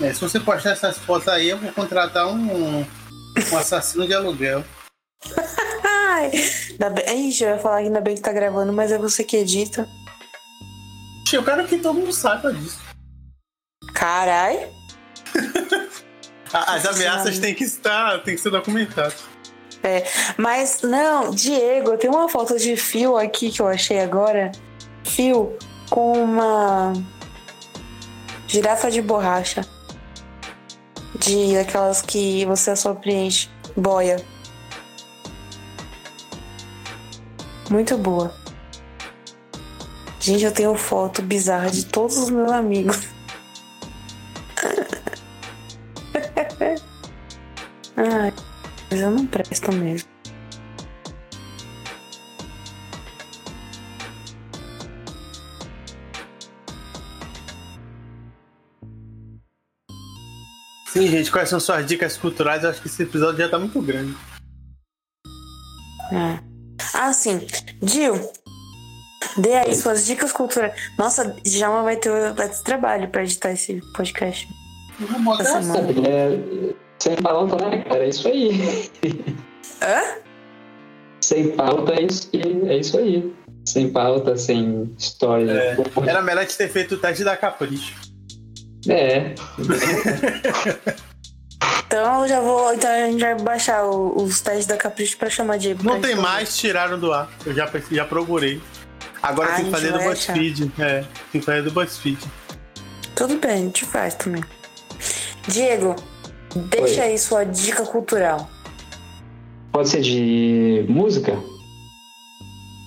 [0.01, 4.65] É, se você postar essas fotos aí, eu vou contratar um, um assassino de aluguel.
[5.85, 6.31] Ai!
[6.71, 9.25] Ainda bem, Ixi, eu ia falar que ainda bem que tá gravando, mas é você
[9.25, 9.89] que edita.
[11.33, 12.79] Eu quero que todo mundo saiba disso.
[13.93, 14.71] Carai!
[16.55, 19.17] As ameaças têm que estar, têm que ser documentadas.
[20.37, 24.53] Mas não, Diego, tem uma foto de fio aqui que eu achei agora.
[25.05, 25.57] Fio
[25.91, 26.93] com uma
[28.47, 29.65] girafa de borracha.
[31.19, 33.49] De aquelas que você só preenche.
[33.77, 34.17] Boia.
[37.71, 38.35] Muito boa.
[40.21, 42.99] Gente, eu tenho foto bizarra de todos os meus amigos.
[47.97, 48.33] Ai,
[48.91, 50.09] mas eu não presto mesmo.
[60.93, 62.65] Sim, gente, quais são suas dicas culturais?
[62.65, 64.17] Eu acho que esse episódio já tá muito grande.
[66.11, 66.41] É.
[66.95, 67.47] Ah, sim.
[67.83, 68.15] Gil,
[69.37, 70.73] dê aí suas dicas culturais.
[70.99, 74.49] Nossa, Djalma vai ter, vai ter trabalho pra editar esse podcast.
[75.01, 75.63] Eu vou essa.
[75.63, 76.09] semana.
[76.09, 78.05] É, sem pauta, né, cara?
[78.05, 78.91] É isso aí.
[79.83, 80.19] Hã?
[81.21, 83.35] Sem pauta é isso, aí, é isso aí.
[83.67, 85.51] Sem pauta, sem história.
[85.53, 85.77] É.
[86.07, 87.95] Era melhor te ter feito o teste da Capricho.
[88.89, 89.35] É.
[91.87, 92.73] Então eu já vou.
[92.73, 95.85] Então a gente vai baixar os testes da Capricho pra chamar Diego.
[95.85, 97.31] Não tem mais, tiraram do ar.
[97.45, 98.61] Eu já, já procurei.
[99.23, 100.73] Agora Ah, tem que fazer do BuzzFeed.
[100.79, 102.19] É, tem que fazer do BuzzFeed.
[103.15, 104.45] Tudo bem, a gente faz também.
[105.49, 105.97] Diego,
[106.71, 107.09] deixa Oi.
[107.09, 108.49] aí sua dica cultural.
[109.73, 111.33] Pode ser de música?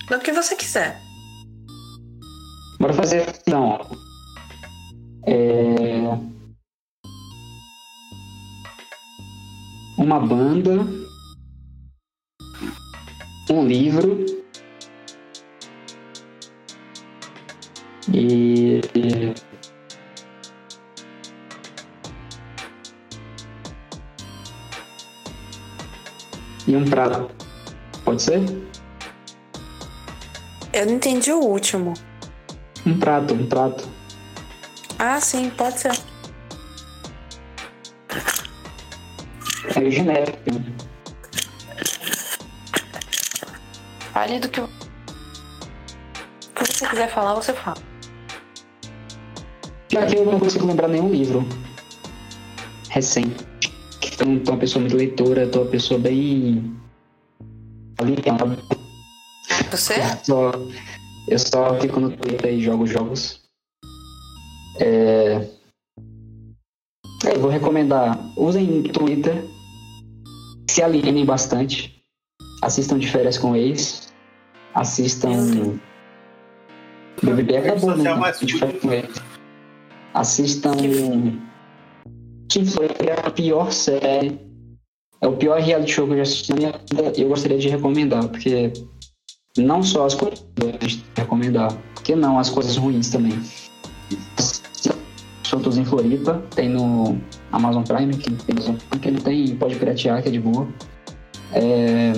[0.08, 1.00] Do que você quiser.
[2.78, 3.80] Bora fazer não.
[5.26, 6.02] É...
[9.96, 10.86] Uma banda,
[13.50, 14.26] um livro
[18.12, 18.80] E.
[26.72, 27.30] E um prato.
[28.02, 28.40] Pode ser?
[30.72, 31.92] Eu não entendi o último.
[32.86, 33.86] Um prato, um prato.
[34.98, 35.92] Ah, sim, pode ser.
[39.76, 40.38] É genérico.
[44.14, 44.62] Fale do que.
[44.62, 44.68] O
[46.54, 47.76] que você quiser falar, você fala.
[49.90, 51.46] Já que eu não consigo lembrar nenhum livro
[52.88, 53.51] recente.
[54.22, 56.76] Então, tô uma pessoa muito leitora, tô uma pessoa bem.
[59.70, 59.94] Você?
[60.22, 60.52] Só,
[61.28, 63.40] eu só fico no Twitter e jogo jogos.
[64.80, 65.48] É...
[67.24, 68.18] Eu vou recomendar.
[68.36, 69.44] Usem Twitter.
[70.70, 72.02] Se alienem bastante.
[72.62, 74.12] Assistam de férias com ex.
[74.74, 75.78] Assistam.
[77.22, 78.12] BBB acabou, né?
[78.40, 79.22] De férias com ex.
[80.14, 80.76] Assistam.
[80.76, 81.51] Team
[82.60, 84.38] Flake é a pior série.
[85.20, 87.12] É o pior reality show que eu já assisti na minha vida.
[87.16, 88.72] e Eu gostaria de recomendar, porque
[89.56, 90.44] não só as coisas
[91.16, 93.40] recomendar, porque não as coisas ruins também.
[95.44, 97.18] Soltos em Floripa, tem no
[97.52, 98.56] Amazon Prime, quem tem,
[99.00, 100.66] quem não tem pode piratear, que é de boa.
[101.52, 102.12] É...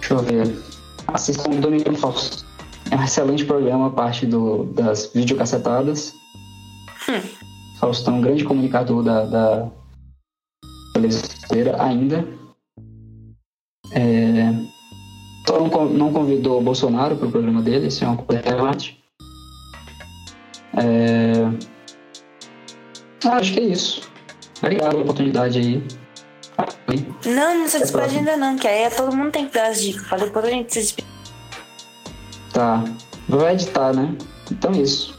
[0.00, 0.56] Deixa eu ver.
[1.06, 2.46] Assistam o Domingo Falso.
[2.90, 6.14] É um excelente programa, parte do, das videocassetadas.
[7.78, 9.68] Faustão, um grande comunicador da, da
[10.96, 12.26] brasileira ainda.
[13.92, 14.52] É,
[15.48, 19.02] não, con- não convidou o Bolsonaro para o programa dele, isso é uma coisa relevante.
[20.76, 21.32] É,
[23.24, 24.02] ah, acho que é isso.
[24.58, 25.82] Obrigado pela oportunidade aí.
[27.24, 30.06] Não, não se despede ainda não, que aí todo mundo tem que dar as dicas.
[30.06, 31.10] Pra depois a gente se despedir.
[32.52, 32.84] Tá.
[33.28, 34.16] Vou editar, né?
[34.50, 35.17] Então é isso.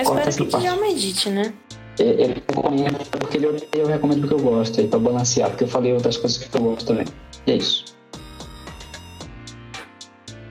[0.00, 0.64] Eu espero essa que parte.
[0.64, 1.52] já medite, né?
[1.98, 5.68] Ele ele recomenda porque ele eu recomendo porque eu gosto, aí pra balancear, porque eu
[5.68, 7.06] falei outras coisas que eu gosto também.
[7.46, 7.84] E é isso.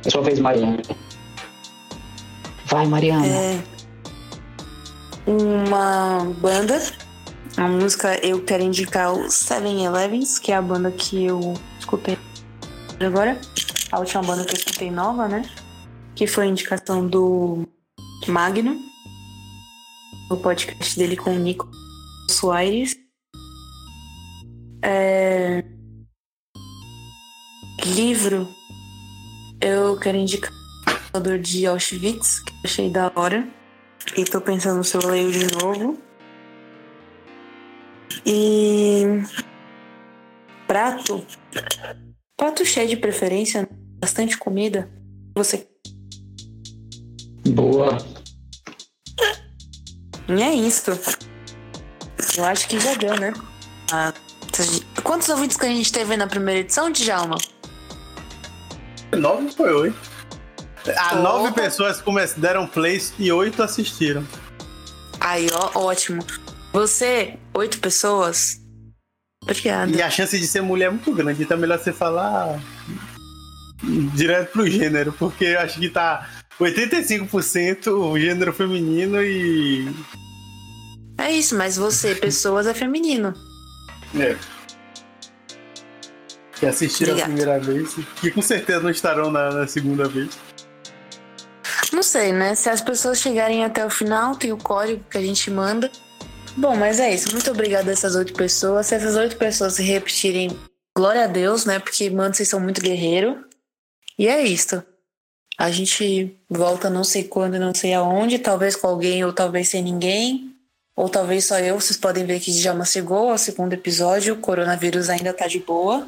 [0.06, 0.82] É sua vez, Mariana.
[2.66, 3.26] Vai, Mariana.
[3.26, 3.64] É.
[5.26, 6.82] Uma banda.
[7.58, 12.18] A música eu quero indicar o Seven Elevens, que é a banda que eu escutei
[13.00, 13.40] agora.
[13.92, 15.44] A última banda que eu escutei nova, né?
[16.16, 17.68] Que foi a indicação do
[18.28, 18.89] Magno.
[20.30, 21.70] O podcast dele com o Nico
[22.30, 22.96] Soares.
[24.84, 25.64] É...
[27.86, 28.48] Livro.
[29.60, 33.48] Eu quero indicar o Salvador de Auschwitz, que eu achei da hora.
[34.16, 35.98] E tô pensando se eu leio de novo.
[38.26, 39.04] E.
[40.68, 41.26] Prato.
[42.38, 43.68] Prato cheio de preferência,
[44.00, 44.90] bastante comida.
[45.36, 45.68] Você.
[47.50, 47.98] Boa.
[50.30, 50.92] E é isso.
[52.38, 53.34] Eu acho que já deu, né?
[53.92, 54.14] Ah,
[55.04, 57.38] quantos ouvintes que a gente teve na primeira edição, Djalma?
[59.18, 59.98] Nove foi oito.
[60.96, 61.16] Ah, Opa.
[61.16, 62.02] nove pessoas
[62.38, 64.26] deram plays e oito assistiram.
[65.20, 66.24] Aí, ó, ótimo.
[66.72, 68.62] Você, oito pessoas.
[69.44, 69.92] Obrigada.
[69.92, 72.60] E a chance de ser mulher é muito grande, então é melhor você falar
[74.14, 76.28] direto pro gênero, porque eu acho que tá
[76.60, 79.88] 85% o gênero feminino e.
[81.18, 83.34] É isso, mas você, pessoas, é feminino.
[84.18, 84.36] É.
[86.54, 87.32] Que assistiram Obrigada.
[87.32, 90.38] a primeira vez, que com certeza não estarão na, na segunda vez.
[91.94, 92.54] Não sei, né?
[92.56, 95.90] Se as pessoas chegarem até o final, tem o código que a gente manda.
[96.56, 97.32] Bom, mas é isso.
[97.32, 98.88] Muito obrigada a essas oito pessoas.
[98.88, 100.50] Se essas oito pessoas se repetirem,
[100.96, 101.80] glória a Deus, né?
[101.80, 103.44] Porque, mano, vocês são muito guerreiro.
[104.18, 104.84] E é isso.
[105.60, 108.40] A gente volta não sei quando, não sei aonde.
[108.40, 110.56] Talvez com alguém ou talvez sem ninguém.
[110.96, 111.78] Ou talvez só eu.
[111.78, 114.36] Vocês podem ver que Djalma chegou ao segundo episódio.
[114.36, 116.08] O coronavírus ainda tá de boa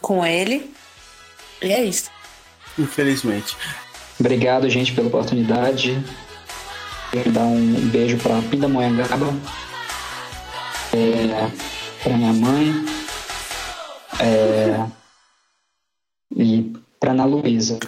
[0.00, 0.72] com ele.
[1.60, 2.08] E é isso.
[2.78, 3.56] Infelizmente.
[4.20, 6.00] Obrigado, gente, pela oportunidade.
[7.10, 9.34] Quero dar um beijo pra Pindamonhangaba,
[10.92, 11.50] é,
[12.02, 12.84] pra minha mãe
[14.20, 14.86] é,
[16.36, 17.78] e pra Ana Luísa.